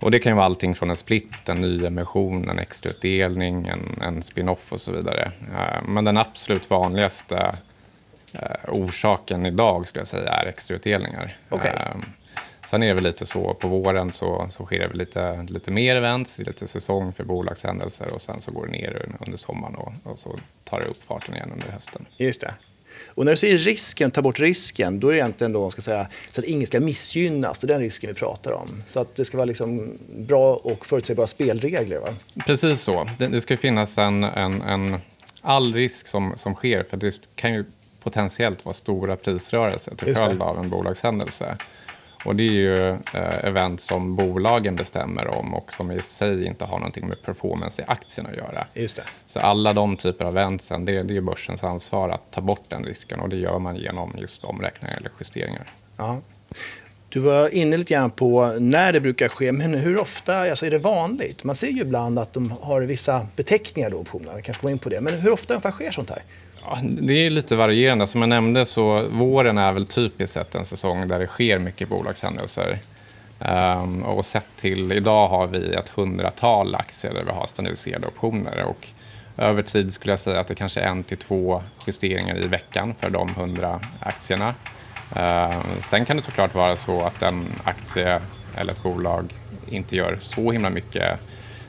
Och 0.00 0.10
det 0.10 0.18
kan 0.18 0.32
ju 0.32 0.36
vara 0.36 0.46
allting 0.46 0.74
från 0.74 0.90
en 0.90 0.96
split, 0.96 1.48
en 1.48 1.60
nyemission, 1.60 2.48
en 2.48 2.58
extrautdelning, 2.58 3.66
en, 3.66 4.02
en 4.02 4.22
spin-off 4.22 4.72
och 4.72 4.80
så 4.80 4.92
vidare. 4.92 5.32
Eh, 5.56 5.88
men 5.88 6.04
den 6.04 6.16
absolut 6.16 6.70
vanligaste 6.70 7.56
eh, 8.32 8.56
orsaken 8.68 9.46
idag 9.46 9.86
skulle 9.86 10.00
jag 10.00 10.08
säga 10.08 10.30
är 10.30 10.46
extrautdelningar. 10.46 11.36
Okay. 11.50 11.72
Eh, 11.72 11.96
Sen 12.66 12.82
är 12.82 12.86
det 12.86 12.94
väl 12.94 13.04
lite 13.04 13.26
så, 13.26 13.54
på 13.54 13.68
våren 13.68 14.12
så, 14.12 14.46
så 14.50 14.64
sker 14.64 14.78
det 14.78 14.88
väl 14.88 14.98
lite, 14.98 15.46
lite 15.48 15.70
mer 15.70 15.96
events, 15.96 16.38
lite 16.38 16.68
säsong 16.68 17.12
för 17.12 17.24
bolagshändelser 17.24 18.14
och 18.14 18.22
sen 18.22 18.40
så 18.40 18.50
går 18.50 18.66
det 18.66 18.72
ner 18.72 19.06
under 19.26 19.36
sommaren 19.38 19.74
och, 19.74 19.92
och 20.02 20.18
så 20.18 20.38
tar 20.64 20.80
det 20.80 20.86
upp 20.86 21.04
farten 21.04 21.34
igen 21.34 21.50
under 21.52 21.68
hösten. 21.68 22.06
Just 22.16 22.40
det. 22.40 22.54
Och 23.16 23.24
när 23.24 23.32
du 23.32 23.36
säger 23.36 23.58
risken, 23.58 24.10
ta 24.10 24.22
bort 24.22 24.40
risken, 24.40 25.00
då 25.00 25.08
är 25.08 25.12
det 25.12 25.18
egentligen 25.18 25.52
då, 25.52 25.70
ska 25.70 25.82
säga, 25.82 26.06
så 26.30 26.40
att 26.40 26.44
ingen 26.44 26.66
ska 26.66 26.80
missgynnas. 26.80 27.58
Det 27.58 27.66
är 27.66 27.68
den 27.68 27.80
risken 27.80 28.08
vi 28.08 28.14
pratar 28.14 28.52
om. 28.52 28.82
Så 28.86 29.00
att 29.00 29.14
det 29.14 29.24
ska 29.24 29.36
vara 29.36 29.44
liksom 29.44 29.98
bra 30.16 30.54
och 30.54 30.86
förutsägbara 30.86 31.26
spelregler. 31.26 31.98
Va? 31.98 32.08
Precis 32.46 32.80
så. 32.80 33.10
Det, 33.18 33.26
det 33.26 33.40
ska 33.40 33.56
finnas 33.56 33.98
en, 33.98 34.24
en, 34.24 34.62
en, 34.62 34.96
all 35.40 35.74
risk 35.74 36.06
som, 36.06 36.32
som 36.36 36.54
sker, 36.54 36.82
för 36.82 36.96
det 36.96 37.20
kan 37.34 37.54
ju 37.54 37.64
potentiellt 38.02 38.64
vara 38.64 38.74
stora 38.74 39.16
prisrörelser 39.16 39.94
till 39.94 40.16
följd 40.16 40.42
av 40.42 40.58
en 40.58 40.68
bolagshändelse. 40.68 41.56
Och 42.26 42.36
det 42.36 42.42
är 42.42 42.52
ju 42.52 42.90
eh, 42.90 43.44
event 43.44 43.80
som 43.80 44.16
bolagen 44.16 44.76
bestämmer 44.76 45.26
om 45.28 45.54
och 45.54 45.72
som 45.72 45.90
i 45.90 46.02
sig 46.02 46.46
inte 46.46 46.64
har 46.64 46.78
någonting 46.78 47.08
med 47.08 47.22
performance 47.22 47.82
i 47.82 47.84
aktien 47.88 48.26
att 48.26 48.36
göra. 48.36 48.66
Just 48.74 48.96
det. 48.96 49.02
Så 49.26 49.40
alla 49.40 49.72
de 49.72 49.96
typer 49.96 50.24
av 50.24 50.38
eventsen, 50.38 50.84
det, 50.84 51.02
det 51.02 51.16
är 51.16 51.20
börsens 51.20 51.64
ansvar 51.64 52.08
att 52.08 52.30
ta 52.30 52.40
bort 52.40 52.64
den 52.68 52.84
risken 52.84 53.20
och 53.20 53.28
det 53.28 53.36
gör 53.36 53.58
man 53.58 53.76
genom 53.76 54.14
just 54.18 54.44
omräkningar 54.44 54.96
eller 54.96 55.10
justeringar. 55.20 55.66
Ja. 55.96 56.20
Du 57.08 57.20
var 57.20 57.54
inne 57.54 57.76
lite 57.76 57.94
grann 57.94 58.10
på 58.10 58.56
när 58.58 58.92
det 58.92 59.00
brukar 59.00 59.28
ske, 59.28 59.52
men 59.52 59.74
hur 59.74 59.98
ofta 59.98 60.38
alltså 60.38 60.66
är 60.66 60.70
det 60.70 60.78
vanligt? 60.78 61.44
Man 61.44 61.54
ser 61.54 61.68
ju 61.68 61.80
ibland 61.80 62.18
att 62.18 62.32
de 62.32 62.50
har 62.60 62.82
vissa 62.82 63.26
beteckningar 63.36 63.90
då 63.90 64.04
på 64.04 64.18
kanske 64.18 64.62
går 64.62 64.70
in 64.70 64.78
på 64.78 64.88
det. 64.88 65.00
Men 65.00 65.14
hur 65.14 65.30
ofta 65.30 65.54
ungefär 65.54 65.70
sker 65.70 65.90
sånt 65.90 66.10
här? 66.10 66.22
Ja, 66.68 66.78
det 66.82 67.26
är 67.26 67.30
lite 67.30 67.56
varierande. 67.56 68.06
Som 68.06 68.20
jag 68.20 68.28
nämnde 68.28 68.64
så 68.64 69.08
våren 69.08 69.58
är 69.58 69.72
väl 69.72 69.86
typiskt 69.86 70.34
sett 70.34 70.54
en 70.54 70.64
säsong 70.64 71.08
där 71.08 71.20
det 71.20 71.26
sker 71.26 71.58
mycket 71.58 71.88
bolagshändelser. 71.88 72.78
Um, 73.38 74.02
och 74.02 74.26
sett 74.26 74.46
till 74.56 74.92
idag 74.92 75.28
har 75.28 75.46
vi 75.46 75.74
ett 75.74 75.88
hundratal 75.88 76.74
aktier 76.74 77.14
där 77.14 77.24
vi 77.24 77.30
har 77.30 77.46
standardiserade 77.46 78.06
optioner. 78.06 78.64
Och 78.64 78.88
över 79.36 79.62
tid 79.62 79.92
skulle 79.92 80.12
jag 80.12 80.18
säga 80.18 80.40
att 80.40 80.48
det 80.48 80.54
kanske 80.54 80.80
är 80.80 80.88
en 80.88 81.04
till 81.04 81.16
två 81.16 81.62
justeringar 81.86 82.38
i 82.38 82.46
veckan 82.46 82.94
för 83.00 83.10
de 83.10 83.34
hundra 83.34 83.80
aktierna. 84.00 84.54
Uh, 85.16 85.62
sen 85.80 86.04
kan 86.04 86.16
det 86.16 86.22
såklart 86.22 86.54
vara 86.54 86.76
så 86.76 87.02
att 87.02 87.22
en 87.22 87.46
aktie 87.64 88.20
eller 88.56 88.72
ett 88.72 88.82
bolag 88.82 89.32
inte 89.68 89.96
gör 89.96 90.16
så 90.20 90.52
himla 90.52 90.70
mycket 90.70 91.20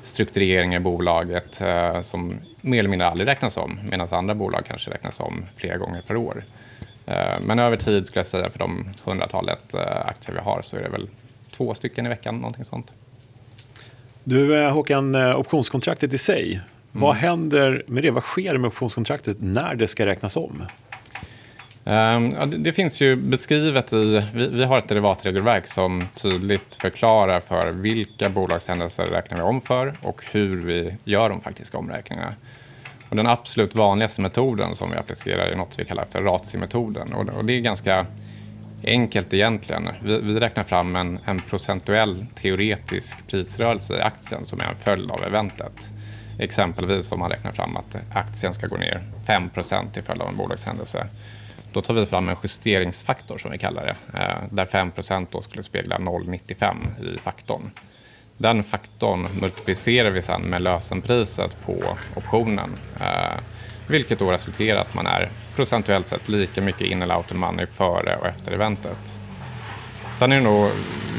struktureringar 0.08 0.80
i 0.80 0.84
bolaget 0.84 1.62
uh, 1.62 2.02
som 2.02 2.40
mer 2.62 2.80
eller 2.80 2.90
mindre 2.90 3.08
aldrig 3.08 3.28
räknas 3.28 3.58
om 3.58 3.80
medan 3.90 4.08
andra 4.12 4.36
bolag 4.36 4.66
kanske 4.68 4.92
räknas 4.92 5.20
om 5.20 5.46
flera 5.56 5.78
gånger 5.78 6.02
per 6.02 6.16
år. 6.16 6.44
Eh, 7.08 7.40
men 7.42 7.60
över 7.60 7.78
tid 7.78 8.08
skulle 8.08 8.20
jag 8.20 8.26
säga 8.26 8.50
för 8.50 8.60
de 8.60 8.86
hundratalet 9.06 9.74
eh, 9.74 10.08
aktier 10.08 10.36
vi 10.36 10.42
har 10.42 10.62
så 10.62 10.78
är 10.78 10.82
det 10.82 10.90
väl 10.90 11.10
två 11.52 11.74
stycken 11.74 12.06
i 12.06 12.10
veckan, 12.10 12.38
någonting 12.38 12.66
sånt. 12.66 12.92
Du 14.24 14.64
eh, 14.64 14.74
Håkan, 14.74 15.16
optionskontraktet 15.16 16.14
i 16.14 16.18
sig, 16.18 16.54
mm. 16.54 16.66
vad 16.92 17.16
händer 17.16 17.84
med 17.88 18.04
det? 18.04 18.12
Vad 18.12 18.24
sker 18.24 18.58
med 18.58 18.68
optionskontraktet 18.68 19.38
när 19.40 19.76
det 19.76 19.88
ska 19.88 20.06
räknas 20.06 20.38
om? 20.38 20.64
Ehm, 21.88 22.36
ja, 22.40 22.46
det, 22.46 22.74
finns 22.74 23.02
ju 23.02 23.16
beskrivet 23.16 23.94
i, 23.94 24.24
vi, 24.34 24.48
vi, 24.48 24.64
har 24.64 24.78
ett 24.80 24.88
derivatregelverk 24.88 25.68
som 25.68 26.08
tydligt 26.16 26.76
förklarar 26.76 27.40
för 27.40 27.72
vilka 27.72 28.30
bolagshändelser 28.30 29.06
räknar 29.06 29.38
vi 29.38 29.44
om 29.44 29.62
för 29.62 29.94
och 30.02 30.22
hur 30.32 30.64
vi 30.64 30.96
gör 31.04 31.30
de 31.30 31.42
faktiska 31.42 31.78
omräkningarna. 31.78 32.36
Och 33.10 33.16
den 33.16 33.28
absolut 33.28 33.76
vanligaste 33.76 34.22
metoden 34.22 34.76
som 34.76 34.92
vi 34.92 34.98
applicerar 34.98 35.46
är 35.46 35.56
något 35.56 35.80
vi 35.80 35.86
kallar 35.86 36.06
för 36.06 36.22
RATSI-metoden. 36.22 37.14
Och, 37.14 37.30
och, 37.30 37.46
det 37.46 37.54
är 37.54 37.60
ganska 37.60 38.06
enkelt 38.84 39.34
egentligen. 39.34 39.90
Vi, 40.04 40.22
vi 40.22 40.40
räknar 40.40 40.64
fram 40.64 40.96
en, 40.96 41.20
en, 41.26 41.42
procentuell 41.42 42.26
teoretisk 42.36 43.28
prisrörelse 43.28 43.98
i 43.98 44.02
aktien 44.02 44.46
som 44.46 44.60
är 44.60 44.66
en 44.66 44.76
följd 44.76 45.12
av 45.12 45.24
eventet. 45.24 45.90
Exempelvis 46.40 47.12
om 47.12 47.20
man 47.20 47.32
räknar 47.32 47.52
fram 47.52 47.78
att 47.78 47.96
aktien 48.14 48.54
ska 48.54 48.68
gå 48.68 48.78
ner 48.78 49.02
5% 49.28 49.92
till 49.92 50.04
följd 50.04 50.22
av 50.22 50.28
en 50.28 50.38
bolagshändelse. 50.38 51.08
Då 51.78 51.82
tar 51.82 51.94
vi 51.94 52.06
fram 52.06 52.30
en 52.30 52.36
justeringsfaktor 52.44 53.38
som 53.38 53.52
vi 53.52 53.58
kallar 53.58 53.86
det, 53.86 54.20
eh, 54.20 54.38
där 54.52 54.66
5 54.66 54.92
då 55.32 55.42
skulle 55.42 55.64
spegla 55.64 55.98
0,95 55.98 56.78
i 57.02 57.18
faktorn. 57.18 57.72
Den 58.38 58.64
faktorn 58.64 59.28
multiplicerar 59.42 60.10
vi 60.10 60.22
sedan 60.22 60.42
med 60.42 60.62
lösenpriset 60.62 61.66
på 61.66 61.98
optionen. 62.16 62.78
Eh, 63.00 63.40
vilket 63.88 64.20
då 64.20 64.32
resulterar 64.32 64.82
att 64.82 64.94
man 64.94 65.08
är 65.08 65.30
procentuellt 65.56 66.08
sett 66.08 66.30
lika 66.30 66.62
mycket 66.62 66.82
in 66.82 67.02
eller 67.02 67.18
out 67.18 67.32
of 67.32 67.38
money 67.38 67.66
före 67.66 68.16
och 68.16 68.28
efter 68.28 68.52
eventet. 68.52 69.20
Sen 70.14 70.32
är 70.32 70.36
det 70.36 70.44
nog 70.44 70.70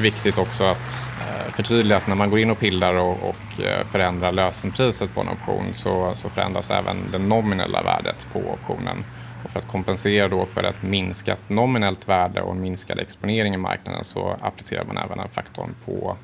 viktigt 0.00 0.38
också 0.38 0.64
att 0.64 1.04
eh, 1.20 1.52
förtydliga 1.52 1.98
att 1.98 2.06
när 2.06 2.14
man 2.14 2.30
går 2.30 2.38
in 2.38 2.50
och 2.50 2.58
pillar 2.58 2.94
och, 2.94 3.28
och 3.28 3.60
förändrar 3.90 4.32
lösenpriset 4.32 5.14
på 5.14 5.20
en 5.20 5.28
option 5.28 5.74
så, 5.74 6.12
så 6.14 6.28
förändras 6.28 6.70
även 6.70 7.10
det 7.12 7.18
nominella 7.18 7.82
värdet 7.82 8.26
på 8.32 8.38
optionen. 8.38 9.04
Och 9.48 9.52
för 9.52 9.58
att 9.61 9.68
kompensera 9.68 10.28
då 10.28 10.46
för 10.46 10.64
ett 10.64 10.82
minskat 10.82 11.48
nominellt 11.48 12.08
värde 12.08 12.42
och 12.42 12.56
minskad 12.56 13.00
exponering 13.00 13.54
i 13.54 13.56
marknaden 13.56 14.04
så 14.04 14.37
applicerar 14.40 14.84
man 14.84 14.98
även 14.98 15.18
den 15.18 15.28
faktorn 15.28 15.74
på 15.84 16.16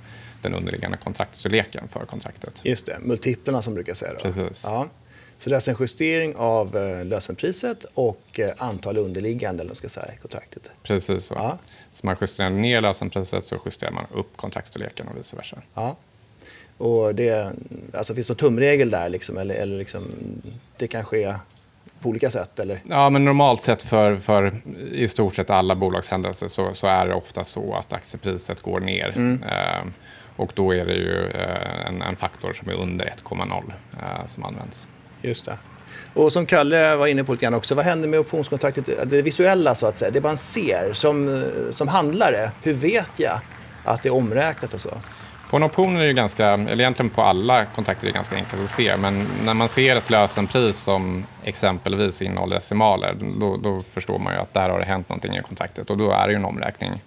den 0.42 0.54
underliggande 0.54 0.96
kontraktsstorleken 0.96 1.88
för 1.88 2.06
kontraktet. 2.06 2.60
Just 2.62 2.87
det, 2.87 2.98
multiplarna 3.02 3.62
som 3.62 3.74
brukar 3.74 3.94
säga. 3.94 4.12
Då. 4.14 4.20
Precis. 4.20 4.64
Ja. 4.66 4.88
Så 5.38 5.50
det 5.50 5.52
är 5.52 5.54
alltså 5.54 5.70
en 5.70 5.76
justering 5.80 6.37
av 6.37 6.76
eh, 6.76 7.04
lösenpriset 7.04 7.84
och 7.94 8.40
eh, 8.40 8.50
antal 8.58 8.96
underliggande 8.96 9.62
eller 9.62 9.74
ska 9.74 9.88
säga, 9.88 10.06
kontraktet. 10.22 10.70
Precis 10.82 11.24
så. 11.24 11.34
Ja. 11.34 11.58
Så 11.92 12.06
man 12.06 12.16
justerar 12.20 12.50
ner 12.50 12.80
lösenpriset 12.80 13.44
så 13.44 13.58
justerar 13.64 13.90
man 13.90 14.06
upp 14.12 14.37
kontraktsstorleken 14.37 15.08
och 15.08 15.18
vice 15.18 15.37
versa. 15.37 15.62
Ja. 15.74 15.96
Och 16.78 17.14
det, 17.14 17.52
alltså 17.92 18.14
finns 18.14 18.26
det 18.26 18.30
någon 18.30 18.38
tumregel 18.38 18.90
där 18.90 19.08
liksom, 19.08 19.38
eller, 19.38 19.54
eller 19.54 19.78
liksom, 19.78 20.12
det 20.76 20.87
kan 20.88 21.04
ske 21.04 21.34
på 22.04 22.10
olika 22.10 22.30
sätt? 22.30 22.58
Eller? 22.58 22.80
Ja, 22.88 23.10
men 23.10 23.24
normalt 23.24 23.62
sett 23.62 23.82
för, 23.82 24.16
för 24.16 24.52
i 24.92 25.08
stort 25.08 25.34
sett 25.34 25.50
alla 25.50 25.74
bolagshändelser 25.74 26.48
så, 26.48 26.74
så 26.74 26.86
är 26.86 27.06
det 27.06 27.14
ofta 27.14 27.44
så 27.44 27.74
att 27.74 27.92
aktiepriset 27.92 28.62
går 28.62 28.80
ner. 28.80 29.12
Mm. 29.16 29.42
Eh, 29.42 29.84
och 30.36 30.52
då 30.54 30.74
är 30.74 30.84
det 30.84 30.94
ju 30.94 31.26
eh, 31.26 31.86
en, 31.86 32.02
en 32.02 32.16
faktor 32.16 32.52
som 32.52 32.68
är 32.68 32.74
under 32.74 33.04
1,0 33.04 33.72
eh, 33.92 34.26
som 34.26 34.44
används. 34.44 34.88
Just 35.22 35.44
det. 35.44 35.58
Och 36.14 36.32
som 36.32 36.46
Kalle 36.46 36.96
var 36.96 37.06
inne 37.06 37.24
på 37.24 37.32
lite 37.32 37.44
grann 37.44 37.54
också, 37.54 37.74
vad 37.74 37.84
händer 37.84 38.08
med 38.08 38.20
optionskontraktet, 38.20 39.10
det 39.10 39.22
visuella 39.22 39.74
så 39.74 39.86
att 39.86 39.96
säga, 39.96 40.10
det 40.10 40.20
man 40.20 40.36
ser 40.36 40.92
som, 40.92 41.44
som 41.70 41.88
handlare, 41.88 42.50
hur 42.62 42.72
vet 42.72 43.20
jag 43.20 43.40
att 43.84 44.02
det 44.02 44.08
är 44.08 44.14
omräknat 44.14 44.74
och 44.74 44.80
så? 44.80 44.90
På 45.50 45.57
en 45.57 45.62
option 45.62 45.96
är 45.96 46.00
det 46.00 46.07
ju 46.07 46.12
ganska, 46.12 46.48
eller 46.48 46.80
egentligen 46.80 47.11
på 47.11 47.22
alla 47.22 47.64
kontrakter 47.64 48.07
är 48.07 48.12
det 48.12 48.14
ganska 48.14 48.37
enkelt 48.37 48.62
att 48.62 48.70
se, 48.70 48.96
men 48.96 49.26
när 49.44 49.54
man 49.54 49.68
ser 49.68 49.96
ett 49.96 50.11
lösenpris 50.11 50.76
som 50.76 51.26
exempelvis 51.44 52.22
innehåller 52.22 52.54
decimaler, 52.57 53.16
då, 53.40 53.57
då, 53.57 53.80
förstår 53.80 54.18
man 54.18 54.33
ju 54.33 54.40
att 54.40 54.54
där 54.54 54.70
har 54.70 54.78
det 54.78 54.85
hänt 54.85 55.09
någonting 55.09 55.37
i 55.37 55.42
kontraktet 55.42 55.90
och 55.90 55.98
då 55.98 56.11
är 56.11 56.26
det 56.26 56.33
ju 56.33 56.37
en 56.37 56.44
omräkning. 56.44 57.02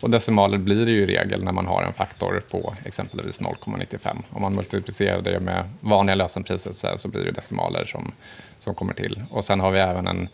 Och 0.00 0.10
decimaler 0.10 0.58
blir 0.58 0.86
det 0.86 0.92
ju 0.92 1.02
i 1.02 1.06
regel 1.06 1.44
när 1.44 1.52
man 1.52 1.66
har 1.66 1.82
en 1.82 1.92
faktor 1.92 2.42
på 2.50 2.74
exempelvis 2.84 3.40
0,95. 3.40 4.22
Om 4.30 4.42
man 4.42 4.54
multiplicerar 4.54 5.22
det 5.22 5.40
med 5.40 5.70
vanliga 5.80 6.14
lösenpriser 6.14 6.72
så, 6.72 6.88
så 6.96 7.08
blir 7.08 7.24
det 7.24 7.30
decimaler 7.30 7.84
som, 7.84 8.12
som 8.58 8.74
kommer 8.74 8.94
till. 8.94 9.22
Och 9.30 9.44
sen 9.44 9.60
har 9.60 9.70
vi 9.70 9.78
även 9.78 10.06
en 10.06 10.28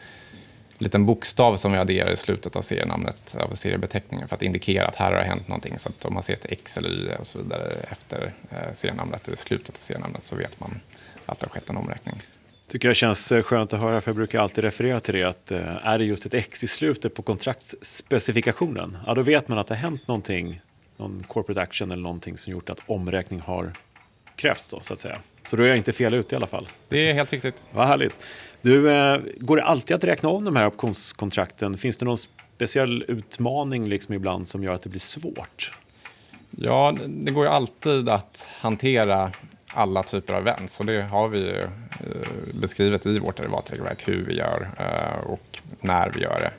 liten 0.78 1.06
bokstav 1.06 1.56
som 1.56 1.72
vi 1.72 1.78
adderar 1.78 2.10
i 2.10 2.16
slutet 2.16 2.56
av 2.56 2.62
serienamnet, 2.62 3.36
av 3.38 3.54
seriebeteckningen, 3.54 4.28
för 4.28 4.36
att 4.36 4.42
indikera 4.42 4.86
att 4.86 4.96
här 4.96 5.12
har 5.12 5.18
det 5.18 5.24
hänt 5.24 5.48
någonting. 5.48 5.78
Så 5.78 5.88
att 5.88 6.04
om 6.04 6.14
man 6.14 6.22
ser 6.22 6.34
ett 6.34 6.46
X 6.48 6.76
eller 6.76 6.88
Y 6.88 7.08
och 7.20 7.26
så 7.26 7.38
vidare 7.38 7.72
efter 7.90 8.32
eh, 8.50 8.72
serienamnet, 8.72 9.26
eller 9.26 9.36
slutet 9.36 9.76
av 9.76 9.80
serienamnet, 9.80 10.22
så 10.22 10.36
vet 10.36 10.60
man 10.60 10.80
att 11.26 11.40
det 11.40 11.46
har 11.46 11.50
skett 11.50 11.70
en 11.70 11.76
omräkning. 11.76 12.14
Tycker 12.68 12.88
jag 12.88 12.96
känns 12.96 13.32
eh, 13.32 13.42
skönt 13.42 13.72
att 13.72 13.80
höra, 13.80 14.00
för 14.00 14.10
jag 14.10 14.16
brukar 14.16 14.40
alltid 14.40 14.64
referera 14.64 15.00
till 15.00 15.14
det, 15.14 15.24
att 15.24 15.50
eh, 15.50 15.86
är 15.86 15.98
det 15.98 16.04
just 16.04 16.26
ett 16.26 16.34
X 16.34 16.64
i 16.64 16.66
slutet 16.66 17.14
på 17.14 17.22
kontraktsspecifikationen, 17.22 18.98
ja 19.06 19.14
då 19.14 19.22
vet 19.22 19.48
man 19.48 19.58
att 19.58 19.66
det 19.66 19.74
har 19.74 19.82
hänt 19.82 20.08
någonting, 20.08 20.60
någon 20.96 21.24
corporate 21.28 21.62
action 21.62 21.90
eller 21.90 22.02
någonting 22.02 22.36
som 22.38 22.52
gjort 22.52 22.70
att 22.70 22.82
omräkning 22.86 23.40
har 23.40 23.72
krävts 24.36 24.68
då, 24.68 24.80
så 24.80 24.92
att 24.92 24.98
säga. 24.98 25.18
Så 25.44 25.56
då 25.56 25.62
är 25.62 25.66
jag 25.66 25.76
inte 25.76 25.92
fel 25.92 26.14
ute 26.14 26.34
i 26.34 26.36
alla 26.36 26.46
fall. 26.46 26.68
Det 26.88 27.10
är 27.10 27.14
helt 27.14 27.32
riktigt. 27.32 27.64
Vad 27.72 27.86
härligt. 27.86 28.12
Du, 28.62 28.90
eh, 28.90 29.20
går 29.38 29.56
det 29.56 29.64
alltid 29.64 29.96
att 29.96 30.04
räkna 30.04 30.28
om 30.28 30.44
de 30.44 30.56
här 30.56 30.66
optionskontrakten? 30.66 31.78
Finns 31.78 31.96
det 31.96 32.04
någon 32.04 32.18
speciell 32.56 33.04
utmaning 33.08 33.88
liksom 33.88 34.14
ibland 34.14 34.46
som 34.48 34.64
gör 34.64 34.72
att 34.72 34.82
det 34.82 34.88
blir 34.88 35.00
svårt? 35.00 35.74
Ja, 36.50 36.94
det 37.08 37.30
går 37.30 37.44
ju 37.44 37.50
alltid 37.50 38.08
att 38.08 38.48
hantera 38.60 39.32
alla 39.66 40.02
typer 40.02 40.34
av 40.34 40.40
events 40.40 40.80
och 40.80 40.86
det 40.86 41.02
har 41.02 41.28
vi 41.28 41.38
ju 41.38 41.62
eh, 41.62 41.68
beskrivet 42.54 43.06
i 43.06 43.18
vårt 43.18 43.36
derivatregelverk 43.36 44.08
hur 44.08 44.24
vi 44.24 44.36
gör 44.36 44.68
eh, 44.78 45.30
och 45.30 45.62
när 45.80 46.10
vi 46.10 46.20
gör 46.20 46.40
det. 46.40 46.52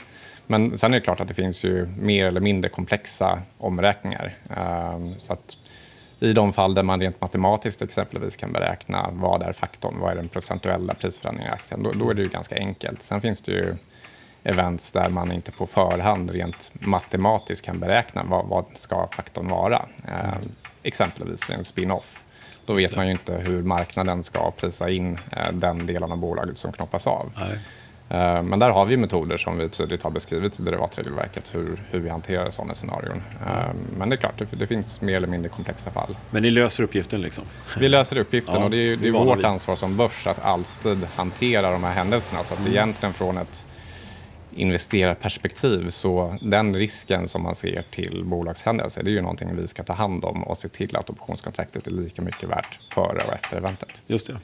Men 0.47 0.77
sen 0.77 0.93
är 0.93 0.99
det 0.99 1.03
klart 1.03 1.19
att 1.19 1.27
det 1.27 1.33
finns 1.33 1.63
ju 1.63 1.85
mer 1.85 2.25
eller 2.25 2.41
mindre 2.41 2.69
komplexa 2.69 3.41
omräkningar. 3.57 4.35
Eh, 4.49 4.99
så 5.17 5.33
att 5.33 5.57
i 6.19 6.33
de 6.33 6.53
fall 6.53 6.73
där 6.73 6.83
man 6.83 7.01
rent 7.01 7.21
matematiskt 7.21 7.81
exempelvis 7.81 8.35
kan 8.35 8.51
beräkna 8.51 9.09
vad 9.11 9.41
är 9.41 9.53
faktorn, 9.53 9.99
vad 9.99 10.11
är 10.11 10.15
den 10.15 10.29
procentuella 10.29 10.93
prisförändringen 10.93 11.51
i 11.51 11.55
aktien, 11.55 11.83
då, 11.83 11.91
då 11.91 12.09
är 12.09 12.13
det 12.13 12.21
ju 12.21 12.29
ganska 12.29 12.55
enkelt. 12.55 13.01
Sen 13.01 13.21
finns 13.21 13.41
det 13.41 13.51
ju 13.51 13.75
events 14.43 14.91
där 14.91 15.09
man 15.09 15.31
inte 15.31 15.51
på 15.51 15.65
förhand 15.65 16.29
rent 16.29 16.71
matematiskt 16.73 17.65
kan 17.65 17.79
beräkna 17.79 18.23
vad, 18.23 18.45
vad 18.45 18.65
ska 18.73 19.07
faktorn 19.07 19.47
vara. 19.47 19.85
Eh, 20.07 20.37
exempelvis 20.83 21.49
vid 21.49 21.57
en 21.57 21.65
spin-off. 21.65 22.19
Då 22.65 22.73
vet 22.73 22.95
man 22.95 23.05
ju 23.05 23.11
inte 23.11 23.33
hur 23.33 23.63
marknaden 23.63 24.23
ska 24.23 24.51
prisa 24.51 24.89
in 24.89 25.19
eh, 25.31 25.51
den 25.53 25.85
delen 25.85 26.11
av 26.11 26.17
bolaget 26.17 26.57
som 26.57 26.71
knoppas 26.71 27.07
av. 27.07 27.31
Nej. 27.37 27.59
Eh, 28.09 28.43
men 28.43 28.59
där 28.59 28.69
har 28.69 28.85
vi 28.85 28.97
metoder 28.97 29.37
som 29.37 29.57
vi 29.57 29.69
tydligt 29.69 30.03
har 30.03 30.11
beskrivit 30.11 30.59
i 30.59 30.63
derivatregelverket 30.63 31.55
hur, 31.55 31.83
hur 31.91 31.99
vi 31.99 32.09
hanterar 32.09 32.49
sådana 32.49 32.73
scenarion. 32.73 33.21
Mm. 33.47 33.77
Men 33.97 34.09
det 34.09 34.15
är 34.15 34.17
klart, 34.17 34.37
det, 34.37 34.55
det, 34.55 34.67
finns 34.67 35.01
mer 35.01 35.15
eller 35.15 35.27
mindre 35.27 35.49
komplexa 35.49 35.91
fall. 35.91 36.17
Men 36.31 36.41
ni 36.41 36.49
löser 36.49 36.83
uppgiften 36.83 37.21
liksom? 37.21 37.43
Vi 37.79 37.87
löser 37.87 38.17
uppgiften 38.17 38.55
ja, 38.59 38.63
och 38.63 38.71
det 38.71 38.77
är, 38.77 38.97
det 38.97 39.07
är 39.07 39.11
vårt 39.11 39.43
ansvar 39.43 39.75
som 39.75 39.97
börs 39.97 40.27
att 40.27 40.45
alltid 40.45 41.07
hantera 41.15 41.71
de 41.71 41.83
här 41.83 41.93
händelserna. 41.93 42.43
Så 42.43 42.53
att 42.53 42.59
mm. 42.59 42.71
egentligen 42.71 43.13
från 43.13 43.37
ett 43.37 43.65
investerarperspektiv 44.53 45.89
så 45.89 46.37
den 46.41 46.75
risken 46.75 47.27
som 47.27 47.43
man 47.43 47.55
ser 47.55 47.83
till 47.91 48.23
bolagshändelser 48.25 49.03
det 49.03 49.09
är 49.09 49.11
ju 49.11 49.21
någonting 49.21 49.55
vi 49.55 49.67
ska 49.67 49.83
ta 49.83 49.93
hand 49.93 50.25
om 50.25 50.43
och 50.43 50.57
se 50.57 50.67
till 50.67 50.95
att 50.95 51.09
optionskontraktet 51.09 51.87
är 51.87 51.91
lika 51.91 52.21
mycket 52.21 52.49
värt 52.49 52.79
före 52.93 53.23
och 53.27 53.33
efter 53.33 53.57
eventet. 53.57 54.01
Just 54.07 54.27
det. 54.27 54.37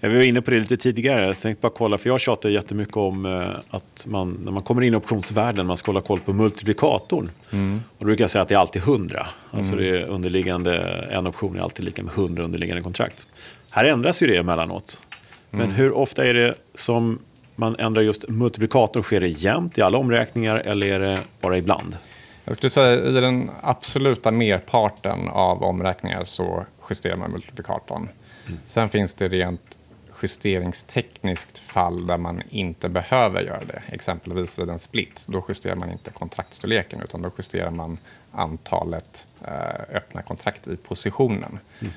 Vi 0.00 0.16
var 0.16 0.22
inne 0.22 0.42
på 0.42 0.50
det 0.50 0.58
lite 0.58 0.76
tidigare. 0.76 1.26
Jag 1.26 1.36
tänkte 1.36 1.62
bara 1.62 1.72
kolla, 1.76 1.98
för 1.98 2.10
jag 2.10 2.20
tjatar 2.20 2.48
jättemycket 2.48 2.96
om 2.96 3.26
eh, 3.26 3.76
att 3.76 4.06
man, 4.06 4.40
när 4.44 4.52
man 4.52 4.62
kommer 4.62 4.82
in 4.82 4.94
i 4.94 4.96
optionsvärlden, 4.96 5.66
man 5.66 5.76
ska 5.76 5.88
hålla 5.88 6.00
koll 6.00 6.20
på 6.20 6.32
multiplikatorn. 6.32 7.30
Mm. 7.50 7.80
Och 7.88 7.98
då 7.98 8.04
brukar 8.04 8.24
jag 8.24 8.30
säga 8.30 8.42
att 8.42 8.48
det 8.48 8.54
är 8.54 8.58
alltid 8.58 8.82
100. 8.82 9.26
Alltså 9.50 9.72
mm. 9.72 9.84
det 9.84 10.04
underliggande, 10.04 10.76
en 11.10 11.26
option 11.26 11.56
är 11.56 11.60
alltid 11.60 11.84
lika 11.84 12.02
med 12.02 12.14
100 12.14 12.44
underliggande 12.44 12.82
kontrakt. 12.82 13.26
Här 13.70 13.84
ändras 13.84 14.22
ju 14.22 14.26
det 14.26 14.36
emellanåt. 14.36 15.02
Men 15.50 15.60
mm. 15.60 15.74
hur 15.74 15.92
ofta 15.92 16.26
är 16.26 16.34
det 16.34 16.54
som 16.74 17.18
man 17.58 17.76
ändrar 17.78 18.02
just 18.02 18.28
multiplikatorn, 18.28 19.02
sker 19.02 19.20
det 19.20 19.28
jämt 19.28 19.78
i 19.78 19.82
alla 19.82 19.98
omräkningar 19.98 20.56
eller 20.56 20.86
är 20.86 21.00
det 21.00 21.18
bara 21.40 21.58
ibland? 21.58 21.98
Jag 22.44 22.56
skulle 22.56 22.70
säga 22.70 23.04
i 23.04 23.12
den 23.12 23.50
absoluta 23.60 24.30
merparten 24.30 25.28
av 25.28 25.62
omräkningar 25.62 26.24
så 26.24 26.64
justerar 26.90 27.16
man 27.16 27.30
multiplikatorn. 27.30 28.08
Mm. 28.46 28.58
Sen 28.64 28.88
finns 28.88 29.14
det 29.14 29.28
rent 29.28 29.78
justeringstekniskt 30.22 31.58
fall 31.58 32.06
där 32.06 32.18
man 32.18 32.42
inte 32.50 32.88
behöver 32.88 33.42
göra 33.42 33.64
det. 33.64 33.82
Exempelvis 33.86 34.58
vid 34.58 34.68
en 34.68 34.78
split. 34.78 35.24
Då 35.28 35.44
justerar 35.48 35.74
man 35.74 35.92
inte 35.92 36.10
kontraktstorleken 36.10 37.02
utan 37.02 37.22
då 37.22 37.30
justerar 37.38 37.70
man 37.70 37.98
antalet 38.32 39.26
eh, 39.44 39.96
öppna 39.96 40.22
kontrakt 40.22 40.68
i 40.68 40.76
positionen. 40.76 41.58
Mm. 41.80 41.92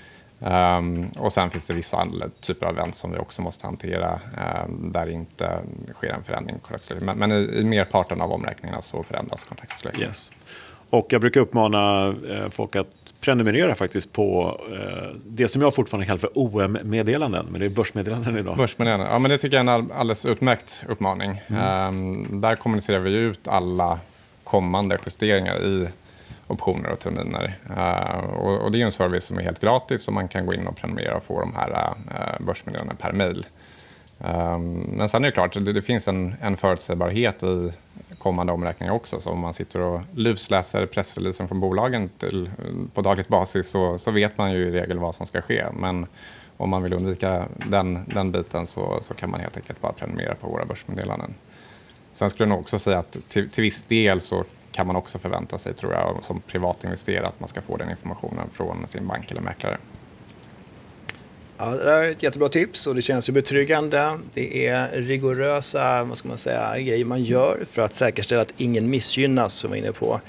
Um, 0.45 1.09
och 1.17 1.33
sen 1.33 1.49
finns 1.49 1.65
det 1.65 1.73
vissa 1.73 1.97
andra 1.97 2.29
typer 2.39 2.65
av 2.65 2.77
event 2.77 2.95
som 2.95 3.11
vi 3.11 3.17
också 3.17 3.41
måste 3.41 3.67
hantera 3.67 4.19
um, 4.65 4.91
där 4.91 5.05
det 5.05 5.11
inte 5.11 5.59
sker 5.93 6.09
en 6.09 6.23
förändring 6.23 6.55
i 6.89 6.93
Men, 6.93 7.17
men 7.17 7.31
i, 7.31 7.35
i 7.35 7.63
merparten 7.63 8.21
av 8.21 8.31
omräkningarna 8.31 8.81
så 8.81 9.03
förändras 9.03 9.43
kontraktstorleken. 9.43 10.01
Yes. 10.01 10.31
Och 10.89 11.05
jag 11.09 11.21
brukar 11.21 11.41
uppmana 11.41 12.07
eh, 12.07 12.49
folk 12.49 12.75
att 12.75 12.87
prenumerera 13.21 13.75
faktiskt 13.75 14.13
på 14.13 14.59
eh, 14.71 15.15
det 15.25 15.47
som 15.47 15.61
jag 15.61 15.75
fortfarande 15.75 16.05
kallar 16.05 16.17
för 16.17 16.29
OM-meddelanden, 16.33 17.47
men 17.51 17.59
det 17.59 17.65
är 17.65 17.69
börsmeddelanden 17.69 18.37
idag. 18.37 18.57
Börsmeddelanden, 18.57 19.09
ja 19.11 19.19
men 19.19 19.31
det 19.31 19.37
tycker 19.37 19.57
jag 19.57 19.67
är 19.67 19.73
en 19.73 19.91
alldeles 19.91 20.25
utmärkt 20.25 20.83
uppmaning. 20.87 21.41
Mm. 21.47 21.95
Um, 21.95 22.41
där 22.41 22.55
kommunicerar 22.55 22.99
vi 22.99 23.15
ut 23.15 23.47
alla 23.47 23.99
kommande 24.43 24.97
justeringar 25.05 25.61
i 25.61 25.87
optioner 26.51 26.89
och 26.89 26.99
terminer. 26.99 27.59
Uh, 27.69 28.29
och, 28.29 28.61
och, 28.61 28.71
det 28.71 28.81
är 28.81 28.85
en 28.85 28.91
service 28.91 29.23
som 29.23 29.37
är 29.37 29.41
helt 29.41 29.59
gratis 29.59 30.07
och 30.07 30.13
man 30.13 30.27
kan 30.27 30.45
gå 30.45 30.53
in 30.53 30.67
och 30.67 30.77
prenumerera 30.77 31.15
och 31.15 31.23
få 31.23 31.39
de 31.39 31.55
här 31.55 31.69
eh, 31.71 32.41
uh, 32.41 32.45
börsmeddelandena 32.45 32.97
per 32.99 33.13
mejl. 33.13 33.45
Um, 34.17 34.73
men 34.73 35.09
sen 35.09 35.23
är 35.23 35.27
det 35.27 35.31
klart, 35.31 35.53
det, 35.53 35.73
det 35.73 35.81
finns 35.81 36.07
en, 36.07 36.35
en 36.41 36.57
förutsägbarhet 36.57 37.43
i 37.43 37.71
kommande 38.17 38.53
omräkningar 38.53 38.93
också. 38.93 39.21
Så 39.21 39.29
om 39.29 39.39
man 39.39 39.53
sitter 39.53 39.79
och 39.79 40.01
lusläser 40.15 40.85
pressreleasen 40.85 41.47
från 41.47 41.59
bolagen 41.59 42.09
till, 42.17 42.49
på 42.93 43.01
daglig 43.01 43.25
basis 43.27 43.69
så, 43.69 43.97
så 43.97 44.11
vet 44.11 44.37
man 44.37 44.51
ju 44.51 44.67
i 44.67 44.71
regel 44.71 44.99
vad 44.99 45.15
som 45.15 45.25
ska 45.25 45.41
ske. 45.41 45.65
Men 45.73 46.07
om 46.57 46.69
man 46.69 46.83
vill 46.83 46.93
undvika 46.93 47.45
den, 47.69 48.05
den 48.05 48.31
biten 48.31 48.65
så, 48.65 48.99
så 49.01 49.13
kan 49.13 49.29
man 49.29 49.39
helt 49.39 49.57
enkelt 49.57 49.81
bara 49.81 49.93
prenumerera 49.93 50.35
på 50.35 50.47
våra 50.47 50.65
börsmeddelanden. 50.65 51.33
Sen 52.13 52.29
skulle 52.29 52.45
jag 52.45 52.49
nog 52.49 52.59
också 52.59 52.79
säga 52.79 52.99
att 52.99 53.17
till, 53.29 53.49
till 53.49 53.61
viss 53.61 53.85
del 53.85 54.21
så 54.21 54.43
kan 54.71 54.87
man 54.87 54.95
också 54.95 55.19
förvänta 55.19 55.57
sig, 55.57 55.73
tror 55.73 55.93
jag, 55.93 56.23
som 56.23 56.41
privatinvesterare 56.41 57.27
att 57.27 57.39
man 57.39 57.49
ska 57.49 57.61
få 57.61 57.77
den 57.77 57.89
informationen 57.89 58.49
från 58.53 58.87
sin 58.87 59.07
bank 59.07 59.31
eller 59.31 59.41
mäklare. 59.41 59.77
Ja, 61.57 61.69
det 61.69 61.91
är 61.91 62.03
ett 62.03 62.23
jättebra 62.23 62.49
tips 62.49 62.87
och 62.87 62.95
det 62.95 63.01
känns 63.01 63.29
ju 63.29 63.33
betryggande. 63.33 64.19
Det 64.33 64.67
är 64.67 64.89
rigorösa 64.91 66.03
vad 66.03 66.17
ska 66.17 66.27
man 66.27 66.37
säga, 66.37 66.79
grejer 66.79 67.05
man 67.05 67.23
gör 67.23 67.63
för 67.69 67.81
att 67.81 67.93
säkerställa 67.93 68.41
att 68.41 68.53
ingen 68.57 68.89
missgynnas, 68.89 69.53
som 69.53 69.71
vi 69.71 69.79
var 69.79 69.85
inne 69.85 69.93
på. 69.93 70.21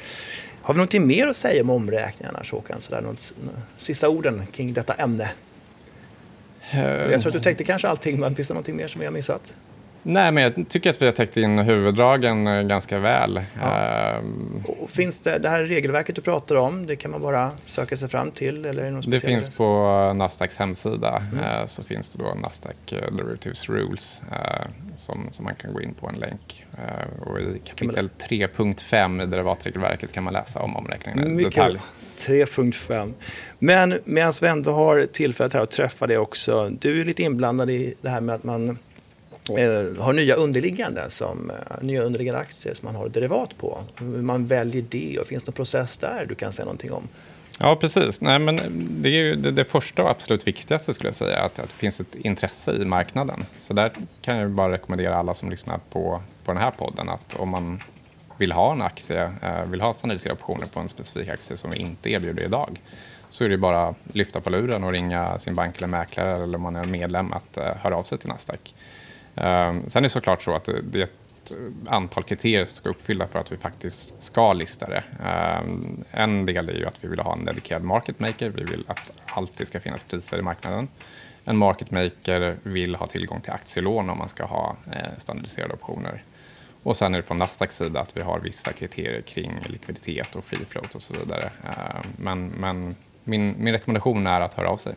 Har 0.63 0.75
vi 0.75 0.81
något 0.81 0.93
mer 0.93 1.27
att 1.27 1.37
säga 1.37 1.63
om 1.63 1.71
omräkningarna, 1.71 2.43
Håkan? 2.51 2.81
Sådär, 2.81 3.01
något, 3.01 3.33
sista 3.77 4.09
orden 4.09 4.47
kring 4.53 4.73
detta 4.73 4.95
ämne? 4.95 5.31
Jag 6.73 7.21
tror 7.21 7.27
att 7.27 7.33
du 7.33 7.41
tänkte 7.41 7.65
kanske 7.65 7.89
allting, 7.89 8.21
men 8.21 8.35
finns 8.35 8.49
det 8.49 8.55
något 8.55 8.69
mer 8.69 8.89
som 8.89 8.99
vi 8.99 9.07
har 9.07 9.13
missat? 9.13 9.55
Nej, 10.03 10.33
men 10.33 10.43
jag 10.43 10.69
tycker 10.69 10.91
att 10.91 11.03
vi 11.03 11.07
har 11.07 11.13
täckt 11.13 11.37
in 11.37 11.59
huvuddragen 11.59 12.47
eh, 12.47 12.63
ganska 12.63 12.99
väl. 12.99 13.41
Ja. 13.61 14.19
Um, 14.19 14.65
finns 14.89 15.21
det, 15.21 15.39
det 15.39 15.49
här 15.49 15.63
regelverket 15.63 16.17
du 16.17 16.23
pratar 16.23 16.57
om, 16.57 16.87
det 16.87 16.97
kan 16.97 17.11
man 17.11 17.21
bara 17.21 17.51
söka 17.65 17.97
sig 17.97 18.09
fram 18.09 18.31
till? 18.31 18.65
Eller 18.65 18.91
det, 18.91 19.11
det 19.11 19.19
finns 19.19 19.57
på 19.57 20.13
Nasdaqs 20.17 20.57
hemsida. 20.57 21.23
Mm. 21.33 21.45
Uh, 21.45 21.67
så 21.67 21.83
finns 21.83 22.13
det 22.13 22.23
då 22.23 22.35
Nasdaq 22.35 22.93
eh, 22.93 23.13
Derivatives 23.13 23.69
Rules 23.69 24.23
som, 24.97 25.29
som 25.31 25.45
man 25.45 25.55
kan 25.55 25.73
gå 25.73 25.81
in 25.81 25.95
på 25.95 26.09
en 26.09 26.15
länk. 26.15 26.67
Och 27.21 27.41
I 27.41 27.61
kapitel 27.65 28.11
3.5 28.29 29.23
i 29.23 29.27
derivatregelverket 29.27 30.13
kan 30.13 30.25
man 30.25 30.33
läsa 30.33 30.61
om 30.61 30.77
omräkningen 30.77 31.41
i 31.41 31.45
detalj. 31.45 31.79
3.5. 32.19 33.13
Men 33.59 33.99
medan 34.05 34.33
vi 34.43 34.49
ändå 34.49 34.73
har 34.73 35.07
tillfället 35.13 35.53
här 35.53 35.61
att 35.61 35.71
träffa 35.71 36.07
dig 36.07 36.19
också. 36.19 36.69
Du 36.69 37.01
är 37.01 37.05
lite 37.05 37.23
inblandad 37.23 37.71
i 37.71 37.95
det 38.01 38.09
här 38.09 38.21
med 38.21 38.35
att 38.35 38.45
man 38.45 38.79
eh, 39.49 40.03
har 40.03 40.13
nya 40.13 40.35
underliggande, 40.35 41.11
som, 41.11 41.51
eh, 41.51 41.83
nya 41.83 42.03
underliggande 42.03 42.41
aktier 42.41 42.75
som 42.75 42.87
man 42.87 42.97
har 42.97 43.09
derivat 43.09 43.59
på. 43.59 43.81
Hur 43.97 44.23
man 44.23 44.47
väljer 44.47 44.85
det 44.89 45.19
och 45.19 45.27
finns 45.27 45.43
det 45.43 45.49
någon 45.49 45.55
process 45.55 45.97
där 45.97 46.27
du 46.29 46.35
kan 46.35 46.53
säga 46.53 46.65
någonting 46.65 46.93
om? 46.93 47.09
Ja, 47.59 47.77
precis. 47.77 48.21
Nej, 48.21 48.39
men 48.39 48.61
det 49.01 49.09
är 49.09 49.13
ju 49.13 49.37
det, 49.37 49.51
det 49.51 49.65
första 49.65 50.03
och 50.03 50.11
absolut 50.11 50.47
viktigaste 50.47 50.95
skulle 50.95 51.09
jag 51.09 51.17
säga, 51.17 51.39
att, 51.39 51.59
att 51.59 51.69
det 51.69 51.75
finns 51.75 52.01
ett 52.01 52.15
intresse 52.15 52.73
i 52.73 52.85
marknaden. 52.85 53.45
Så 53.59 53.73
där 53.73 53.93
kan 54.21 54.37
jag 54.37 54.51
bara 54.51 54.73
rekommendera 54.73 55.17
alla 55.17 55.35
som 55.35 55.51
lyssnar 55.51 55.79
på, 55.79 56.23
på 56.45 56.53
den 56.53 56.63
här 56.63 56.71
podden 56.71 57.09
att 57.09 57.35
om 57.35 57.49
man 57.49 57.83
vill 58.39 58.53
ha 58.53 58.73
en 58.73 58.83
aktie, 58.83 59.33
eh, 59.43 59.65
vill 59.67 59.81
ha 59.81 59.93
standardiserade 59.93 60.41
optioner 60.41 60.67
på 60.67 60.81
en 60.81 60.89
specifik 60.89 61.29
aktie 61.29 61.57
som 61.57 61.71
vi 61.71 61.79
inte 61.79 62.11
erbjuder 62.11 62.45
idag, 62.45 62.81
så 63.29 63.45
är 63.45 63.49
det 63.49 63.57
bara 63.57 63.89
att 63.89 63.97
lyfta 64.13 64.41
på 64.41 64.51
luren 64.51 64.85
och 64.85 64.93
ringa 64.93 65.39
sin 65.39 65.55
bank 65.55 65.77
eller 65.77 65.89
mäklare 65.89 66.43
eller 66.43 66.55
om 66.55 66.63
man 66.63 66.77
är 66.77 66.85
medlem 66.85 67.33
att 67.33 67.57
eh, 67.57 67.65
höra 67.65 67.97
av 67.97 68.03
sig 68.03 68.19
till 68.19 68.29
Nasdaq. 68.29 68.75
Ehm, 69.35 69.89
sen 69.89 70.01
är 70.01 70.09
det 70.09 70.13
såklart 70.13 70.43
så 70.43 70.55
att 70.55 70.69
det, 70.83 70.99
är 70.99 71.03
ett 71.03 71.53
antal 71.87 72.25
kriterier 72.25 72.65
som 72.65 72.77
ska 72.77 72.89
uppfylla 72.89 73.27
för 73.27 73.39
att 73.39 73.53
vi 73.53 73.57
faktiskt 73.57 74.15
ska 74.23 74.53
lista 74.53 74.87
det. 74.87 75.05
Ehm, 75.25 76.05
en 76.11 76.47
del 76.47 76.69
är 76.69 76.75
ju 76.75 76.87
att 76.87 77.05
vi 77.05 77.09
vill 77.09 77.19
ha 77.19 77.33
en 77.33 77.45
dedikerad 77.45 77.83
market 77.83 78.21
maker. 78.21 78.49
Vi 78.49 78.65
vill 78.65 78.85
att 78.87 79.13
alltid 79.27 79.67
ska 79.67 79.81
finnas 79.81 80.03
priser 80.03 80.39
i 80.39 80.43
marknaden. 80.43 80.89
En 81.45 81.57
market 81.57 81.91
maker 81.91 82.57
vill 82.63 82.95
ha 82.95 83.07
tillgång 83.07 83.41
till 83.41 83.53
aktielån 83.53 84.11
om 84.11 84.19
man 84.19 84.29
ska 84.29 84.45
ha 84.45 84.77
eh, 84.93 85.19
standardiserade 85.19 85.75
optioner. 85.75 86.23
Och 86.83 86.97
sen 86.97 87.15
är 87.15 87.19
det 87.19 87.23
från 87.23 87.39
Nasdaqs 87.39 87.77
sida 87.77 88.01
att 88.01 88.17
vi 88.17 88.21
har 88.21 88.39
vissa 88.39 88.73
kriterier 88.73 89.21
kring 89.21 89.53
likviditet 89.67 90.37
och 90.37 90.45
free 90.45 90.65
float 90.69 90.95
och 90.95 91.03
så 91.03 91.15
vidare. 91.15 91.51
Ehm, 91.65 92.07
men, 92.17 92.47
men 92.49 92.97
min, 93.25 93.55
min 93.59 93.73
rekommendation 93.73 94.27
är 94.27 94.41
att 94.41 94.55
höra 94.55 94.69
av 94.69 94.77
sig. 94.77 94.95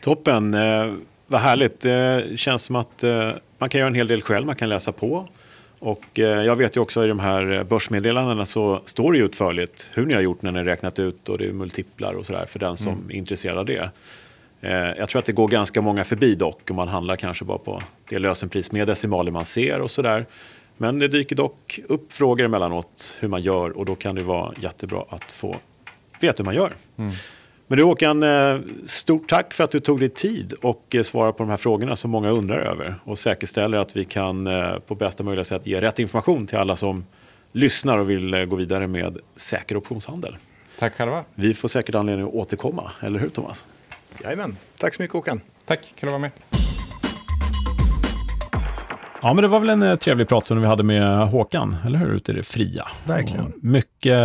Toppen, 0.00 0.54
eh, 0.54 0.94
vad 1.28 1.40
härligt. 1.40 1.80
Det 1.80 2.38
känns 2.38 2.62
som 2.62 2.76
att 2.76 3.04
eh, 3.04 3.30
man 3.58 3.68
kan 3.68 3.78
göra 3.78 3.88
en 3.88 3.94
hel 3.94 4.06
del 4.06 4.22
själv, 4.22 4.46
man 4.46 4.56
kan 4.56 4.68
läsa 4.68 4.92
på. 4.92 5.28
Och 5.80 6.18
eh, 6.18 6.24
jag 6.24 6.56
vet 6.56 6.76
ju 6.76 6.80
också 6.80 7.04
i 7.04 7.08
de 7.08 7.18
här 7.18 7.64
börsmeddelandena 7.64 8.44
så 8.44 8.80
står 8.84 9.12
det 9.12 9.18
utförligt 9.18 9.90
hur 9.94 10.06
ni 10.06 10.14
har 10.14 10.20
gjort 10.20 10.42
när 10.42 10.52
ni 10.52 10.58
har 10.58 10.64
räknat 10.64 10.98
ut 10.98 11.28
och 11.28 11.38
det 11.38 11.44
är 11.44 11.52
multiplar 11.52 12.14
och 12.14 12.26
sådär 12.26 12.46
för 12.46 12.58
den 12.58 12.76
som 12.76 12.92
mm. 12.92 13.10
är 13.10 13.14
intresserad 13.14 13.58
av 13.58 13.66
det. 13.66 13.90
Eh, 14.60 14.72
jag 14.72 15.08
tror 15.08 15.18
att 15.18 15.26
det 15.26 15.32
går 15.32 15.48
ganska 15.48 15.82
många 15.82 16.04
förbi 16.04 16.34
dock 16.34 16.70
om 16.70 16.76
man 16.76 16.88
handlar 16.88 17.16
kanske 17.16 17.44
bara 17.44 17.58
på 17.58 17.82
det 18.08 18.18
lösenpris 18.18 18.72
med 18.72 18.86
decimaler 18.86 19.30
man 19.30 19.44
ser 19.44 19.80
och 19.80 19.90
sådär. 19.90 20.26
Men 20.76 20.98
det 20.98 21.08
dyker 21.08 21.36
dock 21.36 21.80
upp 21.88 22.12
frågor 22.12 22.44
emellanåt 22.44 23.16
hur 23.20 23.28
man 23.28 23.42
gör 23.42 23.78
och 23.78 23.84
då 23.84 23.94
kan 23.94 24.14
det 24.14 24.22
vara 24.22 24.54
jättebra 24.60 25.04
att 25.08 25.32
få 25.32 25.56
veta 26.20 26.42
hur 26.42 26.44
man 26.44 26.54
gör. 26.54 26.72
Mm. 26.96 27.12
Men 27.70 27.78
du 27.78 27.84
Håkan, 27.84 28.22
eh, 28.22 28.58
stort 28.84 29.28
tack 29.28 29.54
för 29.54 29.64
att 29.64 29.70
du 29.70 29.80
tog 29.80 30.00
dig 30.00 30.08
tid 30.08 30.52
och 30.62 30.94
eh, 30.94 31.02
svarade 31.02 31.32
på 31.32 31.42
de 31.42 31.50
här 31.50 31.56
frågorna 31.56 31.96
som 31.96 32.10
många 32.10 32.30
undrar 32.30 32.58
över 32.58 32.94
och 33.04 33.18
säkerställer 33.18 33.78
att 33.78 33.96
vi 33.96 34.04
kan 34.04 34.48
på 34.86 34.94
bästa 34.94 35.22
möjliga 35.22 35.44
sätt 35.44 35.66
ge 35.66 35.80
rätt 35.80 35.98
information 35.98 36.46
till 36.46 36.58
alla 36.58 36.76
som 36.76 37.06
lyssnar 37.52 37.98
och 37.98 38.10
vill 38.10 38.46
gå 38.46 38.56
vidare 38.56 38.86
med 38.86 39.18
säker 39.36 39.76
optionshandel. 39.76 40.36
Tack 40.78 40.94
själva. 40.94 41.24
Vi 41.34 41.54
får 41.54 41.68
säkert 41.68 41.94
anledning 41.94 42.26
att 42.26 42.34
återkomma, 42.34 42.90
eller 43.00 43.18
hur 43.18 43.28
Thomas? 43.28 43.66
Jajamän. 44.24 44.56
Tack 44.78 44.94
så 44.94 45.02
mycket 45.02 45.12
Håkan. 45.12 45.40
Tack, 45.66 45.80
kul 45.96 46.08
att 46.08 46.12
vara 46.12 46.18
med. 46.18 46.30
Ja, 49.22 49.34
men 49.34 49.42
det 49.42 49.48
var 49.48 49.60
väl 49.60 49.68
en 49.68 49.82
eh, 49.82 49.96
trevlig 49.96 50.28
pratstund 50.28 50.60
vi 50.60 50.66
hade 50.66 50.82
med 50.82 51.28
Håkan, 51.28 51.76
eller 51.86 51.98
hur? 51.98 52.14
Ute 52.14 52.32
i 52.32 52.34
det 52.34 52.42
fria. 52.42 52.88
Verkligen. 53.06 53.44
Och 53.44 53.52
mycket 53.60 54.18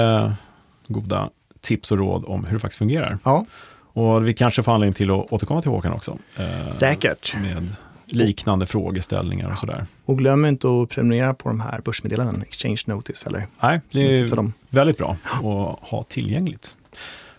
goda 0.88 1.30
tips 1.64 1.92
och 1.92 1.98
råd 1.98 2.24
om 2.28 2.46
hur 2.46 2.54
det 2.54 2.60
faktiskt 2.60 2.78
fungerar. 2.78 3.18
Ja. 3.24 3.46
Och 3.94 4.28
vi 4.28 4.34
kanske 4.34 4.64
får 4.64 4.72
anledning 4.72 4.94
till 4.94 5.12
att 5.12 5.34
återkomma 5.34 5.62
till 5.62 5.72
Håkan 5.72 5.94
också. 5.94 6.18
Eh, 6.38 6.70
Säkert. 6.70 7.36
Med 7.42 7.76
liknande 8.06 8.66
frågeställningar 8.66 9.52
och 9.52 9.58
sådär. 9.58 9.86
Och 10.06 10.18
glöm 10.18 10.46
inte 10.46 10.68
att 10.68 10.90
prenumerera 10.90 11.34
på 11.34 11.50
de 11.50 11.62
här 11.62 11.82
börsmeddelandena, 11.86 12.44
Exchange 12.44 12.82
Notice 12.86 13.28
eller 13.28 13.48
Nej, 13.60 13.82
det 13.92 14.20
är 14.20 14.52
väldigt 14.70 14.98
bra 14.98 15.18
att 15.24 15.90
ha 15.90 16.04
tillgängligt. 16.10 16.76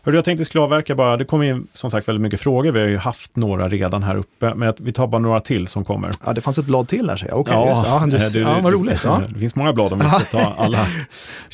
Hörde, 0.03 0.19
jag 0.19 0.25
tänkte 0.25 0.45
skulle 0.45 0.65
avverka 0.65 0.95
bara, 0.95 1.17
det 1.17 1.25
kommer 1.25 1.45
in 1.45 1.67
som 1.73 1.91
sagt 1.91 2.09
väldigt 2.09 2.23
mycket 2.23 2.41
frågor. 2.41 2.73
Vi 2.73 2.81
har 2.81 2.87
ju 2.87 2.97
haft 2.97 3.37
några 3.37 3.69
redan 3.69 4.03
här 4.03 4.17
uppe, 4.17 4.55
men 4.55 4.75
vi 4.79 4.93
tar 4.93 5.07
bara 5.07 5.19
några 5.19 5.41
till 5.41 5.67
som 5.67 5.85
kommer. 5.85 6.11
Ja, 6.25 6.33
det 6.33 6.41
fanns 6.41 6.59
ett 6.59 6.65
blad 6.65 6.89
till 6.89 7.11
här, 7.11 7.17
säger 7.17 7.33
jag. 7.33 7.41
Okay, 7.41 7.55
ja, 7.55 7.85
ja, 7.87 8.07
du, 8.07 8.17
det, 8.17 8.39
ja, 8.39 8.61
vad 8.61 8.73
roligt. 8.73 9.03
Det, 9.03 9.09
ja. 9.09 9.23
det 9.29 9.39
finns 9.39 9.55
många 9.55 9.73
blad 9.73 9.93
om 9.93 9.99
vi 9.99 10.09
ska 10.09 10.19
ta 10.21 10.55
alla. 10.59 10.87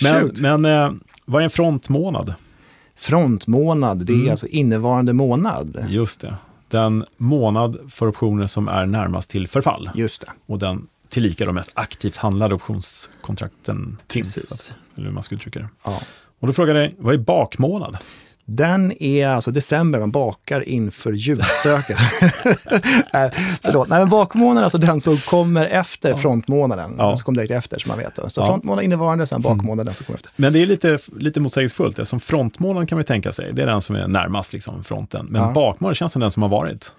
Men, 0.02 0.32
men 0.40 0.64
eh, 0.64 0.92
vad 1.24 1.42
är 1.42 1.44
en 1.44 1.50
frontmånad? 1.50 2.34
Frontmånad, 3.00 4.06
det 4.06 4.12
är 4.12 4.16
mm. 4.16 4.30
alltså 4.30 4.46
innevarande 4.46 5.12
månad. 5.12 5.86
Just 5.88 6.20
det. 6.20 6.34
Den 6.68 7.04
månad 7.16 7.78
för 7.88 8.08
optioner 8.08 8.46
som 8.46 8.68
är 8.68 8.86
närmast 8.86 9.30
till 9.30 9.48
förfall. 9.48 9.90
Just 9.94 10.20
det. 10.20 10.32
Och 10.46 10.58
den 10.58 10.86
tillika 11.08 11.44
de 11.44 11.54
mest 11.54 11.70
aktivt 11.74 12.16
handlade 12.16 12.54
optionskontrakten 12.54 13.96
finns. 14.08 14.34
Precis. 14.34 14.72
Eller 14.96 15.06
hur 15.06 15.12
man 15.12 15.22
ska 15.22 15.34
uttrycka 15.34 15.58
det. 15.58 15.68
Ja. 15.84 16.00
Och 16.40 16.46
då 16.46 16.52
frågar 16.52 16.74
jag 16.74 16.84
dig, 16.84 16.94
vad 16.98 17.14
är 17.14 17.18
bakmånad? 17.18 17.98
Den 18.52 19.02
är 19.02 19.28
alltså 19.28 19.50
december, 19.50 19.98
man 19.98 20.10
bakar 20.10 20.68
inför 20.68 21.12
julstöket. 21.12 21.98
äh, 23.12 23.30
förlåt, 23.62 23.88
Nej, 23.88 23.98
men 23.98 24.08
bakmånaden 24.08 24.58
är 24.58 24.62
alltså 24.62 24.78
den 24.78 25.00
som 25.00 25.16
kommer 25.16 25.66
efter 25.66 26.14
frontmånaden. 26.14 26.94
Ja. 26.98 27.06
Den 27.06 27.16
som 27.16 27.24
kommer 27.24 27.36
direkt 27.36 27.50
efter, 27.50 27.78
som 27.78 27.88
man 27.88 27.98
vet. 27.98 28.32
Så 28.32 28.40
ja. 28.40 28.46
frontmånaden 28.46 28.84
innevarande, 28.84 29.26
sen 29.26 29.42
bakmånaden 29.42 29.86
den 29.86 29.94
som 29.94 30.06
kommer 30.06 30.16
efter. 30.16 30.32
Men 30.36 30.52
det 30.52 30.62
är 30.62 30.66
lite, 30.66 30.98
lite 31.16 31.40
motsägelsefullt, 31.40 31.98
eftersom 31.98 32.20
frontmånaden 32.20 32.86
kan 32.86 32.98
vi 32.98 33.04
tänka 33.04 33.32
sig, 33.32 33.52
det 33.52 33.62
är 33.62 33.66
den 33.66 33.80
som 33.80 33.96
är 33.96 34.08
närmast 34.08 34.52
liksom, 34.52 34.84
fronten. 34.84 35.26
Men 35.26 35.42
ja. 35.42 35.52
bakmånaden 35.52 35.94
känns 35.94 36.12
som 36.12 36.20
den 36.20 36.30
som 36.30 36.42
har 36.42 36.50
varit. 36.50 36.94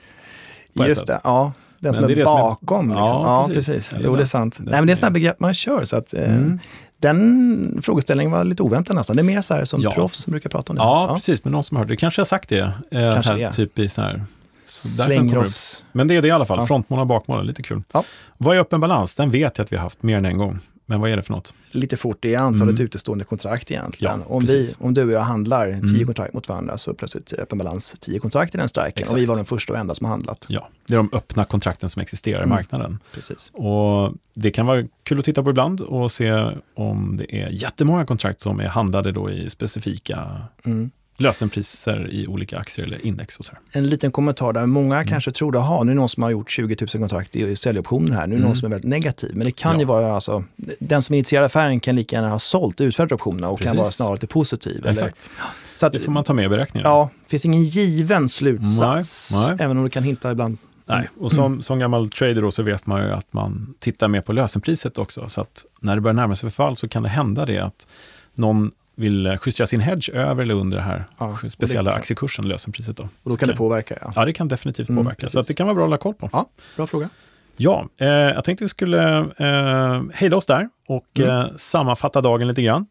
Just 0.74 1.08
det, 1.08 1.22
ja. 1.24 1.54
Den 1.80 1.94
som 1.94 2.04
är, 2.04 2.20
är 2.20 2.26
bakom. 2.26 2.90
Liksom. 2.90 3.06
Ja, 3.06 3.46
precis. 3.48 3.68
Ja, 3.68 3.82
precis. 3.82 4.06
Jo, 4.06 4.16
det 4.16 4.24
är 4.24 4.26
sant. 4.26 4.58
Nej, 4.60 4.74
men 4.76 4.88
det 4.88 4.94
är 4.94 4.96
sådana 4.96 5.14
begrepp 5.14 5.40
man 5.40 5.54
kör. 5.54 5.86
Så 5.86 5.96
att, 5.96 6.14
eh, 6.14 6.24
mm 6.24 6.60
den 7.02 7.80
frågeställningen 7.84 8.32
var 8.32 8.44
lite 8.44 8.64
oväntad 8.64 8.96
nästan. 8.96 9.16
Det 9.16 9.22
är 9.22 9.24
mer 9.24 9.42
så 9.42 9.54
här 9.54 9.66
som 9.66 9.82
ja. 9.82 9.92
proffs 9.92 10.26
brukar 10.26 10.50
prata 10.50 10.74
om 10.74 10.78
det. 10.78 10.84
Ja, 10.84 11.08
ja. 11.08 11.14
precis. 11.14 11.44
Men 11.44 11.54
någon 11.54 11.64
som 11.64 11.78
hört 11.78 11.88
det. 11.88 11.96
kanske 11.96 12.22
har 12.22 12.26
sagt 12.26 12.50
det. 12.50 12.60
Eh, 12.60 12.72
kanske 12.92 13.22
så 13.22 13.38
här, 13.38 13.52
typ 13.52 13.80
i 13.80 13.90
så 13.90 14.02
här... 14.02 14.24
Slänger 14.66 15.38
oss. 15.38 15.84
Men 15.92 16.08
det 16.08 16.16
är 16.16 16.22
det 16.22 16.28
i 16.28 16.32
alla 16.32 16.46
fall. 16.46 16.60
Ja. 16.60 16.68
Frontmånad 16.68 17.02
och 17.02 17.08
bakmånad, 17.08 17.46
lite 17.46 17.64
kul. 17.64 17.84
Ja. 17.92 18.04
Vad 18.38 18.56
är 18.56 18.60
öppen 18.60 18.80
balans? 18.80 19.16
Den 19.16 19.30
vet 19.30 19.58
jag 19.58 19.66
att 19.66 19.72
vi 19.72 19.76
har 19.76 19.84
haft 19.84 20.04
mer 20.04 20.18
än 20.18 20.26
en 20.26 20.38
gång. 20.38 20.60
Men 20.92 21.02
vad 21.02 21.10
är 21.10 21.18
det 21.18 21.24
för 21.24 21.34
något? 21.34 21.54
Lite 21.72 21.98
fort, 21.98 22.18
det 22.20 22.34
är 22.34 22.40
antalet 22.40 22.74
mm. 22.74 22.86
utestående 22.86 23.24
kontrakt 23.24 23.72
egentligen. 23.72 24.20
Ja, 24.20 24.36
om, 24.36 24.46
vi, 24.46 24.74
om 24.80 24.94
du 24.94 25.04
och 25.04 25.12
jag 25.12 25.22
handlar 25.22 25.68
mm. 25.68 25.88
tio 25.88 26.06
kontrakt 26.06 26.34
mot 26.34 26.50
varandra 26.50 26.78
så 26.78 26.94
plötsligt 26.94 27.34
öppen 27.34 27.58
balans 27.58 27.96
tio 28.00 28.20
kontrakt 28.20 28.56
i 28.56 28.58
den 28.58 28.70
striken 28.70 29.08
och 29.12 29.18
vi 29.18 29.26
var 29.26 29.36
den 29.36 29.46
första 29.46 29.74
och 29.74 29.80
enda 29.80 29.96
som 29.96 30.08
handlat. 30.08 30.46
Ja, 30.48 30.70
det 30.88 30.94
är 30.94 30.98
de 30.98 31.10
öppna 31.14 31.46
kontrakten 31.46 31.90
som 31.90 32.02
existerar 32.02 32.44
mm. 32.44 32.50
i 32.50 32.56
marknaden. 32.56 33.00
Precis. 33.14 33.52
Och 33.54 34.14
det 34.34 34.52
kan 34.52 34.66
vara 34.66 34.84
kul 35.04 35.20
att 35.20 35.26
titta 35.26 35.44
på 35.44 35.50
ibland 35.50 35.82
och 35.82 36.12
se 36.12 36.52
om 36.76 37.18
det 37.18 37.42
är 37.42 37.50
jättemånga 37.50 38.06
kontrakt 38.06 38.42
som 38.42 38.60
är 38.60 38.68
handlade 38.68 39.12
då 39.12 39.32
i 39.32 39.50
specifika 39.50 40.28
mm 40.66 40.92
lösenpriser 41.22 42.14
i 42.14 42.28
olika 42.28 42.58
aktier 42.58 42.86
eller 42.86 43.06
index. 43.06 43.38
Och 43.38 43.46
så 43.46 43.54
En 43.72 43.90
liten 43.90 44.12
kommentar 44.12 44.54
där. 44.54 44.66
Många 44.66 44.96
mm. 44.96 45.08
kanske 45.08 45.32
tror 45.32 45.80
att 45.80 45.86
nu 45.86 45.92
är 45.92 45.96
någon 45.96 46.10
som 46.10 46.24
har 46.24 46.30
gjort 46.30 46.52
20 46.52 46.76
000 46.82 46.88
kontrakt 46.88 47.36
i 47.36 47.56
säljoptioner 47.56 48.16
här. 48.16 48.28
Nu 48.28 48.36
är 48.36 48.38
mm. 48.38 48.48
någon 48.48 48.56
som 48.56 48.66
är 48.66 48.70
väldigt 48.70 48.90
negativ. 48.90 49.32
Men 49.36 49.46
det 49.46 49.52
kan 49.52 49.74
ja. 49.74 49.80
ju 49.80 49.86
vara, 49.86 50.16
alltså, 50.16 50.44
den 50.80 51.02
som 51.02 51.16
initierar 51.16 51.46
affären 51.46 51.80
kan 51.80 51.96
lika 51.96 52.16
gärna 52.16 52.30
ha 52.30 52.40
sålt 52.40 52.82
utfärdat 52.82 53.12
optionerna 53.12 53.50
och 53.50 53.58
Precis. 53.58 53.70
kan 53.70 53.78
vara 53.78 53.90
snarare 53.90 54.14
lite 54.14 54.28
positiv. 54.28 54.88
Exakt. 54.88 55.02
Eller, 55.02 55.50
så 55.76 55.86
att, 55.86 55.94
det 55.94 56.00
får 56.00 56.12
man 56.12 56.24
ta 56.24 56.34
med 56.34 56.46
i 56.46 56.50
beräkningen. 56.50 56.90
Ja, 56.90 57.10
det 57.26 57.30
finns 57.30 57.46
ingen 57.46 57.64
given 57.64 58.30
slutsats. 58.30 59.32
Nej, 59.34 59.48
nej. 59.48 59.58
Även 59.60 59.78
om 59.78 59.84
det 59.84 59.90
kan 59.90 60.04
hinta 60.04 60.32
ibland 60.32 60.58
Nej, 60.86 61.10
och 61.20 61.32
som, 61.32 61.46
mm. 61.46 61.62
som 61.62 61.80
gammal 61.80 62.10
trader 62.10 62.42
då 62.42 62.52
så 62.52 62.64
vet 62.64 62.86
man 62.86 63.04
ju 63.04 63.12
att 63.12 63.34
man 63.34 63.74
tittar 63.80 64.08
mer 64.08 64.22
på 64.22 64.34
lösenpriset 64.34 64.98
också. 64.98 65.30
Så 65.30 65.42
att 65.42 65.66
när 65.80 65.96
det 65.96 66.02
börjar 66.02 66.14
närma 66.14 66.36
sig 66.36 66.50
förfall 66.50 66.76
så 66.76 66.88
kan 66.88 67.04
det 67.04 67.10
hända 67.10 67.46
det 67.46 67.60
att 67.60 67.88
någon 68.36 68.72
vill 69.02 69.38
justera 69.46 69.68
sin 69.68 69.80
hedge 69.80 70.10
över 70.10 70.44
eller 70.44 70.54
under 70.54 70.78
den 70.78 70.86
här 70.86 71.04
ja, 71.18 71.38
speciella 71.50 71.92
aktiekursen, 71.92 72.48
lösenpriset. 72.48 72.98
Då. 72.98 73.04
Och 73.04 73.32
då 73.32 73.38
kan 73.38 73.50
det 73.50 73.56
påverka? 73.56 73.98
Ja, 74.02 74.14
ja 74.16 74.26
det 74.26 74.34
kan 74.34 74.48
definitivt 74.48 74.90
mm, 74.90 75.04
påverka. 75.04 75.28
Så 75.28 75.42
det 75.42 75.54
kan 75.54 75.68
vara 75.68 75.76
bra 75.76 75.84
att 75.84 75.88
hålla 75.88 75.98
koll 75.98 76.14
på. 76.14 76.30
Ja, 76.34 76.50
bra 76.76 76.88
fråga. 76.88 77.10
Ja, 77.58 77.90
eh, 77.98 78.08
jag 78.08 78.44
tänkte 78.44 78.64
vi 78.64 78.70
skulle 78.70 79.20
eh, 79.38 80.04
hejda 80.14 80.38
oss 80.38 80.46
där 80.46 80.70
och 80.88 81.20
mm. 81.20 81.30
eh, 81.30 81.46
sammanfatta 81.56 82.22
dagen 82.22 82.48
lite 82.48 82.62
grann. 82.62 82.86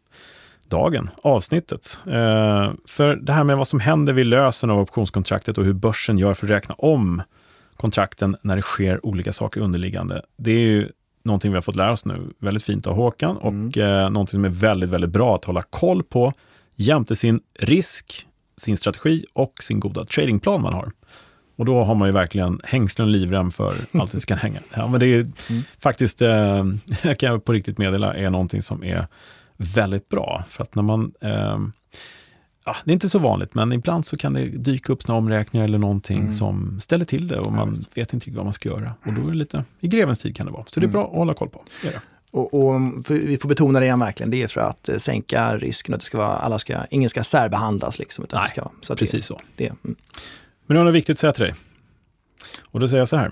Dagen, 0.67 1.09
avsnittet. 1.23 1.99
Eh, 2.05 2.71
för 2.87 3.15
det 3.15 3.33
här 3.33 3.43
med 3.43 3.57
vad 3.57 3.67
som 3.67 3.79
händer 3.79 4.13
vid 4.13 4.25
lösen 4.25 4.69
av 4.69 4.79
optionskontraktet 4.79 5.57
och 5.57 5.65
hur 5.65 5.73
börsen 5.73 6.17
gör 6.17 6.33
för 6.33 6.47
att 6.47 6.51
räkna 6.51 6.75
om 6.77 7.21
kontrakten 7.77 8.37
när 8.41 8.55
det 8.55 8.61
sker 8.61 9.05
olika 9.05 9.33
saker 9.33 9.61
underliggande. 9.61 10.21
Det 10.37 10.51
är 10.51 10.59
ju 10.59 10.89
någonting 11.23 11.51
vi 11.51 11.55
har 11.55 11.61
fått 11.61 11.75
lära 11.75 11.91
oss 11.91 12.05
nu, 12.05 12.29
väldigt 12.39 12.63
fint 12.63 12.87
av 12.87 12.95
Håkan 12.95 13.37
och 13.37 13.47
mm. 13.47 13.81
eh, 13.81 14.09
någonting 14.09 14.27
som 14.27 14.45
är 14.45 14.49
väldigt, 14.49 14.89
väldigt 14.89 15.09
bra 15.09 15.35
att 15.35 15.45
hålla 15.45 15.61
koll 15.61 16.03
på 16.03 16.33
jämte 16.75 17.15
sin 17.15 17.39
risk, 17.59 18.27
sin 18.57 18.77
strategi 18.77 19.25
och 19.33 19.53
sin 19.61 19.79
goda 19.79 20.03
tradingplan 20.03 20.61
man 20.61 20.73
har. 20.73 20.91
Och 21.55 21.65
då 21.65 21.83
har 21.83 21.95
man 21.95 22.07
ju 22.07 22.11
verkligen 22.11 22.61
hängslen 22.63 23.07
och 23.07 23.11
livrem 23.11 23.51
för 23.51 23.73
allt 23.99 24.11
det 24.11 24.19
ska 24.19 24.35
hänga. 24.35 24.59
Ja, 24.73 24.87
men 24.87 24.99
det 24.99 25.05
är 25.05 25.19
mm. 25.19 25.63
faktiskt, 25.79 26.21
eh, 26.21 26.65
jag 27.03 27.19
kan 27.19 27.41
på 27.41 27.53
riktigt 27.53 27.77
meddela, 27.77 28.13
är 28.13 28.29
någonting 28.29 28.61
som 28.61 28.83
är 28.83 29.07
väldigt 29.57 30.09
bra. 30.09 30.43
För 30.49 30.63
att 30.63 30.75
när 30.75 30.83
man 30.83 31.13
eh, 31.21 31.59
ja, 32.65 32.75
det 32.85 32.91
är 32.91 32.93
inte 32.93 33.09
så 33.09 33.19
vanligt, 33.19 33.53
men 33.53 33.71
ibland 33.71 34.05
så 34.05 34.17
kan 34.17 34.33
det 34.33 34.45
dyka 34.45 34.93
upp 34.93 35.01
såna 35.01 35.17
omräkningar 35.17 35.65
eller 35.65 35.77
någonting 35.77 36.19
mm. 36.19 36.31
som 36.31 36.79
ställer 36.79 37.05
till 37.05 37.27
det 37.27 37.39
och 37.39 37.53
man 37.53 37.75
ja, 37.75 37.85
vet 37.93 38.13
inte 38.13 38.31
vad 38.31 38.43
man 38.43 38.53
ska 38.53 38.69
göra. 38.69 38.93
Och 39.05 39.13
då 39.13 39.21
är 39.21 39.31
det 39.31 39.37
lite, 39.37 39.63
i 39.79 39.87
grevens 39.87 40.21
tid 40.21 40.35
kan 40.35 40.45
det 40.45 40.51
vara. 40.51 40.65
Så 40.67 40.79
det 40.79 40.83
är 40.83 40.87
mm. 40.87 40.93
bra 40.93 41.07
att 41.07 41.15
hålla 41.15 41.33
koll 41.33 41.49
på. 41.49 41.63
Det 41.81 41.89
det. 41.89 42.01
Och, 42.31 42.53
och 42.53 42.81
vi 43.09 43.37
får 43.37 43.49
betona 43.49 43.79
det 43.79 43.85
igen 43.85 43.99
verkligen, 43.99 44.31
det 44.31 44.43
är 44.43 44.47
för 44.47 44.61
att 44.61 44.89
eh, 44.89 44.97
sänka 44.97 45.57
risken 45.57 45.93
att 45.93 45.99
det 45.99 46.05
ska 46.05 46.17
vara, 46.17 46.37
alla 46.37 46.59
ska, 46.59 46.85
ingen 46.89 47.09
ska 47.09 47.23
särbehandlas. 47.23 47.99
Liksom, 47.99 48.23
utan 48.23 48.39
Nej, 48.39 48.49
ska, 48.49 48.69
så 48.81 48.95
precis 48.95 49.11
det, 49.11 49.21
så. 49.21 49.41
Det, 49.55 49.67
mm. 49.67 49.77
Men 50.65 50.75
det 50.75 50.79
är 50.79 50.83
något 50.83 50.93
viktigt 50.93 51.13
att 51.13 51.19
säga 51.19 51.31
till 51.33 51.43
dig. 51.43 51.55
Och 52.71 52.79
då 52.79 52.87
säger 52.87 53.01
jag 53.01 53.07
så 53.07 53.15
här, 53.15 53.25
är 53.25 53.31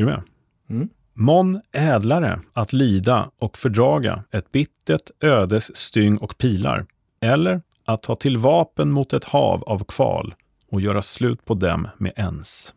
du 0.00 0.04
med? 0.04 0.22
Mm. 0.70 0.88
Mån 1.14 1.60
ädlare 1.72 2.40
att 2.52 2.72
lida 2.72 3.30
och 3.38 3.58
fördraga 3.58 4.24
ett 4.30 4.52
bittert 4.52 5.10
ödes 5.20 5.76
styng 5.76 6.16
och 6.16 6.38
pilar, 6.38 6.86
eller 7.20 7.62
att 7.86 8.02
ta 8.02 8.14
till 8.14 8.38
vapen 8.38 8.90
mot 8.90 9.12
ett 9.12 9.24
hav 9.24 9.62
av 9.64 9.84
kval 9.88 10.34
och 10.72 10.80
göra 10.80 11.02
slut 11.02 11.44
på 11.44 11.54
dem 11.54 11.88
med 11.98 12.12
ens. 12.16 12.74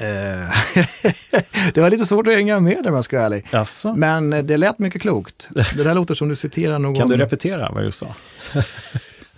Eh, 0.00 0.06
det 1.74 1.80
var 1.80 1.90
lite 1.90 2.06
svårt 2.06 2.28
att 2.28 2.34
hänga 2.34 2.60
med 2.60 2.82
där 2.82 2.90
om 2.90 2.94
jag 2.94 3.04
ska 3.04 3.16
vara 3.16 3.26
ärlig. 3.26 3.46
Jaså? 3.50 3.94
Men 3.94 4.32
eh, 4.32 4.42
det 4.44 4.56
lät 4.56 4.78
mycket 4.78 5.02
klokt. 5.02 5.48
Det 5.50 5.84
där 5.84 5.94
låter 5.94 6.14
som 6.14 6.28
du 6.28 6.36
citerar 6.36 6.78
någon... 6.78 6.94
Kan 6.94 7.08
du 7.08 7.16
repetera 7.16 7.70
vad 7.72 7.84
just 7.84 7.98
sa? 7.98 8.06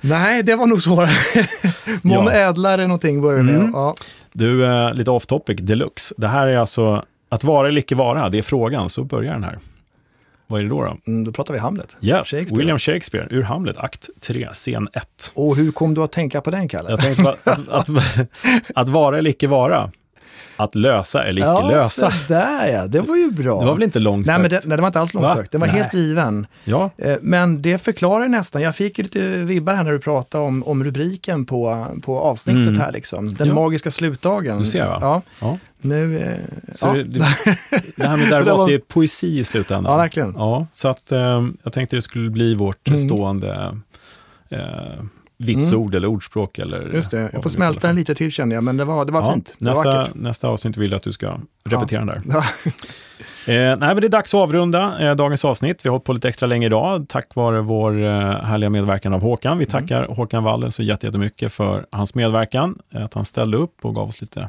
Nej, 0.00 0.42
det 0.42 0.56
var 0.56 0.66
nog 0.66 0.82
svårare. 0.82 1.10
Mån 2.02 2.24
Ja. 2.26 2.32
ädlare 2.32 2.86
någonting 2.86 3.20
börjar 3.20 3.38
det 3.38 3.44
med. 3.44 3.54
Mm. 3.56 3.70
Ja. 3.74 3.94
Du, 4.32 4.64
eh, 4.64 4.94
lite 4.94 5.10
off 5.10 5.26
topic 5.26 5.58
deluxe. 5.60 6.14
Det 6.16 6.28
här 6.28 6.46
är 6.46 6.56
alltså 6.56 7.04
att 7.28 7.44
vara 7.44 7.68
eller 7.68 7.78
icke 7.80 7.94
vara, 7.94 8.28
det 8.28 8.38
är 8.38 8.42
frågan. 8.42 8.88
Så 8.88 9.04
börjar 9.04 9.32
den 9.32 9.44
här. 9.44 9.58
Vad 10.50 10.60
är 10.60 10.64
det 10.64 10.70
då? 10.70 10.84
då? 10.84 10.96
Mm, 11.06 11.24
då 11.24 11.32
pratar 11.32 11.54
vi 11.54 11.60
Hamlet. 11.60 11.96
Yes, 12.00 12.16
Shakespeare. 12.16 12.58
William 12.58 12.78
Shakespeare 12.78 13.26
ur 13.30 13.42
Hamlet, 13.42 13.76
akt 13.76 14.08
3, 14.20 14.48
scen 14.52 14.88
1. 14.92 15.32
Och 15.34 15.56
hur 15.56 15.72
kom 15.72 15.94
du 15.94 16.02
att 16.02 16.12
tänka 16.12 16.40
på 16.40 16.50
den, 16.50 16.68
Kalle? 16.68 16.90
Jag 16.90 17.00
tänkte 17.00 17.22
bara, 17.22 17.36
att, 17.44 17.68
att, 17.68 17.88
att 18.74 18.88
vara 18.88 19.18
eller 19.18 19.30
icke 19.30 19.46
vara. 19.48 19.90
Att 20.58 20.74
lösa 20.74 21.24
eller 21.24 21.38
icke 21.40 21.46
ja, 21.48 21.68
lösa. 21.70 22.10
så 22.10 22.32
där 22.32 22.66
ja, 22.72 22.86
det 22.86 23.00
var 23.00 23.16
ju 23.16 23.30
bra. 23.30 23.60
Det 23.60 23.66
var 23.66 23.74
väl 23.74 23.82
inte 23.82 23.98
långt 23.98 24.26
Nej, 24.26 24.38
men 24.38 24.50
det, 24.50 24.60
nej, 24.64 24.76
det 24.76 24.82
var 24.82 24.86
inte 24.88 25.00
alls 25.00 25.14
långsökt. 25.14 25.36
Va? 25.38 25.44
Den 25.50 25.60
var 25.60 25.66
Nej. 25.68 25.76
helt 25.76 25.94
given. 25.94 26.46
Ja, 26.64 26.90
Eh, 26.98 27.16
Men 27.22 27.62
det 27.62 27.78
förklarar 27.78 28.28
nästan, 28.28 28.62
jag 28.62 28.74
fick 28.76 28.98
lite 28.98 29.20
vibbar 29.28 29.74
här 29.74 29.84
när 29.84 29.92
du 29.92 29.98
pratade 30.00 30.44
om, 30.44 30.62
om 30.64 30.84
rubriken 30.84 31.46
på, 31.46 31.86
på 32.02 32.20
avsnittet 32.20 32.66
Mm. 32.66 32.80
här 32.80 32.92
liksom. 32.92 33.34
Den 33.34 33.48
Ja. 33.48 33.54
magiska 33.54 33.90
slutdagen. 33.90 34.58
Du 34.58 34.64
ser, 34.64 34.86
va? 34.86 34.98
Ja, 35.00 35.22
ja. 35.40 35.58
nu... 35.80 36.18
eh, 36.18 36.36
Så 36.72 36.86
ja. 36.86 36.92
det, 36.92 37.02
det, 37.02 37.18
det 37.96 38.06
här 38.06 38.16
med 38.16 38.28
det 38.68 38.74
är 38.74 38.78
poesi 38.78 39.38
i 39.38 39.44
slutändan. 39.44 39.92
ja, 39.92 39.98
verkligen. 39.98 40.34
Ja, 40.36 40.66
så 40.72 40.88
att 40.88 41.12
eh, 41.12 41.46
jag 41.62 41.72
tänkte 41.72 41.96
det 41.96 42.02
skulle 42.02 42.30
bli 42.30 42.54
vårt 42.54 42.88
Mm. 42.88 42.98
stående 43.00 43.74
eh, 44.50 44.58
vitsord 45.38 45.94
eller 45.94 46.08
ordspråk. 46.08 46.58
Eller 46.58 46.90
Just 46.94 47.10
det, 47.10 47.30
jag 47.32 47.42
får 47.42 47.50
smälta 47.50 47.86
den 47.86 47.96
lite 47.96 48.14
till 48.14 48.30
kände 48.30 48.54
jag, 48.54 48.64
men 48.64 48.76
det 48.76 48.84
var, 48.84 49.04
det 49.04 49.12
var 49.12 49.22
Ja, 49.22 49.32
fint. 49.32 49.56
Det 49.58 49.64
var 49.64 49.74
nästa, 49.74 49.98
vackert. 49.98 50.14
nästa 50.14 50.48
avsnitt 50.48 50.76
vill 50.76 50.90
jag 50.90 50.96
att 50.96 51.02
du 51.02 51.12
ska 51.12 51.38
repetera 51.64 52.04
den 52.04 52.06
där. 52.06 52.20
Ja. 52.32 52.44
Eh, 53.46 53.54
nej, 53.54 53.76
men 53.78 53.96
det 54.00 54.06
är 54.06 54.08
dags 54.08 54.34
att 54.34 54.38
avrunda 54.40 55.08
eh, 55.10 55.14
dagens 55.16 55.44
avsnitt. 55.44 55.84
Vi 55.84 55.88
har 55.88 55.92
hållit 55.94 56.04
på 56.04 56.12
lite 56.12 56.28
extra 56.28 56.46
länge 56.46 56.66
idag, 56.66 57.06
tack 57.08 57.34
vare 57.34 57.60
vår 57.60 58.04
eh, 58.04 58.10
härliga 58.42 58.70
medverkan 58.70 59.14
av 59.14 59.20
Håkan. 59.22 59.58
Vi 59.58 59.64
Mm. 59.64 59.70
tackar 59.82 60.06
Håkan 60.06 60.44
Wallen 60.44 60.72
så 60.72 60.82
jätte- 60.82 61.06
jättemycket 61.06 61.52
för 61.52 61.86
hans 61.90 62.14
medverkan, 62.14 62.78
eh, 62.94 63.04
att 63.04 63.14
han 63.14 63.24
ställde 63.24 63.56
upp 63.56 63.84
och 63.84 63.94
gav 63.94 64.08
oss 64.08 64.20
lite 64.20 64.48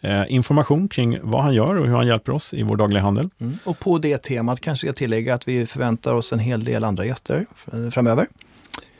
eh, 0.00 0.22
information 0.28 0.88
kring 0.88 1.18
vad 1.22 1.42
han 1.42 1.54
gör 1.54 1.74
och 1.74 1.86
hur 1.86 1.94
han 1.94 2.06
hjälper 2.06 2.32
oss 2.32 2.54
i 2.54 2.62
vår 2.62 2.76
dagliga 2.76 3.02
handel. 3.02 3.30
Mm. 3.40 3.56
Och 3.64 3.78
på 3.78 3.98
det 3.98 4.18
temat 4.22 4.60
kanske 4.60 4.86
jag 4.86 4.96
tillägga 4.96 5.34
att 5.34 5.48
vi 5.48 5.66
förväntar 5.66 6.14
oss 6.14 6.32
en 6.32 6.38
hel 6.38 6.64
del 6.64 6.84
andra 6.84 7.04
gäster 7.04 7.46
f- 7.54 7.92
framöver. 7.94 8.26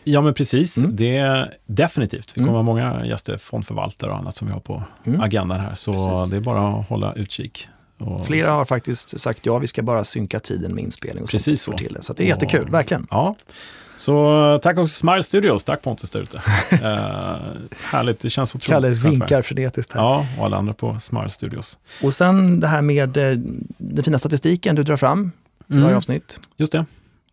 Ja, 0.05 0.21
men 0.21 0.35
precis. 0.35 0.77
Mm. 0.77 0.97
Det 0.97 1.17
är 1.17 1.55
definitivt. 1.67 2.31
Vi 2.35 2.35
kommer 2.35 2.49
Mm. 2.49 2.55
ha 2.57 2.63
många 2.63 3.07
gäster, 3.07 3.37
fondförvaltare 3.37 4.11
och 4.11 4.17
annat 4.19 4.35
som 4.35 4.49
vi 4.49 4.55
har 4.55 4.61
på 4.61 4.83
Mm. 5.05 5.21
agendan 5.21 5.61
här. 5.61 5.75
Så 5.75 5.93
Precis. 5.93 6.31
det 6.31 6.37
är 6.37 6.41
bara 6.41 6.69
att 6.81 6.89
hålla 6.89 7.13
utkik. 7.15 7.69
Flera 8.27 8.53
har 8.53 8.65
faktiskt 8.65 9.21
sagt 9.21 9.47
ja, 9.47 9.59
vi 9.59 9.67
ska 9.67 9.83
bara 9.83 10.05
synka 10.05 10.41
tiden 10.41 10.75
med 10.75 10.85
inspelning 10.85 11.25
och 11.25 11.31
Precis 11.31 11.63
så. 11.63 11.73
Till 11.73 11.93
det. 11.95 12.03
så 12.03 12.13
det 12.13 12.23
är 12.23 12.27
jättekul, 12.27 12.65
Och- 12.67 12.75
verkligen. 12.75 13.07
Ja, 13.11 13.37
så 13.97 14.61
tack 14.63 14.79
också 14.79 14.95
Smile 14.95 15.23
Studios. 15.23 15.65
Tack 15.65 15.83
Pontus 15.83 16.11
där 16.11 16.21
ute. 16.23 16.37
eh, 16.71 16.79
härligt, 17.93 18.21
det 18.21 18.31
känns 18.31 18.55
otroligt. 18.55 18.71
Kalle 19.01 19.11
vinkar 19.11 19.43
frenetiskt 19.43 19.93
här. 19.93 20.01
Ja, 20.01 20.27
och 20.39 20.45
alla 20.45 20.57
andra 20.57 20.75
på 20.75 20.99
Smile 21.01 21.31
Studios. 21.31 21.79
Och 22.03 22.15
sen 22.15 22.61
det 22.61 22.67
här 22.67 22.83
med 22.83 23.17
eh, 23.17 23.39
den 23.79 24.05
fina 24.05 24.19
statistiken 24.19 24.77
du 24.77 24.83
drar 24.83 24.97
fram 24.97 25.33
i 25.69 25.73
varje 25.73 25.85
Mm, 25.85 25.97
avsnitt. 25.97 26.39
just 26.57 26.73
det. 26.73 26.85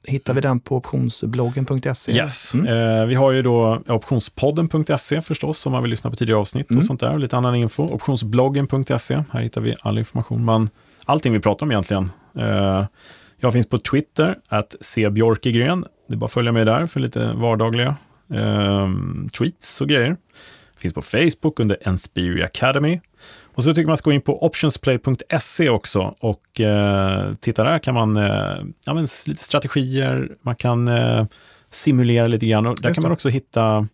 Hittar 0.08 0.34
vi 0.34 0.42
den 0.42 0.60
på 0.60 0.76
optionsbloggen.se? 0.78 2.12
Yes. 2.12 2.54
Mm. 2.54 2.68
Eh, 2.68 3.06
vi 3.06 3.16
har 3.16 3.32
ju 3.32 3.42
då 3.42 3.82
optionspodden.se 3.88 5.22
förstås 5.22 5.66
om 5.66 5.72
man 5.72 5.82
vill 5.84 5.90
lyssna 5.90 6.10
på 6.10 6.16
tidigare 6.16 6.40
avsnitt 6.40 6.70
Mm. 6.72 6.78
och 6.80 6.86
sånt 6.86 7.00
där. 7.00 7.14
Och 7.14 7.20
lite 7.20 7.38
annan 7.38 7.56
info. 7.56 7.84
Optionsbloggen.se. 7.84 9.24
Här 9.32 9.42
hittar 9.42 9.62
vi 9.62 9.76
all 9.82 9.98
information. 9.98 10.46
Man, 10.46 10.70
allting 11.06 11.34
vi 11.34 11.40
pratar 11.40 11.66
om 11.66 11.72
egentligen. 11.72 12.12
Eh, 12.40 12.86
jag 13.40 13.54
finns 13.54 13.70
på 13.70 13.80
Twitter, 13.80 14.36
att 14.50 14.76
cbjorkegren. 14.82 15.86
Det 16.08 16.14
är 16.14 16.18
bara 16.18 16.26
att 16.26 16.32
följa 16.32 16.52
mig 16.52 16.66
där 16.66 16.86
för 16.86 17.00
lite 17.00 17.34
vardagliga 17.34 17.96
eh, 18.34 18.88
tweets 19.38 19.82
och 19.82 19.88
grejer. 19.88 20.18
Finns 20.78 20.94
på 20.94 21.02
Facebook 21.02 21.60
under 21.60 21.78
Enspiri 21.82 22.44
Academy. 22.44 23.00
Och 23.58 23.64
så 23.64 23.74
tycker 23.74 23.88
man 23.88 23.98
ska 23.98 24.10
gå 24.10 24.14
in 24.14 24.22
på 24.22 24.46
optionsplay.se 24.46 25.70
också 25.70 26.16
och 26.20 26.62
eh, 26.62 27.34
titta 27.40 27.64
där 27.64 27.80
kan 27.80 27.94
man, 27.94 28.18
eh, 28.18 28.58
ja 28.86 28.94
men 28.94 29.08
lite 29.28 29.44
strategier, 29.44 30.32
man 30.42 30.56
kan 30.56 30.88
eh, 30.88 31.26
simulera 31.70 32.28
lite 32.28 32.46
grann 32.48 32.68
och 32.68 32.76
där 32.82 32.90
Just 32.90 32.96
kan 32.98 33.02
man 33.04 33.10
det. 33.10 33.14
också 33.14 33.30
hitta, 33.30 33.88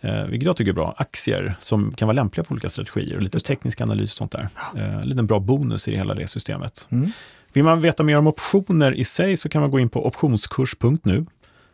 eh, 0.00 0.24
vilket 0.24 0.46
jag 0.46 0.56
tycker 0.56 0.70
är 0.70 0.74
bra, 0.74 0.94
aktier 0.96 1.56
som 1.58 1.92
kan 1.92 2.08
vara 2.08 2.14
lämpliga 2.14 2.44
för 2.44 2.52
olika 2.52 2.68
strategier 2.68 3.16
och 3.16 3.22
lite 3.22 3.38
det. 3.38 3.44
teknisk 3.44 3.80
analys 3.80 4.12
och 4.12 4.16
sånt 4.16 4.32
där. 4.32 4.48
Eh, 4.76 4.94
en 4.96 5.08
liten 5.08 5.26
bra 5.26 5.38
bonus 5.38 5.88
i 5.88 5.96
hela 5.96 6.14
det 6.14 6.26
systemet. 6.26 6.86
Mm. 6.90 7.10
Vill 7.52 7.64
man 7.64 7.80
veta 7.80 8.02
mer 8.02 8.18
om 8.18 8.26
optioner 8.26 8.92
i 8.94 9.04
sig 9.04 9.36
så 9.36 9.48
kan 9.48 9.60
man 9.60 9.70
gå 9.70 9.80
in 9.80 9.88
på 9.88 10.06
optionskurs.nu. 10.06 11.26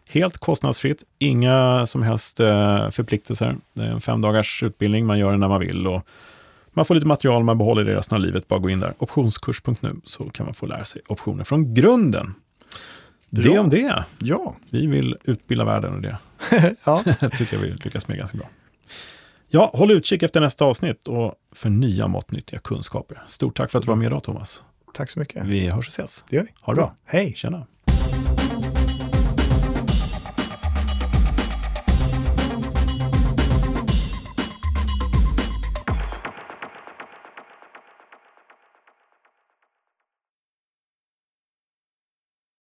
Helt 0.09 0.39
kostnadsfritt, 0.39 1.03
inga 1.19 1.87
som 1.87 2.03
helst 2.03 2.41
eh, 2.41 2.91
förpliktelser. 2.91 3.57
Det 3.73 3.83
är 3.83 3.91
en 3.91 4.01
fem 4.01 4.21
dagars 4.21 4.63
utbildning, 4.63 5.07
man 5.07 5.19
gör 5.19 5.31
den 5.31 5.41
när 5.41 5.49
man 5.49 5.61
vill. 5.61 5.87
Och 5.87 6.07
man 6.73 6.85
får 6.85 6.95
lite 6.95 7.07
material, 7.07 7.45
man 7.45 7.59
behåller 7.59 7.85
det 7.85 7.95
resten 7.97 8.17
av 8.17 8.23
livet. 8.23 8.49
Bara 8.49 8.61
gå 8.61 8.71
in 8.71 8.81
där, 8.81 8.95
optionskurs.nu, 8.99 9.97
så 10.05 10.31
kan 10.31 10.47
man 10.47 10.55
få 10.55 10.67
lära 10.67 10.85
sig 10.85 11.03
optioner 11.09 11.45
från 11.45 11.75
grunden. 11.75 12.35
Det 13.31 13.43
Bra. 13.43 13.61
om 13.61 13.69
det. 13.69 14.05
Ja. 14.19 14.55
Vi 14.71 14.87
vill 14.87 15.17
utbilda 15.25 15.65
världen 15.65 15.95
och 15.95 16.01
det 16.03 16.19
ja. 16.85 17.03
tycker 17.37 17.57
jag 17.57 17.63
vi 17.63 17.71
lyckas 17.71 18.09
med 18.09 18.19
ganska 18.19 18.39
bra. 18.39 18.49
Ja, 19.49 19.71
håll 19.75 19.91
utkik 19.91 20.23
efter 20.23 20.41
nästa 20.41 20.65
avsnitt 20.65 21.09
och 21.09 21.35
för 21.53 21.71
nya 21.71 22.09
matnyttiga 22.09 22.61
kunskaper. 22.61 23.23
Stort 23.27 23.57
tack 23.57 23.71
för 23.71 23.79
att 23.79 23.85
du 23.85 23.89
var 23.89 23.97
med 23.97 24.07
idag 24.07 24.23
Thomas. 24.23 24.65
Tack 24.95 25.11
så 25.11 25.19
mycket. 25.19 25.47
Vi 25.47 25.69
hörs 25.69 25.87
och 25.87 25.93
ses. 25.93 26.25
Det 26.29 26.37
gör 26.37 26.43
vi. 26.43 26.49
Ha 26.61 26.73
det 26.73 26.77
bra. 26.77 26.95
Hej! 27.05 27.33
Tjena. 27.37 27.67